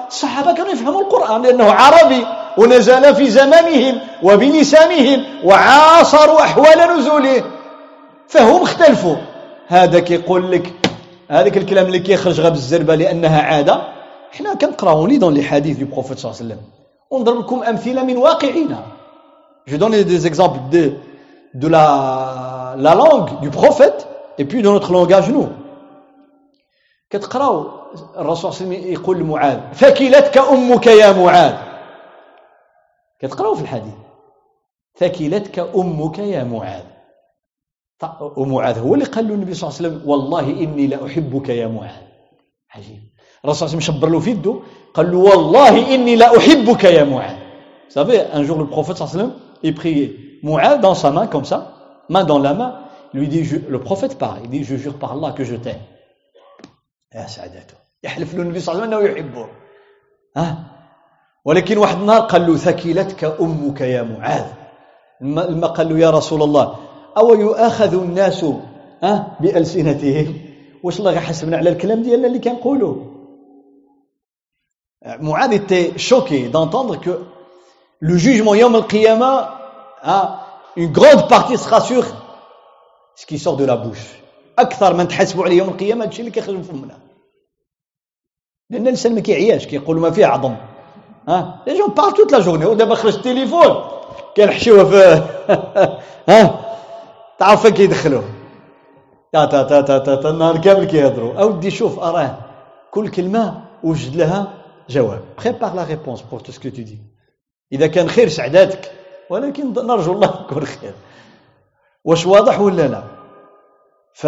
[0.08, 2.26] الصحابة كانوا يفهموا القرآن لأنه عربي
[2.58, 7.44] ونزل في زمانهم وبلسانهم وعاصروا أحوال نزوله.
[8.28, 9.16] فهم اختلفوا.
[9.68, 10.72] هذا كيقول لك
[11.28, 13.82] هذاك الكلام اللي كيخرج غير بالزربه لأنها عادة.
[14.32, 16.60] حنا كنقراو les dans les حديث du prophète صلى الله عليه وسلم.
[17.10, 18.78] ونضرب لكم أمثلة من واقعنا.
[19.68, 20.90] je donne des exemples de
[21.54, 24.06] de la, la langue du prophète
[24.38, 25.48] et puis de notre langage nous.
[27.10, 27.70] كتقراو
[28.16, 31.54] الرسول صلى الله عليه وسلم يقول لمعاذ ثكلتك أمك يا معاذ.
[33.20, 33.94] كتقراو في الحديث
[34.98, 36.84] ثكلتك أمك يا معاذ.
[38.36, 42.04] ومعاذ هو اللي قال له النبي صلى الله عليه وسلم والله إني لأحبك يا معاذ.
[42.74, 43.02] عجيب.
[43.44, 44.54] الرسول صلى الله عليه وسلم شبر له في يده
[44.94, 47.36] قال له والله إني لأحبك يا معاذ.
[47.88, 49.32] Savez, un jour le صلى الله عليه وسلم
[49.62, 51.74] il priait Mu'ad dans sa main comme ça,
[52.08, 52.80] main dans la main,
[53.12, 55.80] lui dit, je, le prophète parle, il dit, je jure par Allah que je t'aime.
[57.14, 57.74] يا سعادته.
[58.02, 59.48] يحلف له النبي صلى الله عليه وسلم أنه يحبه.
[60.36, 60.64] ها؟
[61.44, 64.46] ولكن واحد النهار قال له ثكلتك أمك يا معاذ.
[65.20, 66.76] لما قال له يا رسول الله
[67.16, 68.44] أو يؤاخذ الناس
[69.02, 70.34] أه بألسنتهم؟
[70.82, 72.96] واش الله غيحاسبنا على الكلام ديالنا اللي كنقولوا
[75.06, 77.10] معاذ était choqué d'entendre que
[78.00, 79.48] le jugement يوم القيامة
[80.02, 80.38] hein,
[80.76, 81.80] une grande partie sera
[83.14, 83.98] ce qui sort de la bouche
[84.60, 86.98] أكثر من تحاسبوا عليه يوم القيامة هادشي اللي كيخرج من فمنا.
[88.70, 90.56] لأن الإنسان ما كيعياش كيقول ما فيه عظم.
[91.28, 93.76] ها؟ les gens parlent toute la journée ودابا خرج التليفون
[94.36, 95.22] كنحشوه في
[96.28, 96.60] ها؟
[97.38, 98.24] تعرف فين كيدخلوه؟
[99.32, 101.40] تا تا تا تا تا, تا النهار كامل كيهضروا.
[101.40, 102.38] أودي شوف أراه.
[102.90, 104.54] كل كلمة وجد لها
[104.88, 105.20] جواب.
[105.38, 106.98] prépare la réponse pour tout ce que tu dis
[107.72, 108.92] إذا كان خير سعداتك.
[109.30, 110.94] ولكن نرجو الله يكون خير.
[112.04, 113.19] واش واضح ولا لا؟
[114.14, 114.26] ف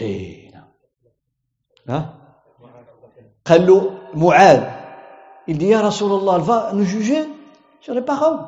[0.00, 0.68] بينا
[1.88, 2.14] ها؟
[3.44, 4.62] قال له معاذ.
[5.46, 7.28] Il dit يا رسول الله va nous juger
[7.80, 8.40] sur les paroles.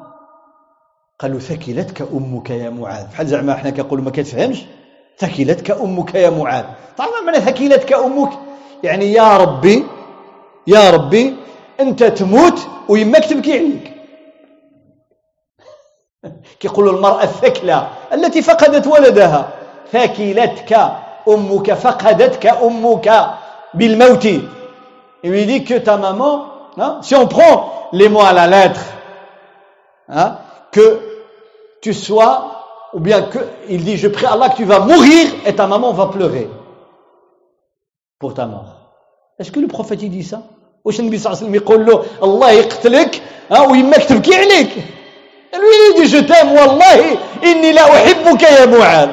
[1.18, 3.06] قال له ثكلتك أمك يا معاذ.
[3.06, 4.64] بحال زعما إحنا كنقولوا ما كتفهمش.
[5.18, 6.64] ثكلتك أمك يا معاذ.
[6.96, 8.32] تعرف معنى ثكلتك أمك؟
[8.82, 9.84] يعني يا ربي
[10.66, 11.36] يا ربي
[11.80, 13.95] أنت تموت ويماك تبكي عليك.
[16.59, 19.49] كيقولوا المرأة الثكلى التي فقدت ولدها
[19.91, 20.91] ثكلتك
[21.27, 23.25] أمك فقدتك أمك
[23.73, 24.27] بالموت
[25.23, 26.47] Il lui dit que ta maman,
[26.77, 28.81] hein, si on prend les mots à la lettre,
[30.09, 30.38] hein,
[30.71, 30.99] que
[31.79, 33.38] tu sois, ou bien que,
[33.69, 36.49] il dit, je prie Allah que tu vas mourir et ta maman va pleurer
[38.17, 38.77] pour ta mort.
[39.38, 40.41] Est-ce que le prophète il dit ça
[40.85, 43.21] واش النبي صلى الله عليه وسلم يقول له الله يقتلك
[43.51, 44.69] ها ويماك تبكي عليك
[45.55, 49.09] Lui il dit je t'aime والله إني لأحبك يا معاذ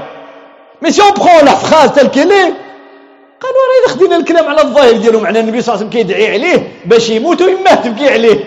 [0.82, 2.54] mais si on prend la phrase telle qu'elle est
[3.44, 6.68] قالوا راه خدينا الكلام على الظاهر ديالو معنى النبي صلى الله عليه وسلم كيدعي عليه
[6.86, 8.40] باش يموت ويماه تبكي عليه.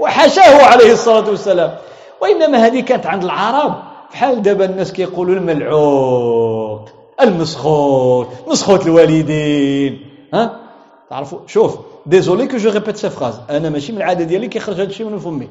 [0.00, 1.74] وحاشاه عليه الصلاة والسلام.
[2.20, 3.74] وإنما هذه كانت عند العرب.
[4.12, 6.88] بحال دابا الناس كيقولوا الملعوق
[7.20, 10.00] المسخوط مسخوط الوالدين.
[10.34, 10.60] ها؟
[11.10, 14.82] تعرفوا؟ شوف désolé que je répète ces phrases أنا ماشي من العادة ديالي كيخرج هذا
[14.82, 15.48] الشيء من فمي.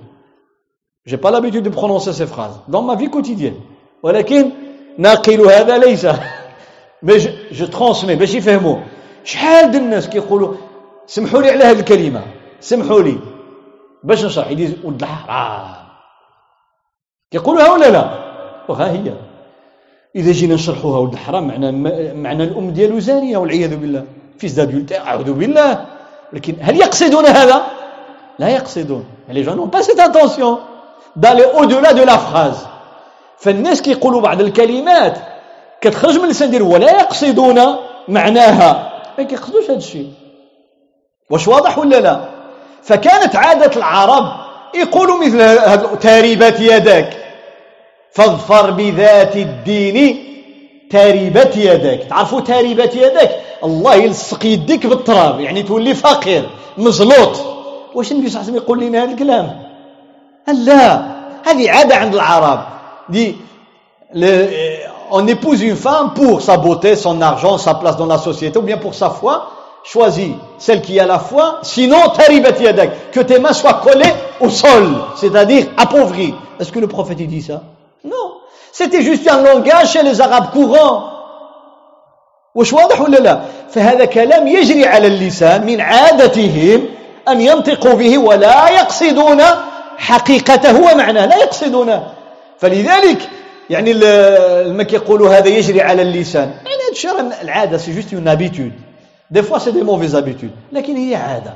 [1.08, 3.56] j'ai pas l'habitude de prononcer ces phrases dans ma vie quotidienne
[4.04, 4.50] ولكن
[4.98, 6.08] ناقل هذا ليس
[7.04, 7.18] mais
[7.52, 8.78] je transmets باش يفهموا
[9.24, 10.54] شحال ديال الناس كيقولوا
[11.08, 12.22] سمحوا لي على هذه الكلمة
[12.60, 13.18] سمحوا لي
[14.04, 15.76] باش نشرح يدير ولد الحرام
[17.32, 18.04] كيقولوها ولا لا
[18.70, 19.14] وها هي
[20.16, 21.72] اذا جينا نشرحوها ولد الحرام معنى
[22.14, 24.06] معنى الام ديالو زانيه والعياذ بالله
[24.40, 25.86] fils d'adultère اعوذ بالله
[26.34, 27.62] لكن هل يقصدون هذا
[28.40, 30.60] لا يقصدون les gens n'ont pas cette intention
[31.22, 32.68] d'aller au-delà de la phrase
[33.40, 35.18] فالناس كيقولوا بعض الكلمات
[35.82, 37.76] كتخرج من اللسان ديالهم ولا يقصدون
[38.08, 38.92] معناها.
[39.18, 40.12] ما كيقصدوش هذا الشيء.
[41.30, 42.20] واش واضح ولا لا؟
[42.84, 44.24] فكانت عادة العرب
[44.76, 47.10] يقولوا مثل هذا تاريبات يدك
[48.14, 50.24] فاظفر بذات الدين
[50.92, 53.32] تاريبات يدك تعرفوا تاريبات يدك
[53.64, 57.38] الله يلصق يديك بالتراب يعني تولي فقير مزلوط.
[57.96, 59.67] واش النبي صلى الله عليه وسلم يقول لنا هذا الكلام؟
[60.49, 61.03] لا
[61.45, 62.61] هذه عادة عند العرب
[63.09, 63.37] دي
[65.15, 68.63] on épouse une femme pour sa beauté, son argent, sa place dans la société, ou
[68.63, 69.51] bien pour sa foi,
[69.85, 74.49] choisis celle qui a la foi, sinon taribat yadak, que tes mains soient collées au
[74.49, 76.35] sol, c'est-à-dire appauvries.
[76.59, 77.63] Est-ce que le prophète dit ça
[78.05, 78.37] Non.
[78.73, 81.09] C'était juste un langage chez les arabes courants.
[82.55, 83.41] وش واضح ولا لا
[83.71, 86.85] فهذا كلام يجري على اللسان من عادتهم
[87.29, 89.41] أن ينطقوا به ولا يقصدون
[89.98, 92.14] حقيقته ومعناه لا يقصدونه.
[92.60, 93.30] فلذلك
[93.70, 93.94] يعني
[94.74, 96.50] ما كيقولوا هذا يجري على اللسان.
[96.50, 98.72] يعني هذا الشيء العادة c'est juste une habitude
[99.32, 101.54] des fois c'est des mauvaises habitudes لكن هي عادة.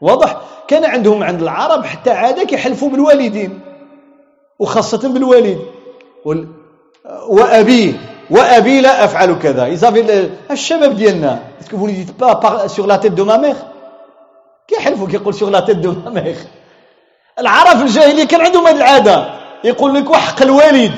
[0.00, 3.60] واضح؟ كان عندهم عند العرب حتى عادة كيحلفوا بالوالدين.
[4.58, 5.58] وخاصة بالوالد.
[7.28, 7.92] وابيه
[8.30, 8.80] وأبي.
[8.80, 9.66] لا أفعل كذا.
[9.66, 11.86] إذا الشباب ديالنا est-ce que font
[12.18, 13.56] pas sur la tête de ma mère
[14.68, 16.36] كيحلفوا كيقول sur la tête de ma mère
[17.42, 19.16] العرب في الجاهليه كان عندهم هذه العادة.
[19.64, 20.92] يقول لك وحق الوالد.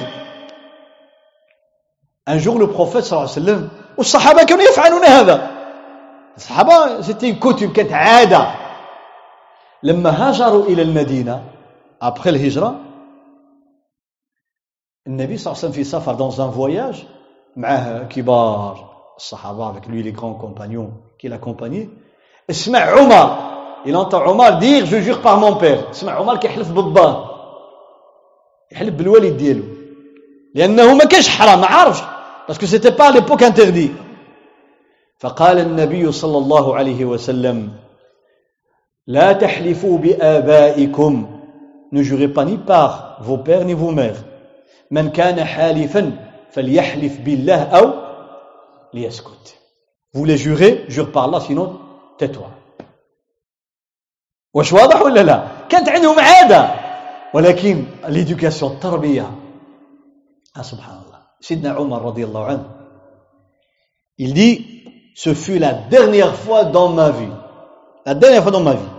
[2.27, 3.69] Un jour, le prophète صلى الله عليه وسلم,
[3.99, 5.51] والصحابة كانوا يفعلون هذا.
[7.03, 8.47] c'était une coutume كانت عادة.
[9.83, 11.43] لما هاجروا إلى المدينة
[12.03, 12.81] après الهجرة
[15.07, 17.05] النبي صلى الله عليه وسلم في سفر dans un voyage
[17.57, 21.89] معه كبار الصحابة avec lui les grands compagnons qui l'accompagnaient
[22.51, 23.54] اسمع عمر.
[23.87, 27.31] Il entend عمر dire je jure par mon père اسمع عمر كيحلف بالله
[28.73, 29.63] يحلف بالوالد ديالو
[30.55, 32.03] لأنه ما كانش حرام ما عارفش
[32.65, 33.91] c'était pas à l'époque interdit
[35.19, 37.73] فقال النبي صلى الله عليه وسلم
[39.07, 41.27] لا تحلفوا بآبائكم
[41.93, 44.23] ne jurez pas ni par vos pères ni vos mères
[44.91, 46.13] من كان حالفا
[46.51, 47.93] فليحلف بالله أو
[48.95, 49.57] ليسكت
[50.15, 51.77] vous voulez jurer jure par Allah sinon
[52.19, 52.51] tais-toi
[54.55, 56.71] واش واضح ولا لا كانت عندهم عادة
[57.35, 59.27] ولكن l'éducation التربية
[60.57, 61.21] Ah, subhanallah.
[61.43, 62.65] Sidna Omar radiallahu anhu,
[64.19, 64.55] il dit,
[65.17, 67.35] ce fut la dernière fois dans ma vie,
[68.07, 68.93] la dernière fois dans ma vie,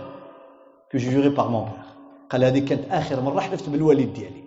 [0.92, 1.86] que j'ai juré par mon père.
[2.30, 4.44] قال هذه كانت آخر مرة حلفت بالوالد ديالي.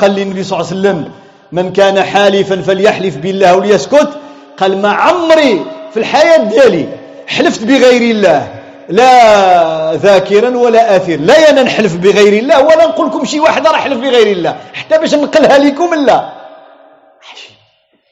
[0.00, 1.12] قال لي النبي صلى الله عليه وسلم
[1.52, 4.08] من كان حالفا فليحلف بالله وليسكت
[4.56, 6.88] قال ما عمري في الحياة ديالي
[7.26, 8.55] حلفت بغير الله
[8.88, 13.76] لا ذاكرا ولا آثير لا أنا نحلف بغير الله ولا نقول لكم شي واحد راه
[13.76, 14.56] حلف بغير الله.
[14.74, 16.32] حتى باش نقلها لكم لا.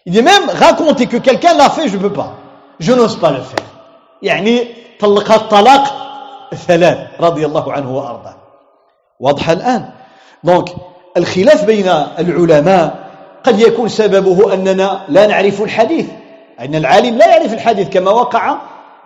[0.06, 2.34] Il dit même raconter que quelqu'un l'a fait, je ne peux pas.
[2.78, 3.66] Je n'ose pas le faire.
[4.22, 4.68] يعني
[5.00, 5.84] طلقها الطلاق
[6.66, 8.36] ثلاث رضي الله عنه وأرضاه.
[9.20, 9.90] واضحة الآن.
[10.44, 10.68] دونك
[11.16, 11.88] الخلاف بين
[12.18, 12.94] العلماء
[13.44, 16.06] قد يكون سببه أننا لا نعرف الحديث.
[16.60, 18.56] أن العالم لا يعرف الحديث كما وقع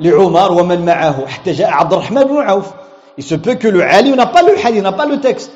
[0.01, 1.27] لعمر ومن معه.
[1.27, 2.65] حتى جاء عبد الرحمن بن عوف.
[3.19, 5.51] Il se peut que le alim n'a pas le hadith n'a pas le texte.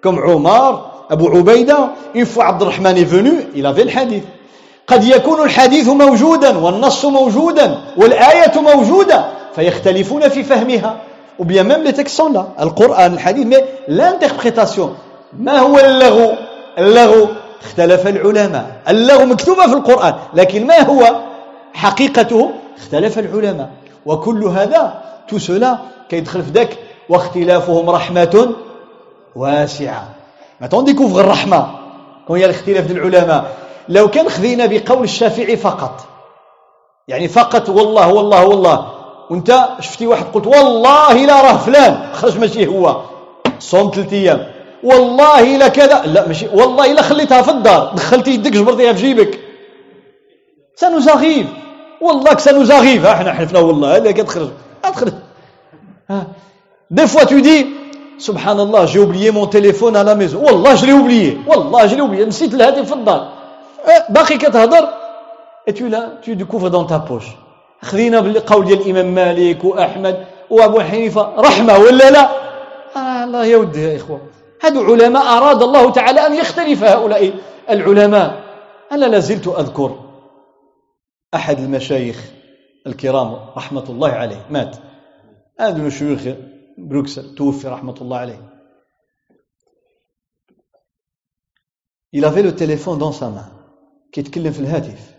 [0.00, 4.24] Comme Omar Abu Ubaida une fois الرحمن est venu il avait le hadith.
[4.86, 10.96] قد يكون الحديث موجودا والنص موجودا والآية موجودة فيختلفون في فهمها.
[11.38, 12.46] Ou bien même les textes sont là.
[12.60, 14.90] القرآن الحديث mais l'interprétation.
[15.38, 16.32] ما هو اللغو؟
[16.78, 17.28] اللغو
[17.62, 18.66] اختلف العلماء.
[18.88, 20.14] اللغو مكتوبة في القرآن.
[20.34, 21.20] لكن ما هو
[21.74, 22.50] حقيقته؟
[22.82, 23.70] اختلف العلماء.
[24.06, 25.68] وكل هذا tout cela
[26.08, 26.78] كيدخل في ذاك
[27.08, 28.54] واختلافهم رحمة
[29.36, 30.08] واسعة.
[30.60, 31.66] ما découvre الرحمة.
[32.26, 33.56] كون هي الاختلاف العلماء.
[33.88, 36.00] لو كان خذينا بقول الشافعي فقط.
[37.08, 38.92] يعني فقط والله والله والله.
[39.30, 42.12] وانت شفتي واحد قلت والله لا راه فلان.
[42.12, 43.00] خرج ماشي هو.
[43.58, 44.46] صوم ثلاث أيام.
[44.84, 46.02] والله لا كذا.
[46.06, 46.46] لا ماشي.
[46.48, 47.92] والله لا خليتها في الدار.
[47.94, 49.40] دخلتي يدك جبرتيها في جيبك.
[50.76, 51.46] سنزاغيف
[52.02, 54.50] والله سنزاغيف إحنا حلفنا والله هذا كتخرج
[54.84, 55.12] ادخل
[56.90, 57.66] des fois tu dis
[58.18, 61.91] سبحان الله j'ai oublié mon téléphone à la maison والله je l'ai oublié والله je
[61.91, 63.28] l'ai oublié نسيت الهاتف في الدار.
[64.08, 64.84] باقي كتهضر.
[65.68, 67.30] Et tu là tu découvres dans ta poche.
[67.82, 70.16] خذينا بالقول ديال الإمام مالك وأحمد
[70.50, 71.34] وأبو حنيفة.
[71.38, 72.28] رحمة ولا لا؟
[72.96, 74.20] آه الله يا ودي يا إخوة.
[74.60, 77.32] هذو علماء أراد الله تعالى أن يختلف هؤلاء
[77.70, 78.34] العلماء.
[78.92, 79.90] أنا لازلت أذكر؟
[81.34, 82.32] أحد المشايخ
[82.86, 84.76] الكرام رحمة الله عليه مات.
[85.60, 86.20] من شيوخ
[86.78, 88.52] بروكسل توفي رحمة الله عليه.
[92.12, 93.48] Il avait le téléphone dans sa main
[94.12, 95.14] كيتكلم في الهاتف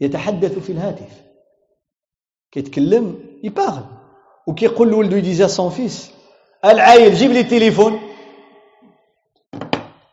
[0.00, 1.22] يتحدث في الهاتف.
[2.52, 3.84] كيتكلم il parle.
[4.46, 6.10] وكيقول لولده il disait à son fils.
[6.64, 8.00] العايل جيب لي التليفون.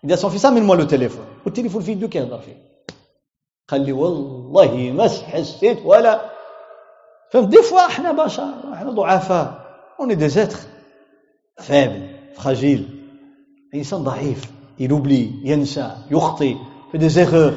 [0.04, 2.75] il dit à son fils amène-moi le téléphone والتليفون في يدو كيهضر فيه.
[3.68, 6.22] قال لي والله ما حسيت ولا
[7.32, 9.66] فهمت؟ des fois إحنا بشر إحنا ضعفاء
[10.00, 10.58] on est des êtres
[11.58, 12.08] faibles
[12.38, 12.90] fragiles
[13.76, 16.58] انسان ضعيف il oublie ينسى يخطي
[16.92, 17.54] fait des erreurs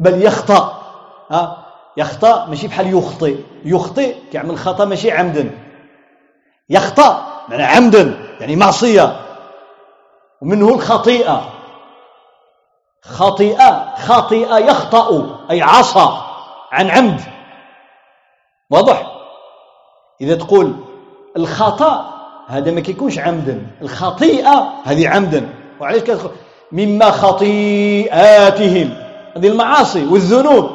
[0.00, 0.82] بل يخطأ
[1.30, 1.66] ها؟
[1.96, 3.36] يخطأ ماشي بحال يخطئ.
[3.64, 5.50] يخطئ كيعمل خطأ ماشي عمدا.
[6.70, 9.20] يخطأ معنى عمدا يعني معصية.
[10.42, 11.51] ومنه الخطيئة.
[13.02, 16.08] خطيئة خطيئة يخطأ أي عصى
[16.72, 17.20] عن عمد.
[18.70, 19.12] واضح؟
[20.20, 20.74] إذا تقول
[21.36, 22.12] الخطأ
[22.48, 25.48] هذا ما كيكونش عمدا الخطيئة هذه عمدا
[25.80, 26.30] وعلاش كتقول؟
[26.72, 28.94] مما خطيئاتهم
[29.36, 30.70] هذه المعاصي والذنوب.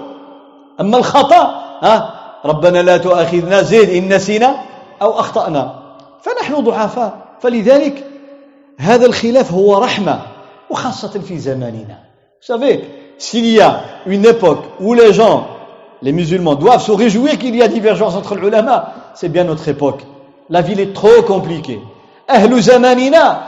[0.79, 1.43] أما الخطأ
[1.81, 2.13] ها
[2.45, 4.55] ربنا لا تؤاخذنا زيد إن نسينا
[5.01, 5.79] أو أخطأنا.
[6.21, 7.17] فنحن ضعفاء.
[7.41, 8.03] فلذلك
[8.79, 10.21] هذا الخلاف هو رحمة
[10.69, 12.06] وخاصة في زماننا.
[12.40, 12.84] Vous savez,
[13.18, 15.46] s'il y a une époque où les gens,
[16.02, 19.68] les musulmans, doivent se réjouir qu'il y a divergence entre les ulama, c'est bien notre
[19.68, 20.02] époque.
[20.50, 21.80] La ville est trop compliquée.
[22.30, 23.42] أهل زماننا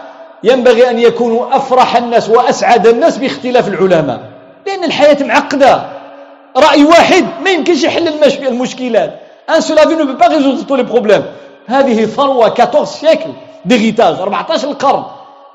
[0.45, 4.21] ينبغي أن يكونوا أفرح الناس وأسعد الناس باختلاف العلماء
[4.67, 5.87] لأن الحياة معقدة
[6.57, 8.09] رأي واحد ما يمكنش يحل
[8.47, 11.25] المشكلات ان seul avis ne peut pas résoudre tous les problèmes
[11.67, 13.31] هذه ثروة 14 سيكل
[13.65, 15.05] d'héritage 14 القرن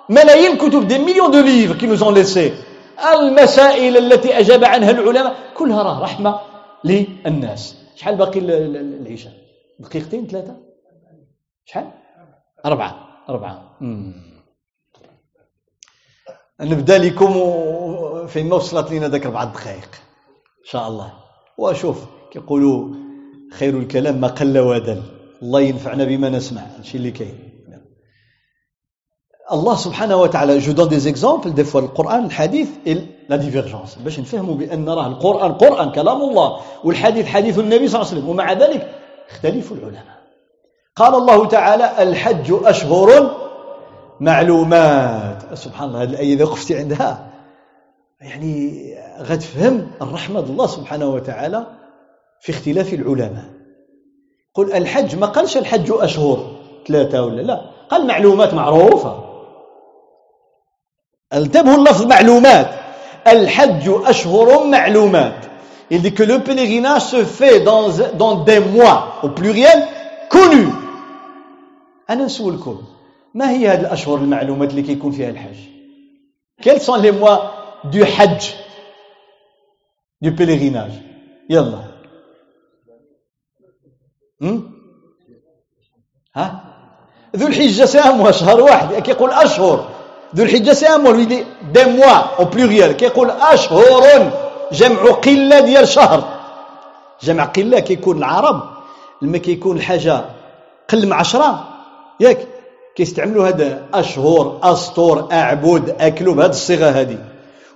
[0.10, 2.54] ملايين الكتب des millions de livres qui nous ont laissés
[2.99, 6.41] المسائل التي أجاب عنها العلماء كلها راه رحمة
[6.85, 7.77] للناس.
[7.95, 9.33] شحال باقي العشاء؟
[9.79, 10.57] دقيقتين ثلاثة؟
[11.65, 11.91] شحال؟
[12.67, 13.09] أربعة.
[13.29, 13.79] أربعة.
[16.61, 17.33] نبدأ لكم
[18.27, 19.89] فيما وصلت لنا ذاك أربعة دقائق
[20.59, 21.13] إن شاء الله.
[21.59, 22.95] وشوف كيقولوا
[23.53, 25.03] خير الكلام ما قل ودل.
[25.43, 26.63] الله ينفعنا بما نسمع.
[26.63, 27.44] هادشي اللي كاين.
[29.53, 32.69] الله سبحانه وتعالى je donne des exemples des fois القران الحديث
[33.29, 38.11] la divergence باش نفهموا بان راه القران قران كلام الله والحديث حديث النبي صلى الله
[38.11, 38.95] عليه وسلم ومع ذلك
[39.31, 40.15] اختلف العلماء
[40.97, 43.37] قال الله تعالى الحج اشهر
[44.21, 47.31] معلومات سبحان الله هذه الايه اذا وقفتي عندها
[48.21, 48.85] يعني
[49.21, 51.67] غتفهم الرحمة الله سبحانه وتعالى
[52.41, 53.45] في اختلاف العلماء
[54.55, 56.51] قل الحج ما قالش الحج أشهر
[56.89, 57.61] ثلاثة ولا لا
[57.91, 59.34] قال معلومات معروفة
[61.35, 62.71] انتبهوا اللفظ معلومات.
[63.27, 65.45] الحج أشهر معلومات.
[65.91, 69.87] Il dit que le pèlerinage se fait dans, dans des mois, au pluriel,
[70.31, 70.73] connus.
[72.11, 72.83] أنا نسولكم
[73.35, 75.57] ما هي هذه الأشهر المعلومات اللي كيكون فيها الحج؟
[76.63, 77.53] Quels sont les mois
[77.93, 78.55] du hajj,
[80.23, 80.99] du pèlerinage.
[81.51, 81.85] يلا.
[86.37, 86.61] ها؟
[87.37, 88.95] ذو الحجة سام شهر واحد.
[88.95, 89.94] كيقول أشهر.
[90.37, 94.31] ذو الحجة سام يدي دي موا أو بلوريال كيقول أشهر
[94.73, 96.25] جمع قلة ديال شهر
[97.23, 98.63] جمع قلة كيكون العرب
[99.23, 100.25] لما كيكون الحاجة
[100.89, 101.65] قل من عشرة
[102.21, 102.39] ياك
[102.97, 107.19] كيستعملوا هذا أشهر أسطور أعبد أكلوا بهذه الصيغة هذه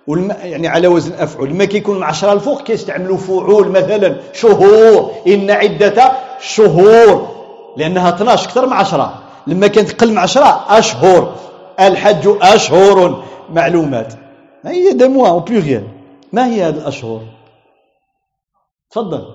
[0.07, 0.37] والم...
[0.43, 6.13] يعني على وزن أفعل لما كيكون من عشرة الفوق كيستعملوا فعول مثلا شهور إن عدة
[6.41, 7.29] شهور
[7.77, 9.15] لأنها 12 أكثر من عشرة
[9.47, 11.35] لما كانت تقل من عشرة أشهر
[11.81, 14.15] الحج أشهر معلومات.
[14.65, 15.89] ما هي دي موا أو بلوريال
[16.33, 17.21] ما هي هذه الأشهر؟
[18.91, 19.35] تفضل.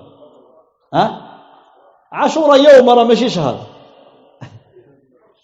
[0.94, 1.20] ها؟
[2.12, 3.66] عاشوراء يوم راه ماشي شهر.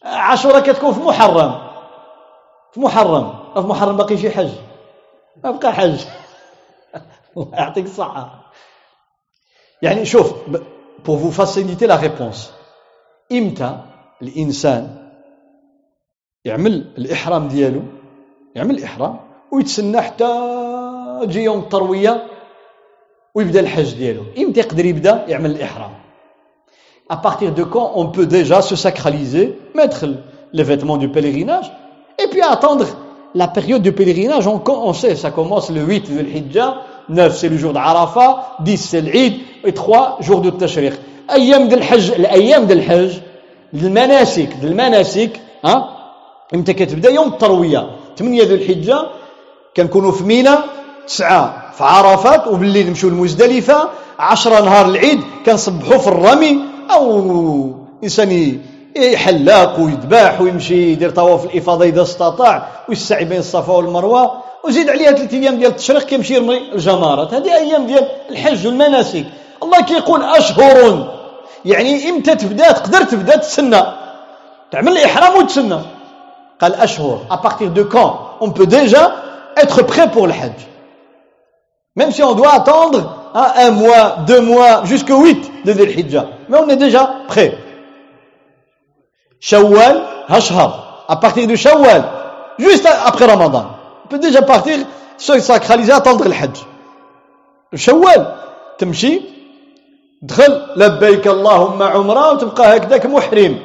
[0.02, 1.70] عاشوراء كتكون في محرم.
[2.72, 3.34] في محرم.
[3.54, 4.50] في محرم باقي شي حج.
[5.44, 6.00] ما بقى حج.
[7.36, 8.52] الله يعطيك الصحة.
[9.82, 10.32] يعني شوف
[11.04, 12.52] pour vous faciliter la réponse.
[13.32, 13.78] إمتى
[14.22, 14.99] الإنسان
[16.45, 17.81] يعمل الاحرام ديالو
[18.55, 19.15] يعمل الاحرام
[19.51, 20.29] ويتسنى حتى
[21.21, 22.23] تجي يوم الترويه
[23.35, 25.91] ويبدا الحج ديالو امتى يقدر يبدا يعمل الاحرام
[27.07, 30.05] à partir de quand on peut déjà se sacraliser mettre
[30.53, 31.71] les vêtements du pèlerinage
[32.23, 32.85] et puis attendre
[33.35, 36.77] la période du pèlerinage on, on sait ça commence le 8 de l'Hijjah
[37.09, 39.33] 9 c'est le jour d'Arafat 10 c'est l'Eid
[39.63, 40.93] et 3 jours de Tashriq
[41.31, 43.13] ايام ديال الحج الايام ديال الحج
[43.73, 45.95] المناسك المناسك ها
[46.54, 49.06] إمتى كتبدا يوم التروية 8 ذو الحجة
[49.76, 50.64] كنكونوا في مينا
[51.06, 56.58] تسعة في عرفات وبالليل نمشيو لمزدلفة عشرة نهار العيد كنصبحوا في الرمي
[56.90, 57.74] أو
[58.04, 58.60] إنسان
[58.96, 64.32] يحلاق ويذبح ويمشي يدير طواف الإفاضة إذا استطاع ويسعي بين الصفا والمروة
[64.64, 67.34] وزيد عليها ثلاث أيام ديال التشريق كيمشي يرمي الجمارات.
[67.34, 69.24] هذه أيام ديال الحج والمناسك.
[69.62, 71.14] الله كيقول أشهر.
[71.64, 73.82] يعني إمتى تبدأ تقدر تبدأ تسنى.
[74.70, 75.78] تعمل الإحرام وتسنى.
[76.59, 79.15] à partir de quand on peut déjà
[79.57, 80.67] être prêt pour le Hajj.
[81.95, 86.25] Même si on doit attendre hein, un mois, deux mois, jusqu'au 8 de Dhul Hijjah.
[86.49, 87.57] Mais on est déjà prêt.
[89.39, 91.05] Shawwal, Hashhar.
[91.07, 92.03] À partir de Shawwal,
[92.57, 93.67] juste après Ramadan.
[94.05, 94.77] On peut déjà partir,
[95.17, 96.65] se sacraliser, attendre le Hajj.
[97.73, 98.35] Shawwal,
[98.77, 99.21] تمشي
[100.21, 103.59] دخل لبيك اللهم عمره وتبقى هكذاك محرم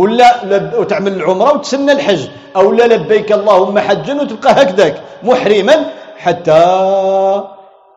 [0.00, 0.72] ولا لب...
[0.80, 2.22] وتعمل العمرة وتسنى الحج.
[2.56, 4.94] أو لا لبيك اللهم حجا وتبقى هكذاك.
[5.28, 5.76] محرما
[6.24, 6.60] حتى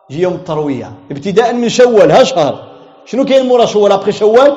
[0.10, 0.90] يوم التروية.
[1.12, 2.56] ابتداء من شوال ها شهر.
[3.10, 4.52] شنو كاين مورا شوال؟ أبخي شوال؟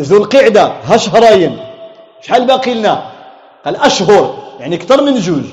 [0.00, 1.54] ذو القعدة ها شهرين.
[2.24, 2.94] شحال باقي لنا؟
[3.64, 4.22] قال أشهر
[4.60, 5.46] يعني أكثر من جوج.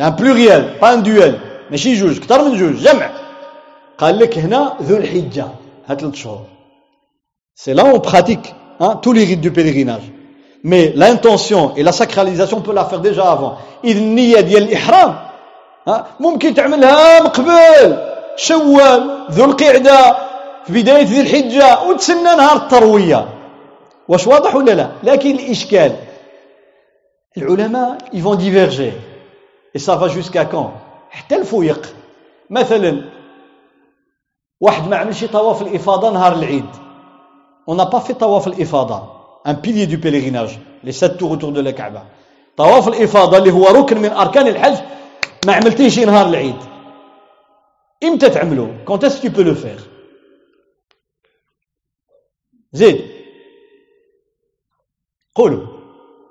[0.00, 1.34] un pluriel pas un duel
[1.70, 3.10] ماشي جوج أكثر من جوج جمع.
[3.98, 5.46] قال لك هنا ذو الحجة
[5.88, 6.46] ها ثلاث شهور.
[7.54, 8.44] c'est là on pratique
[8.80, 10.19] hein, tous les rites du pèlerinage.
[10.62, 13.58] Mais l'intention et la sacralisation, on peut la faire déjà avant.
[13.84, 15.16] النية ديال الإحرام
[16.20, 17.50] ممكن تعملها من قبل
[18.36, 20.16] شوال ذو القعدة
[20.64, 23.28] في بداية ذي الحجة وتسنى نهار التروية.
[24.08, 25.96] واش واضح ولا لا؟ لكن الإشكال
[27.36, 28.92] العلماء ils vont diverger.
[29.74, 30.72] Et ça va jusqu'à quand
[31.10, 31.94] حتى الفويق.
[32.50, 33.04] مثلا
[34.60, 36.66] واحد ما عملش طواف الإفاضة نهار العيد.
[37.66, 39.19] On n'a pas fait طواف الإفاضة.
[39.44, 42.04] Un pilier du pèlerinage les sept tours autour de la Kaaba.
[42.56, 44.76] طواف الإفاضة اللي هو ركن من أركان الحج
[45.46, 46.56] ما عملتيش نهار العيد
[48.04, 49.80] إمتى تعمله quand est-ce que tu peux le faire?
[52.72, 53.00] زيد
[55.34, 55.66] قولوا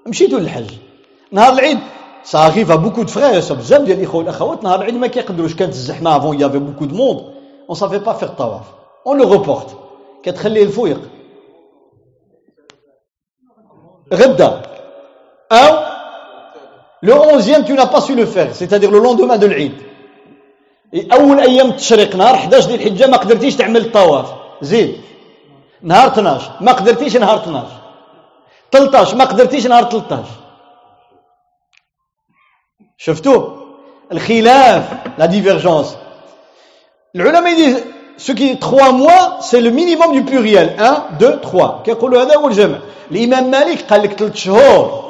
[0.08, 0.74] مشيتوا للحج
[1.32, 1.80] نهار العيد
[2.24, 5.74] ça arrive à beaucoup de frères بزاف ديال الاخوه والاخوات نهار العيد ما كيقدروش كانت
[5.74, 7.34] الزحمه avant y avait beaucoup de monde
[7.70, 8.66] on savait pas faire الطواف
[9.08, 9.78] on le reporte
[10.24, 11.19] كتخليه الفويق
[14.14, 14.62] غدا
[15.52, 15.90] أو
[17.02, 19.74] le onzième tu n'as pas su le faire c'est-à-dire le lendemain de l'Eid.
[21.14, 25.02] أول أيام التشريق نهار 11 ديال الحجة ما قدرتيش تعمل الطواف زيد
[25.82, 27.68] نهار 12 ما قدرتيش نهار 12
[28.72, 30.24] 13 ما قدرتيش نهار 13
[32.98, 33.60] شفتوا
[34.12, 34.84] الخلاف
[35.20, 35.96] la divergence.
[37.16, 37.84] العلماء disent
[38.20, 40.76] ce qui est trois mois c'est le minimum du pluriel.
[40.78, 42.78] 1 2 3 كيقولوا هذا هو الجمع
[43.12, 45.10] الامام مالك قال لك 3 شهور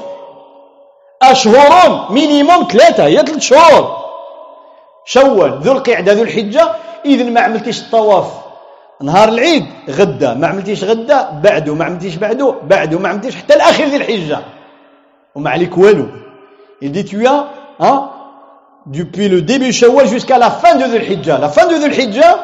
[1.22, 3.84] اشهر مينيموم ثلاثة هي 3 شهور
[5.06, 6.72] شوال ذو القعده ذو الحجه
[7.06, 8.28] اذا ما عملتيش الطواف
[9.02, 13.84] نهار العيد غدا ما عملتيش غدا بعده ما عملتيش بعده بعده ما عملتيش حتى الآخر
[13.84, 14.40] ذي الحجه
[15.36, 16.06] وما عليك والو
[16.82, 17.48] il dit tu as
[17.80, 18.10] hein,
[18.86, 22.40] depuis le début Shawwal jusqu'à la fin de Dhul Hijjah la fin de Dhul Hijjah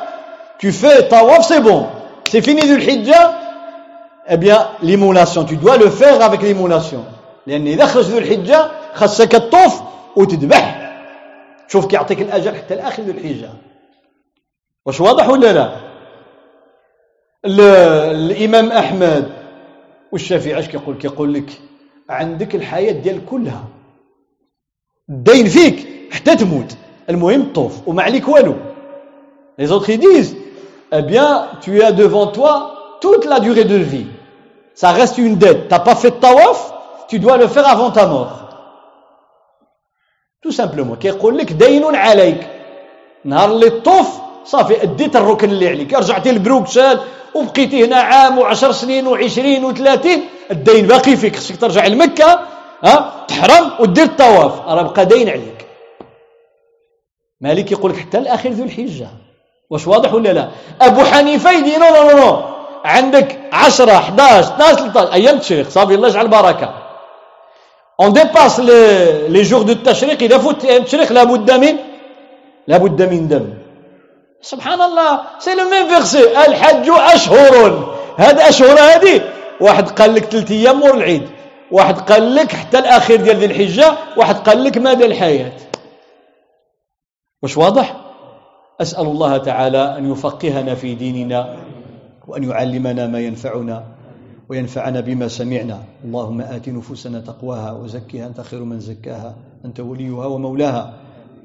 [0.59, 1.87] tu fais tawaf c'est bon.
[2.29, 3.25] C'est fini Dhul Hijjah
[4.27, 7.03] eh bien l'émulation tu dois le faire avec l'émulation
[7.47, 9.81] لأن إذا خرج ذو الحجة خاصك تطوف
[10.15, 10.91] وتذبح
[11.67, 13.49] شوف كيعطيك الأجر حتى الآخر ذو الحجة.
[14.85, 15.75] واش واضح ولا لا؟
[17.45, 19.31] الإمام أحمد
[20.11, 21.49] والشافعي اش كيقول كيقول لك
[22.09, 23.63] عندك الحياة ديال كلها.
[25.09, 26.77] الدين فيك حتى تموت.
[27.09, 28.55] المهم طوف وما عليك والو.
[29.57, 30.35] Les autres ils
[30.97, 34.07] eh bien tu as devant toi toute la durée de vie.
[34.73, 35.67] Ça reste une dette.
[35.69, 36.73] T'as pas fait de tawaf
[37.07, 38.41] tu dois le faire avant ta mort.
[40.41, 40.95] Tout simplement.
[40.95, 42.47] كيقول لك دين عليك
[43.25, 44.07] نهار اللي طوف
[44.45, 46.99] صافي اديت الركن اللي عليك رجعتي لبروكسل
[47.35, 52.39] وبقيتي هنا عام وعشر سنين وعشرين وثلاثين الدين باقي فيك خصك ترجع لمكة
[52.83, 55.65] ها تحرم ودير الطواف راه بقى دين عليك
[57.41, 59.07] مالك يقول لك حتى الآخر ذو الحجه
[59.69, 60.49] واش واضح ولا لا؟
[60.81, 62.41] أبو حنيفة il dit non non non
[62.85, 66.73] عندك 10 11 12 13 أيام التشريق صافي الله يجعل بركه
[67.99, 71.77] on dépasse les jours de التشريق إذا فوت التشريق لابد من
[72.67, 73.53] لابد من دم.
[74.41, 77.95] سبحان الله c'est le même verset الحج أشهر.
[78.17, 79.21] هاد أشهر هذه.
[79.61, 81.29] واحد قال لك ثلاث أيام مور العيد.
[81.71, 83.93] واحد قال لك حتى الأخير ديال ذي الحجة.
[84.17, 85.51] واحد قال لك مدى الحياة.
[87.43, 87.95] واش واضح؟
[88.81, 91.55] أسأل الله تعالى أن يفقهنا في ديننا
[92.27, 93.83] وأن يعلمنا ما ينفعنا
[94.49, 95.83] وينفعنا بما سمعنا.
[96.05, 98.27] اللهم آت نفوسنا تقواها وزكها.
[98.27, 99.35] أنت خير من زكاها.
[99.65, 100.93] أنت وليها ومولاها.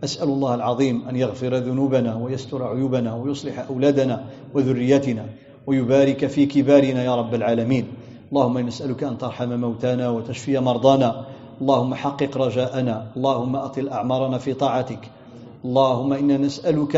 [0.04, 4.24] أسأل الله العظيم أن يغفر ذنوبنا ويستر عيوبنا ويصلح أولادنا
[4.54, 5.26] وذريتنا
[5.66, 7.86] ويبارك في كبارنا يا رب العالمين.
[8.32, 11.24] اللهم نسألك أن ترحم موتانا وتشفي مرضانا.
[11.60, 13.06] اللهم حقق رجاءنا.
[13.16, 15.19] اللهم أطل أعمارنا في طاعتك.
[15.64, 16.96] اللهم إنا نسألك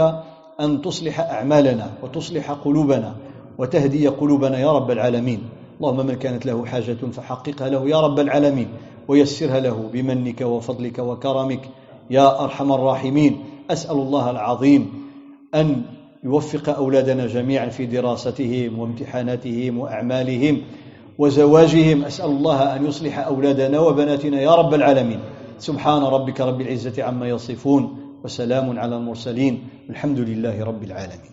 [0.60, 3.14] أن تصلح أعمالنا وتصلح قلوبنا
[3.58, 5.40] وتهدي قلوبنا يا رب العالمين.
[5.80, 8.68] اللهم من كانت له حاجة فحققها له يا رب العالمين.
[9.08, 11.68] ويسرها له بمنك وفضلك وكرمك
[12.10, 13.44] يا أرحم الراحمين.
[13.70, 14.92] أسأل الله العظيم
[15.54, 15.82] أن
[16.24, 20.62] يوفق أولادنا جميعا في دراستهم وامتحاناتهم وأعمالهم
[21.18, 22.04] وزواجهم.
[22.04, 25.20] أسأل الله أن يصلح أولادنا وبناتنا يا رب العالمين.
[25.58, 28.01] سبحان ربك رب العزة عما يصفون.
[28.24, 29.54] وسلام على المرسلين
[29.90, 31.31] الحمد لله رب العالمين.